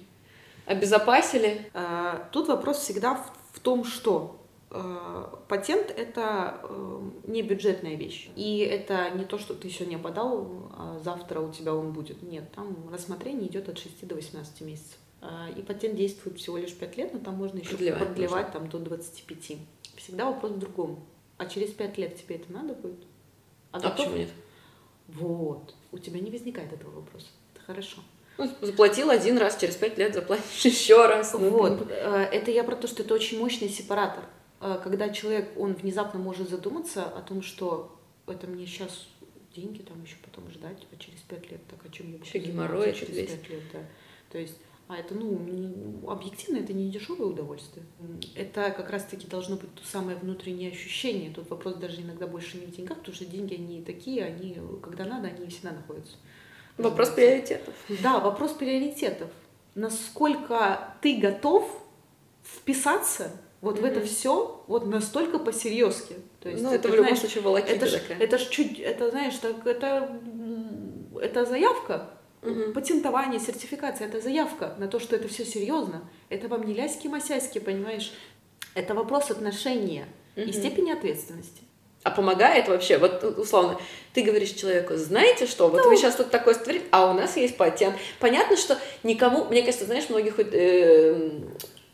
обезопасили? 0.65 1.69
А, 1.73 2.29
тут 2.31 2.47
вопрос 2.47 2.77
всегда 2.79 3.15
в, 3.53 3.59
том, 3.59 3.83
что 3.83 4.39
а, 4.69 5.43
патент 5.47 5.91
это 5.95 6.61
э, 6.63 7.01
не 7.25 7.41
бюджетная 7.41 7.95
вещь. 7.95 8.29
И 8.35 8.59
это 8.59 9.09
не 9.09 9.25
то, 9.25 9.39
что 9.39 9.55
ты 9.55 9.69
сегодня 9.69 9.97
подал, 9.97 10.69
а 10.77 10.99
завтра 11.03 11.39
у 11.39 11.51
тебя 11.51 11.73
он 11.73 11.93
будет. 11.93 12.21
Нет, 12.21 12.51
там 12.53 12.87
рассмотрение 12.91 13.47
идет 13.47 13.67
от 13.67 13.79
6 13.79 14.07
до 14.07 14.15
18 14.15 14.61
месяцев. 14.61 14.97
А, 15.21 15.47
и 15.55 15.61
патент 15.61 15.95
действует 15.95 16.37
всего 16.37 16.57
лишь 16.57 16.73
5 16.73 16.97
лет, 16.97 17.13
но 17.13 17.19
там 17.19 17.35
можно 17.35 17.57
еще 17.57 17.71
продлевать, 17.71 17.99
продлевать 17.99 18.51
там, 18.53 18.69
до 18.69 18.77
25. 18.77 19.57
Всегда 19.95 20.25
вопрос 20.25 20.51
в 20.51 20.59
другом 20.59 20.99
а 21.37 21.45
через 21.45 21.71
пять 21.71 21.97
лет 21.97 22.17
тебе 22.17 22.35
это 22.35 22.51
надо 22.51 22.73
будет? 22.73 22.99
А, 23.71 23.77
а 23.77 23.89
почему 23.91 24.17
нет? 24.17 24.29
Вот. 25.07 25.73
У 25.91 25.97
тебя 25.97 26.19
не 26.19 26.31
возникает 26.31 26.73
этого 26.73 26.91
вопроса. 26.91 27.27
Это 27.53 27.63
хорошо. 27.63 28.01
Ну, 28.37 28.49
заплатил 28.61 29.09
один 29.09 29.37
раз, 29.37 29.57
через 29.57 29.75
пять 29.75 29.97
лет 29.97 30.13
заплатишь 30.13 30.61
еще 30.65 31.07
раз. 31.07 31.33
Ну, 31.33 31.49
вот. 31.49 31.87
Э, 31.89 32.27
это 32.31 32.51
я 32.51 32.63
про 32.63 32.75
то, 32.75 32.87
что 32.87 33.03
это 33.03 33.13
очень 33.13 33.39
мощный 33.39 33.69
сепаратор. 33.69 34.25
Э, 34.61 34.79
когда 34.83 35.09
человек, 35.09 35.49
он 35.57 35.73
внезапно 35.73 36.19
может 36.19 36.49
задуматься 36.49 37.05
о 37.05 37.21
том, 37.21 37.41
что 37.41 37.99
это 38.27 38.47
мне 38.47 38.65
сейчас 38.65 39.07
деньги 39.55 39.81
там 39.81 40.03
еще 40.03 40.17
потом 40.23 40.49
ждать, 40.51 40.85
а 40.91 40.95
через 40.97 41.19
пять 41.21 41.49
лет, 41.49 41.61
так 41.67 41.83
о 41.83 41.89
чем 41.89 42.11
я 42.11 42.17
буду 42.19 42.29
геморрой 42.31 42.93
через 42.93 43.15
пять 43.29 43.49
лет, 43.49 43.63
да. 43.73 43.79
То 44.31 44.37
есть 44.37 44.57
а 44.87 44.95
это, 44.95 45.13
ну, 45.15 46.09
объективно, 46.09 46.59
это 46.59 46.71
не 46.71 46.89
дешевое 46.89 47.27
удовольствие. 47.27 47.85
Это 48.35 48.71
как 48.71 48.89
раз-таки 48.89 49.27
должно 49.27 49.57
быть 49.57 49.73
то 49.75 49.85
самое 49.85 50.17
внутреннее 50.17 50.71
ощущение. 50.71 51.33
Тут 51.33 51.49
вопрос 51.49 51.75
даже 51.75 52.01
иногда 52.01 52.25
больше 52.25 52.57
не 52.57 52.67
в 52.67 52.75
деньгах, 52.75 52.99
потому 52.99 53.13
что 53.13 53.25
деньги, 53.25 53.55
они 53.55 53.81
такие, 53.81 54.23
они, 54.23 54.57
когда 54.81 55.03
надо, 55.03 55.27
они 55.27 55.47
всегда 55.47 55.71
находятся. 55.71 56.15
Вопрос 56.77 57.09
приоритетов. 57.09 57.73
Да, 58.01 58.19
вопрос 58.19 58.53
приоритетов. 58.53 59.29
Насколько 59.75 60.95
ты 61.01 61.17
готов 61.17 61.69
вписаться 62.43 63.31
вот 63.59 63.77
mm-hmm. 63.77 63.81
в 63.81 63.85
это 63.85 64.01
все 64.05 64.63
вот 64.67 64.85
настолько 64.85 65.39
по-серьезки. 65.39 66.15
То 66.39 66.49
есть, 66.49 66.63
ну, 66.63 66.69
это, 66.69 66.77
это 66.77 66.87
в 66.87 66.91
любом 66.91 67.05
знаешь, 67.07 67.19
случае 67.19 67.43
волокита 67.43 67.73
это 67.73 67.87
ж, 67.87 68.01
это 68.19 68.37
ж 68.37 68.47
чуть, 68.49 68.79
это, 68.79 69.09
знаешь, 69.09 69.35
так, 69.35 69.65
это, 69.65 70.21
это 71.19 71.45
заявка, 71.45 72.11
Угу. 72.51 72.73
Патентование, 72.73 73.39
сертификация– 73.39 74.07
это 74.09 74.21
заявка 74.21 74.75
на 74.77 74.87
то, 74.87 74.99
что 74.99 75.15
это 75.15 75.27
все 75.27 75.45
серьезно. 75.45 76.01
Это 76.29 76.47
вам 76.47 76.65
не 76.65 76.73
ляськи-масяськи, 76.73 77.59
понимаешь? 77.59 78.11
Это 78.75 78.93
вопрос 78.93 79.31
отношения 79.31 80.07
угу. 80.35 80.45
и 80.45 80.51
степени 80.51 80.91
ответственности. 80.91 81.61
А 82.03 82.11
помогает 82.11 82.69
вообще, 82.69 82.97
вот 82.97 83.23
условно, 83.23 83.77
ты 84.13 84.21
говоришь 84.21 84.51
человеку, 84.51 84.95
знаете 84.95 85.45
что, 85.45 85.67
вот 85.67 85.81
ну, 85.83 85.89
вы 85.89 85.97
сейчас 85.97 86.15
тут 86.15 86.29
такое 86.29 86.53
створили, 86.53 86.85
а 86.91 87.11
у 87.11 87.13
нас 87.13 87.35
есть 87.35 87.57
патент. 87.57 87.97
Понятно, 88.19 88.55
что 88.55 88.77
никому, 89.03 89.45
мне 89.45 89.61
кажется, 89.61 89.85
знаешь, 89.85 90.07
многих 90.09 90.39
э, 90.39 91.31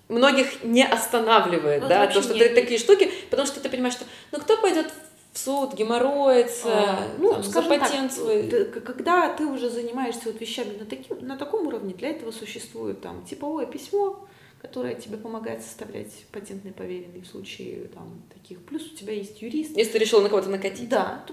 многих 0.09 0.63
не 0.63 0.85
останавливает, 0.85 1.81
ну, 1.81 1.89
да, 1.89 2.05
то, 2.07 2.21
что 2.21 2.33
нет, 2.33 2.49
ты 2.49 2.61
такие 2.61 2.79
штуки, 2.79 3.11
потому 3.29 3.47
что 3.47 3.59
ты 3.59 3.69
понимаешь, 3.69 3.95
что, 3.95 4.05
ну, 4.31 4.39
кто 4.39 4.57
пойдет 4.57 4.87
в 4.87 5.12
суд, 5.33 5.73
геморроется, 5.73 6.71
а, 6.71 7.07
ну, 7.17 7.33
там, 7.33 7.43
за 7.43 7.61
патент 7.61 8.11
так, 8.11 8.19
свой. 8.19 8.65
Когда 8.65 9.33
ты 9.33 9.45
уже 9.45 9.69
занимаешься 9.69 10.21
вот 10.25 10.39
вещами 10.39 10.77
на, 10.77 10.85
таким, 10.85 11.25
на 11.25 11.37
таком 11.37 11.67
уровне, 11.67 11.93
для 11.93 12.09
этого 12.09 12.31
существует 12.31 13.01
там 13.01 13.25
типовое 13.25 13.65
письмо, 13.65 14.27
которая 14.61 14.95
тебе 14.95 15.17
помогает 15.17 15.61
составлять 15.61 16.25
патентные 16.31 16.73
поверенные 16.73 17.21
в 17.21 17.27
случае 17.27 17.87
там, 17.93 18.21
таких. 18.33 18.63
Плюс 18.65 18.85
у 18.91 18.95
тебя 18.95 19.13
есть 19.13 19.41
юрист. 19.41 19.75
Если 19.75 19.91
ты 19.91 19.97
решил 19.99 20.21
на 20.21 20.29
кого-то 20.29 20.49
накатить. 20.49 20.89
Да, 20.89 21.25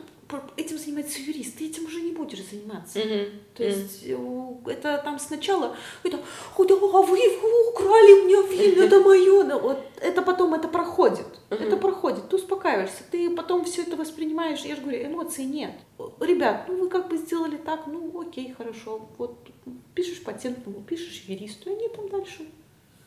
этим 0.56 0.78
занимается 0.78 1.20
юрист, 1.20 1.58
ты 1.58 1.66
этим 1.66 1.86
уже 1.86 2.00
не 2.00 2.12
будешь 2.12 2.42
заниматься. 2.42 2.98
Mm-hmm. 2.98 3.30
То 3.54 3.64
есть 3.64 4.04
mm-hmm. 4.04 4.70
это 4.70 5.00
там 5.04 5.18
сначала, 5.18 5.76
это, 6.02 6.18
а 6.18 6.62
вы, 6.62 7.18
вы 7.18 7.70
украли 7.70 8.24
меня 8.24 8.42
время, 8.42 8.84
это 8.84 9.00
мое. 9.00 9.44
Да, 9.44 9.58
вот 9.58 9.78
это 10.00 10.22
потом 10.22 10.54
это 10.54 10.68
проходит. 10.68 11.26
Mm-hmm. 11.50 11.66
Это 11.66 11.76
проходит, 11.76 12.28
ты 12.28 12.36
успокаиваешься, 12.36 13.02
ты 13.10 13.30
потом 13.30 13.64
все 13.64 13.82
это 13.82 13.96
воспринимаешь. 13.96 14.60
Я 14.60 14.76
же 14.76 14.82
говорю, 14.82 15.06
эмоций 15.06 15.44
нет. 15.44 15.72
Ребят, 16.20 16.66
ну 16.68 16.76
вы 16.76 16.88
как 16.88 17.08
бы 17.08 17.16
сделали 17.16 17.56
так, 17.56 17.86
ну 17.86 18.20
окей, 18.20 18.54
хорошо. 18.56 19.08
Вот 19.18 19.36
пишешь 19.94 20.22
патентному, 20.22 20.82
пишешь 20.82 21.24
юристу, 21.26 21.70
и 21.70 21.74
они 21.74 21.88
там 21.88 22.08
дальше 22.08 22.46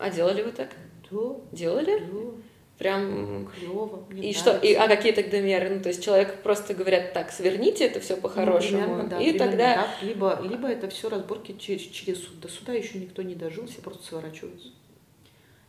а 0.03 0.09
делали 0.09 0.41
вы 0.41 0.51
так? 0.51 0.69
Да. 1.09 1.35
Делали? 1.53 1.99
Да. 1.99 2.31
Прям 2.77 3.47
клево. 3.47 4.03
И 4.11 4.33
что? 4.33 4.57
И 4.57 4.73
а 4.73 4.87
какие 4.87 5.11
тогда 5.11 5.39
меры? 5.39 5.69
Ну, 5.69 5.81
то 5.81 5.89
есть 5.89 6.03
человек 6.03 6.41
просто 6.41 6.73
говорят, 6.73 7.13
так, 7.13 7.31
сверните 7.31 7.85
это 7.85 7.99
все 7.99 8.17
по-хорошему. 8.17 9.03
Ну, 9.03 9.07
да, 9.07 9.21
и 9.21 9.37
тогда. 9.37 9.75
Так. 9.75 9.89
Либо, 10.01 10.39
либо 10.41 10.67
это 10.67 10.89
все 10.89 11.09
разборки 11.09 11.55
через, 11.59 11.81
через 11.81 12.23
суд. 12.23 12.39
До 12.39 12.47
суда 12.47 12.73
еще 12.73 12.99
никто 12.99 13.21
не 13.21 13.35
дожился, 13.35 13.81
просто 13.81 14.03
сворачиваются. 14.03 14.69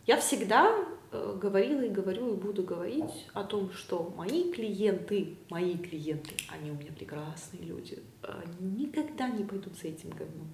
Я 0.07 0.19
всегда 0.19 0.75
э, 1.13 1.39
говорила 1.41 1.83
и 1.83 1.89
говорю 1.89 2.35
и 2.35 2.37
буду 2.37 2.63
говорить 2.63 3.27
о 3.33 3.45
том, 3.45 3.71
что 3.73 4.13
мои 4.17 4.51
клиенты, 4.53 5.37
мои 5.51 5.77
клиенты, 5.77 6.35
они 6.49 6.71
у 6.71 6.75
меня 6.75 6.91
прекрасные 6.93 7.65
люди, 7.65 8.03
никогда 8.61 9.29
не 9.29 9.45
пойдут 9.45 9.77
за 9.79 9.89
этим 9.89 10.11
говном. 10.11 10.51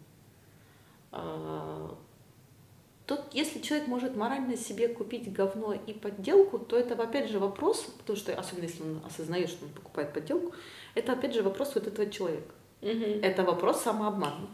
Тут, 3.11 3.23
если 3.33 3.59
человек 3.59 3.89
может 3.89 4.15
морально 4.15 4.57
себе 4.57 4.87
купить 4.87 5.33
говно 5.33 5.75
и 5.75 5.93
подделку, 5.93 6.61
то 6.61 6.79
это 6.79 6.95
опять 6.95 7.29
же 7.29 7.41
вопрос, 7.41 7.89
потому 7.99 8.17
что, 8.17 8.33
особенно 8.39 8.67
если 8.67 8.85
он 8.85 9.03
осознает, 9.05 9.49
что 9.49 9.65
он 9.65 9.73
покупает 9.73 10.13
подделку, 10.13 10.53
это 10.95 11.15
опять 11.15 11.35
же 11.35 11.43
вопрос 11.43 11.75
вот 11.75 11.89
этого 11.89 12.09
человека. 12.09 12.55
Угу. 12.83 13.19
Это 13.23 13.43
вопрос 13.43 13.83
самообмана. 13.83 14.49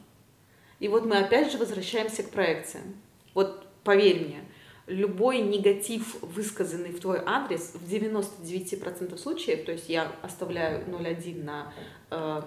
И 0.80 0.88
вот 0.88 1.04
мы 1.04 1.18
опять 1.18 1.52
же 1.52 1.58
возвращаемся 1.58 2.22
к 2.22 2.30
проекциям. 2.30 2.94
Вот 3.34 3.66
поверь 3.84 4.24
мне, 4.24 4.40
любой 4.86 5.40
негатив, 5.40 6.16
высказанный 6.22 6.92
в 6.92 7.00
твой 7.00 7.20
адрес, 7.26 7.74
в 7.74 7.86
99% 7.86 9.18
случаев, 9.18 9.66
то 9.66 9.72
есть 9.72 9.90
я 9.90 10.10
оставляю 10.22 10.82
0,1 10.86 11.44
на, 11.44 11.74
э, 12.10 12.40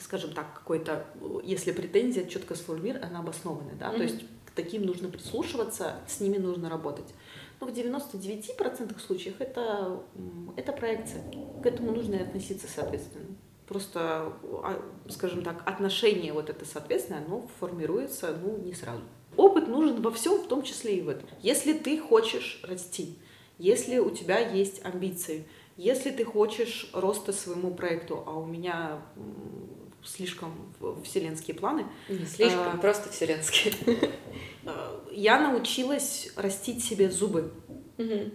скажем 0.00 0.32
так, 0.32 0.54
какой-то, 0.54 1.04
если 1.44 1.72
претензия 1.72 2.24
четко 2.24 2.54
сформулирована, 2.54 3.08
она 3.08 3.18
обоснованная, 3.18 3.74
да, 3.74 3.90
mm-hmm. 3.90 3.96
то 3.98 4.02
есть 4.02 4.24
таким 4.58 4.82
нужно 4.82 5.08
прислушиваться, 5.08 5.94
с 6.08 6.18
ними 6.18 6.36
нужно 6.36 6.68
работать. 6.68 7.14
Но 7.60 7.68
в 7.68 7.70
99% 7.70 9.00
случаев 9.00 9.36
это, 9.38 10.02
это 10.56 10.72
проекция. 10.72 11.22
К 11.62 11.66
этому 11.66 11.92
нужно 11.92 12.16
и 12.16 12.22
относиться 12.22 12.66
соответственно. 12.66 13.26
Просто, 13.68 14.32
а, 14.64 14.82
скажем 15.08 15.42
так, 15.42 15.62
отношение 15.64 16.32
вот 16.32 16.50
это 16.50 16.64
соответственно, 16.64 17.22
оно 17.24 17.48
формируется 17.60 18.36
ну, 18.42 18.58
не 18.58 18.74
сразу. 18.74 19.02
Опыт 19.36 19.68
нужен 19.68 20.02
во 20.02 20.10
всем, 20.10 20.42
в 20.42 20.48
том 20.48 20.62
числе 20.62 20.96
и 20.96 21.02
в 21.02 21.08
этом. 21.08 21.28
Если 21.40 21.72
ты 21.72 22.00
хочешь 22.00 22.60
расти, 22.64 23.16
если 23.58 23.98
у 23.98 24.10
тебя 24.10 24.38
есть 24.38 24.84
амбиции, 24.84 25.46
если 25.76 26.10
ты 26.10 26.24
хочешь 26.24 26.90
роста 26.92 27.32
своему 27.32 27.72
проекту, 27.72 28.24
а 28.26 28.32
у 28.32 28.44
меня 28.44 29.02
слишком 30.08 30.52
вселенские 31.04 31.56
планы. 31.56 31.86
Не 32.08 32.24
слишком, 32.24 32.74
а, 32.74 32.76
просто 32.78 33.10
вселенские. 33.10 33.74
Я 35.12 35.40
научилась 35.40 36.32
растить 36.36 36.84
себе 36.84 37.10
зубы. 37.10 37.52
Угу. 37.98 38.30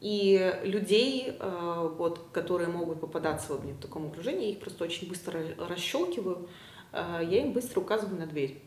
И 0.00 0.60
людей, 0.64 1.36
а, 1.38 1.88
вот, 1.88 2.28
которые 2.32 2.68
могут 2.68 3.00
попадаться 3.00 3.52
вот 3.52 3.64
мне 3.64 3.74
в 3.74 3.80
таком 3.80 4.06
окружении, 4.06 4.46
я 4.46 4.52
их 4.52 4.60
просто 4.60 4.84
очень 4.84 5.08
быстро 5.08 5.42
расщелкиваю, 5.58 6.48
а, 6.92 7.20
я 7.20 7.42
им 7.42 7.52
быстро 7.52 7.80
указываю 7.80 8.18
на 8.18 8.26
дверь. 8.26 8.62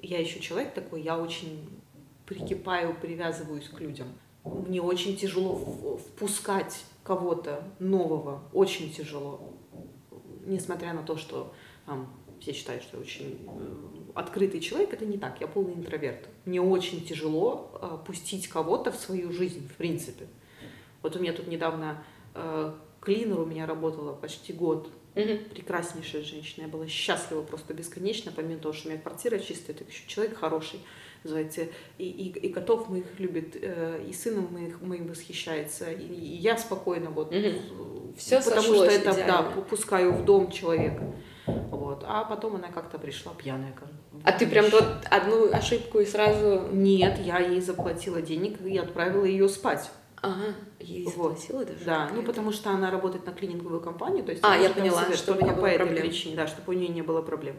Я 0.00 0.20
еще 0.20 0.40
человек 0.40 0.74
такой, 0.74 1.00
я 1.00 1.18
очень 1.18 1.68
прикипаю, 2.26 2.94
привязываюсь 2.94 3.68
к 3.68 3.80
людям. 3.80 4.08
Мне 4.44 4.82
очень 4.82 5.16
тяжело 5.16 5.96
впускать 5.96 6.84
кого-то 7.02 7.64
нового, 7.78 8.42
очень 8.52 8.92
тяжело. 8.92 9.54
Несмотря 10.44 10.92
на 10.92 11.02
то, 11.02 11.16
что 11.16 11.54
все 12.44 12.52
считают, 12.52 12.82
что 12.82 12.96
я 12.98 13.02
очень 13.02 13.38
э, 13.46 14.10
открытый 14.14 14.60
человек, 14.60 14.92
это 14.92 15.06
не 15.06 15.16
так, 15.16 15.40
я 15.40 15.46
полный 15.46 15.74
интроверт. 15.74 16.28
Мне 16.44 16.60
очень 16.60 17.04
тяжело 17.04 17.70
э, 17.80 17.98
пустить 18.06 18.48
кого-то 18.48 18.92
в 18.92 18.96
свою 18.96 19.32
жизнь, 19.32 19.66
в 19.66 19.76
принципе. 19.76 20.26
Вот 21.02 21.16
у 21.16 21.20
меня 21.20 21.32
тут 21.32 21.46
недавно 21.46 22.04
э, 22.34 22.74
клинер 23.00 23.40
у 23.40 23.46
меня 23.46 23.66
работала 23.66 24.12
почти 24.12 24.52
год, 24.52 24.90
Угу. 25.16 25.54
Прекраснейшая 25.54 26.24
женщина. 26.24 26.64
Я 26.64 26.68
была 26.68 26.88
счастлива 26.88 27.42
просто 27.42 27.72
бесконечно, 27.72 28.32
помимо 28.34 28.58
того, 28.58 28.74
что 28.74 28.88
у 28.88 28.90
меня 28.90 29.00
квартира 29.00 29.38
чистая, 29.38 29.76
это 29.76 29.84
еще 29.84 30.02
человек 30.08 30.36
хороший, 30.36 30.80
называется. 31.22 31.68
И, 31.98 32.10
и, 32.10 32.30
и 32.30 32.52
котов 32.52 32.88
моих 32.88 33.20
любит, 33.20 33.54
и 33.54 34.12
сыном 34.12 34.52
моих, 34.52 34.80
моим 34.80 35.06
восхищается. 35.06 35.92
И, 35.92 36.04
и 36.04 36.34
я 36.38 36.58
спокойно 36.58 37.10
вот. 37.10 37.32
Угу. 37.32 38.14
Все 38.16 38.42
потому 38.42 38.74
что 38.74 38.86
это, 38.86 39.12
идеально. 39.12 39.52
да, 39.54 39.60
пускаю 39.60 40.12
в 40.14 40.24
дом 40.24 40.50
человека. 40.50 41.14
Вот. 41.76 42.04
А 42.06 42.24
потом 42.24 42.56
она 42.56 42.68
как-то 42.68 42.98
пришла 42.98 43.32
пьяная. 43.34 43.74
А 44.24 44.32
ты 44.32 44.46
прям 44.46 44.66
вот 44.70 44.84
одну 45.10 45.52
ошибку 45.52 45.98
и 45.98 46.06
сразу... 46.06 46.68
Нет, 46.72 47.18
я 47.20 47.38
ей 47.38 47.60
заплатила 47.60 48.22
денег 48.22 48.60
и 48.60 48.76
отправила 48.78 49.24
ее 49.24 49.48
спать. 49.48 49.90
Ага, 50.24 50.54
ей 50.80 51.04
заплатила 51.04 51.58
вот. 51.58 51.66
даже? 51.66 51.84
Да, 51.84 52.08
ну 52.14 52.22
потому 52.22 52.50
что 52.50 52.70
она 52.70 52.90
работает 52.90 53.26
на 53.26 53.32
клининговую 53.32 53.82
компанию, 53.82 54.24
то 54.24 54.30
есть... 54.30 54.42
А, 54.42 54.56
я 54.56 54.70
поняла, 54.70 55.04
себе, 55.04 55.16
чтобы 55.16 55.42
не 55.42 55.52
по 55.52 55.66
этой 55.66 55.86
причине, 55.86 56.34
да, 56.34 56.46
чтобы 56.46 56.72
у 56.72 56.76
нее 56.76 56.88
не 56.88 57.02
было 57.02 57.20
проблем. 57.20 57.56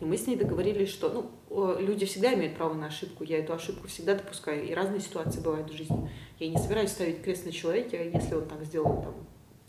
И 0.00 0.04
мы 0.04 0.16
с 0.16 0.28
ней 0.28 0.36
договорились, 0.36 0.90
что, 0.90 1.08
ну, 1.50 1.76
люди 1.80 2.06
всегда 2.06 2.32
имеют 2.34 2.56
право 2.56 2.74
на 2.74 2.86
ошибку, 2.86 3.24
я 3.24 3.38
эту 3.38 3.52
ошибку 3.52 3.88
всегда 3.88 4.14
допускаю, 4.14 4.64
и 4.64 4.72
разные 4.72 5.00
ситуации 5.00 5.40
бывают 5.40 5.68
в 5.68 5.76
жизни. 5.76 6.08
Я 6.38 6.48
не 6.48 6.56
собираюсь 6.56 6.90
ставить 6.90 7.20
крест 7.20 7.46
на 7.46 7.52
человеке, 7.52 8.08
если 8.14 8.36
он 8.36 8.46
так 8.46 8.64
сделал, 8.64 9.02
там, 9.02 9.14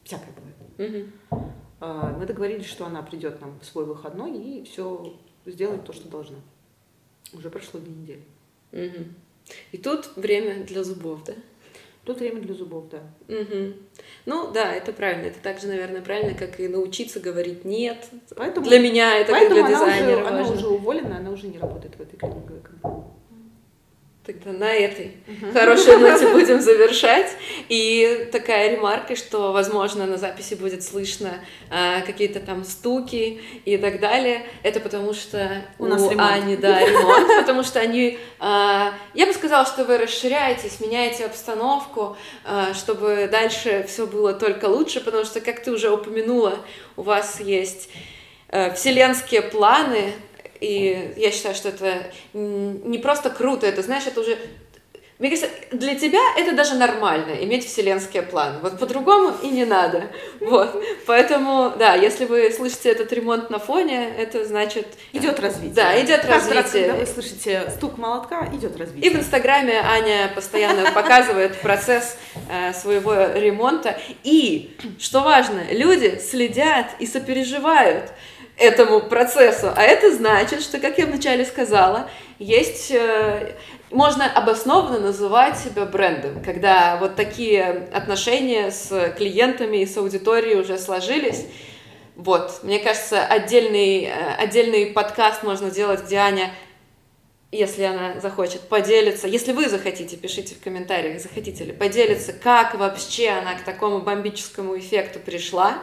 всякое 0.04 0.36
бывает. 0.78 1.12
Угу. 1.32 1.42
А, 1.80 2.16
мы 2.18 2.26
договорились, 2.26 2.66
что 2.66 2.86
она 2.86 3.02
придет 3.02 3.42
нам 3.42 3.60
в 3.60 3.66
свой 3.66 3.86
выходной 3.86 4.38
и 4.38 4.64
все 4.64 5.14
сделает 5.46 5.84
то, 5.84 5.94
что 5.94 6.08
должна. 6.08 6.38
Уже 7.34 7.50
прошло 7.50 7.80
две 7.80 7.94
недели. 7.94 8.24
Угу. 8.72 9.06
И 9.72 9.78
тут 9.78 10.16
время 10.16 10.64
для 10.64 10.84
зубов, 10.84 11.24
да? 11.26 11.34
Тут 12.06 12.20
время 12.20 12.40
для 12.40 12.54
зубов, 12.54 12.86
да. 12.90 13.00
Угу. 13.28 13.74
Ну 14.26 14.52
да, 14.52 14.72
это 14.72 14.94
правильно. 14.94 15.26
Это 15.26 15.40
также, 15.40 15.68
наверное, 15.68 16.02
правильно, 16.02 16.38
как 16.38 16.60
и 16.60 16.68
научиться 16.68 17.20
говорить 17.20 17.66
нет. 17.66 18.08
Поэтому, 18.36 18.66
для 18.68 18.80
меня 18.80 19.18
это 19.18 19.32
как 19.32 19.50
для 19.52 19.68
дизайнера 19.68 20.22
уже, 20.22 20.28
Она 20.28 20.48
уже 20.48 20.68
уволена, 20.68 21.18
она 21.18 21.32
уже 21.32 21.48
не 21.48 21.58
работает 21.58 21.96
в 21.96 22.02
этой 22.02 22.18
компании. 22.18 22.62
Тогда 24.26 24.54
на 24.54 24.74
этой 24.74 25.12
uh-huh. 25.28 25.54
хорошей 25.54 25.98
ноте 25.98 26.28
будем 26.32 26.60
завершать. 26.60 27.32
И 27.70 28.28
такая 28.32 28.72
ремарка, 28.72 29.16
что, 29.16 29.52
возможно, 29.52 30.08
на 30.08 30.18
записи 30.18 30.56
будет 30.56 30.84
слышно 30.84 31.46
э, 31.70 32.02
какие-то 32.02 32.40
там 32.40 32.64
стуки 32.64 33.40
и 33.66 33.78
так 33.78 34.00
далее. 34.00 34.44
Это 34.64 34.80
потому 34.80 35.14
что 35.14 35.62
у, 35.78 35.84
у 35.84 35.88
нас 35.88 36.02
ремонт. 36.10 36.32
Ани, 36.32 36.56
да, 36.56 36.80
ремонт, 36.80 37.28
потому 37.38 37.62
что 37.62 37.80
они, 37.80 38.18
э, 38.18 38.18
я 38.40 39.26
бы 39.28 39.34
сказала, 39.34 39.64
что 39.68 39.84
вы 39.84 40.00
расширяетесь, 40.00 40.80
меняете 40.80 41.26
обстановку, 41.26 42.18
э, 42.46 42.74
чтобы 42.74 43.30
дальше 43.32 43.86
все 43.88 44.08
было 44.08 44.34
только 44.34 44.66
лучше, 44.66 45.02
потому 45.02 45.26
что, 45.26 45.40
как 45.40 45.62
ты 45.62 45.72
уже 45.72 45.92
упомянула, 45.92 46.58
у 46.98 47.04
вас 47.04 47.40
есть 47.40 47.90
вселенские 48.74 49.42
планы, 49.42 50.14
и 50.60 51.14
я 51.18 51.32
считаю, 51.32 51.56
что 51.56 51.70
это 51.70 52.12
не 52.34 52.98
просто 52.98 53.30
круто, 53.30 53.66
это, 53.68 53.82
знаешь, 53.82 54.08
это 54.08 54.22
уже 54.22 54.38
мне 55.18 55.30
кажется, 55.30 55.50
для 55.72 55.96
тебя 55.96 56.20
это 56.38 56.54
даже 56.54 56.76
нормально, 56.76 57.36
иметь 57.42 57.66
вселенский 57.66 58.22
план. 58.22 58.60
Вот 58.62 58.78
по-другому 58.78 59.34
и 59.42 59.48
не 59.48 59.64
надо. 59.64 60.10
Вот. 60.42 60.84
Поэтому, 61.08 61.72
да, 61.80 61.96
если 61.96 62.26
вы 62.26 62.52
слышите 62.52 62.90
этот 62.90 63.14
ремонт 63.14 63.50
на 63.50 63.58
фоне, 63.58 64.10
это 64.18 64.44
значит... 64.44 64.86
Идет 65.14 65.40
развитие. 65.40 65.74
Да, 65.74 65.98
идет 66.02 66.26
Каждый 66.26 66.56
развитие. 66.56 66.58
раз, 66.58 66.72
когда 66.72 66.96
вы 66.96 67.06
слышите 67.06 67.72
стук 67.78 67.98
молотка, 67.98 68.50
идет 68.52 68.76
развитие. 68.76 69.10
И 69.10 69.16
в 69.16 69.18
Инстаграме 69.18 69.80
Аня 69.80 70.30
постоянно 70.36 70.92
показывает 70.92 71.62
процесс 71.62 72.18
э, 72.50 72.74
своего 72.74 73.14
ремонта. 73.14 73.98
И, 74.26 74.76
что 75.00 75.22
важно, 75.22 75.64
люди 75.72 76.20
следят 76.20 76.88
и 77.00 77.08
сопереживают 77.08 78.12
этому 78.58 79.02
процессу. 79.02 79.72
А 79.76 79.82
это 79.82 80.14
значит, 80.14 80.62
что, 80.62 80.80
как 80.80 80.98
я 80.98 81.06
вначале 81.06 81.46
сказала, 81.46 82.10
есть... 82.40 82.92
Э, 82.92 83.56
можно 83.92 84.30
обоснованно 84.30 85.00
называть 85.00 85.58
себя 85.58 85.86
брендом, 85.86 86.44
когда 86.44 86.98
вот 86.98 87.16
такие 87.16 87.88
отношения 87.94 88.72
с 88.72 89.14
клиентами 89.16 89.78
и 89.78 89.86
с 89.86 89.96
аудиторией 89.96 90.60
уже 90.60 90.78
сложились. 90.78 91.46
Вот, 92.16 92.60
мне 92.64 92.80
кажется, 92.80 93.26
отдельный, 93.26 94.06
э, 94.06 94.36
отдельный 94.38 94.88
подкаст 94.88 95.44
можно 95.44 95.70
делать, 95.70 96.04
где 96.06 96.18
Аня 96.18 96.52
если 97.52 97.84
она 97.84 98.20
захочет, 98.20 98.62
поделиться. 98.62 99.28
Если 99.28 99.54
вы 99.54 99.70
захотите, 99.70 100.18
пишите 100.18 100.56
в 100.56 100.62
комментариях, 100.62 101.22
захотите 101.22 101.64
ли 101.64 101.72
поделиться, 101.72 102.34
как 102.34 102.76
вообще 102.76 103.30
она 103.30 103.56
к 103.56 103.64
такому 103.64 104.02
бомбическому 104.02 104.78
эффекту 104.78 105.20
пришла. 105.20 105.82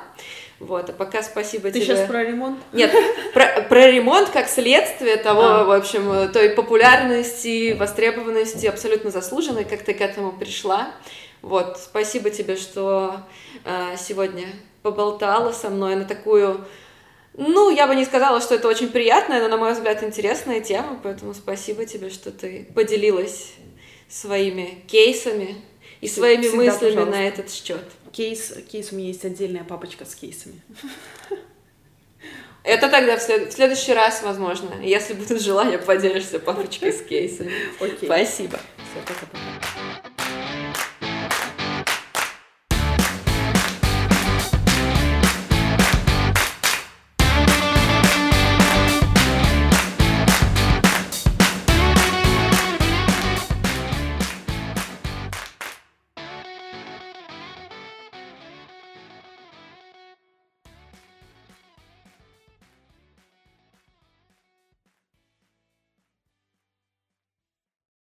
Вот, 0.62 0.90
а 0.90 0.92
пока 0.92 1.24
спасибо 1.24 1.70
Ты 1.72 1.80
тебе. 1.80 1.86
сейчас 1.86 2.08
про 2.08 2.22
ремонт? 2.22 2.60
Нет, 2.72 2.92
про, 3.34 3.62
про 3.62 3.90
ремонт 3.90 4.28
как 4.30 4.48
следствие 4.48 5.16
того, 5.16 5.42
А. 5.42 5.64
в 5.64 5.72
общем, 5.72 6.30
той 6.32 6.50
популярности, 6.50 7.72
востребованности 7.72 8.66
абсолютно 8.66 9.10
заслуженной, 9.10 9.64
как 9.64 9.82
ты 9.82 9.92
к 9.92 10.00
этому 10.00 10.30
пришла. 10.30 10.92
Вот, 11.42 11.78
спасибо 11.82 12.30
тебе, 12.30 12.56
что 12.56 13.16
э, 13.64 13.96
сегодня 13.98 14.46
поболтала 14.82 15.50
со 15.50 15.68
мной 15.68 15.96
на 15.96 16.04
такую, 16.04 16.64
ну, 17.36 17.70
я 17.70 17.88
бы 17.88 17.96
не 17.96 18.04
сказала, 18.04 18.40
что 18.40 18.54
это 18.54 18.68
очень 18.68 18.88
приятная, 18.88 19.40
но, 19.42 19.48
на 19.48 19.56
мой 19.56 19.72
взгляд, 19.72 20.04
интересная 20.04 20.60
тема, 20.60 21.00
поэтому 21.02 21.34
спасибо 21.34 21.86
тебе, 21.86 22.08
что 22.10 22.30
ты 22.30 22.68
поделилась 22.72 23.54
своими 24.08 24.84
кейсами 24.86 25.56
и 26.00 26.06
своими 26.06 26.42
Всегда, 26.42 26.56
мыслями 26.58 26.90
пожалуйста. 26.94 27.10
на 27.10 27.26
этот 27.28 27.50
счет. 27.50 27.84
Кейс, 28.12 28.52
кейс 28.70 28.92
у 28.92 28.96
меня 28.96 29.08
есть 29.08 29.24
отдельная 29.24 29.64
папочка 29.64 30.04
с 30.04 30.14
кейсами. 30.14 30.60
Это 32.62 32.88
тогда 32.88 33.16
в, 33.16 33.22
след- 33.22 33.48
в 33.48 33.52
следующий 33.52 33.92
раз, 33.92 34.22
возможно. 34.22 34.70
Если 34.82 35.14
будет 35.14 35.40
желание, 35.40 35.78
поделишься 35.78 36.38
папочкой 36.38 36.92
с 36.92 37.02
кейсами. 37.02 37.52
Окей. 37.80 38.04
Спасибо. 38.04 38.58
Все, 38.76 39.00
пока-пока. 39.06 40.11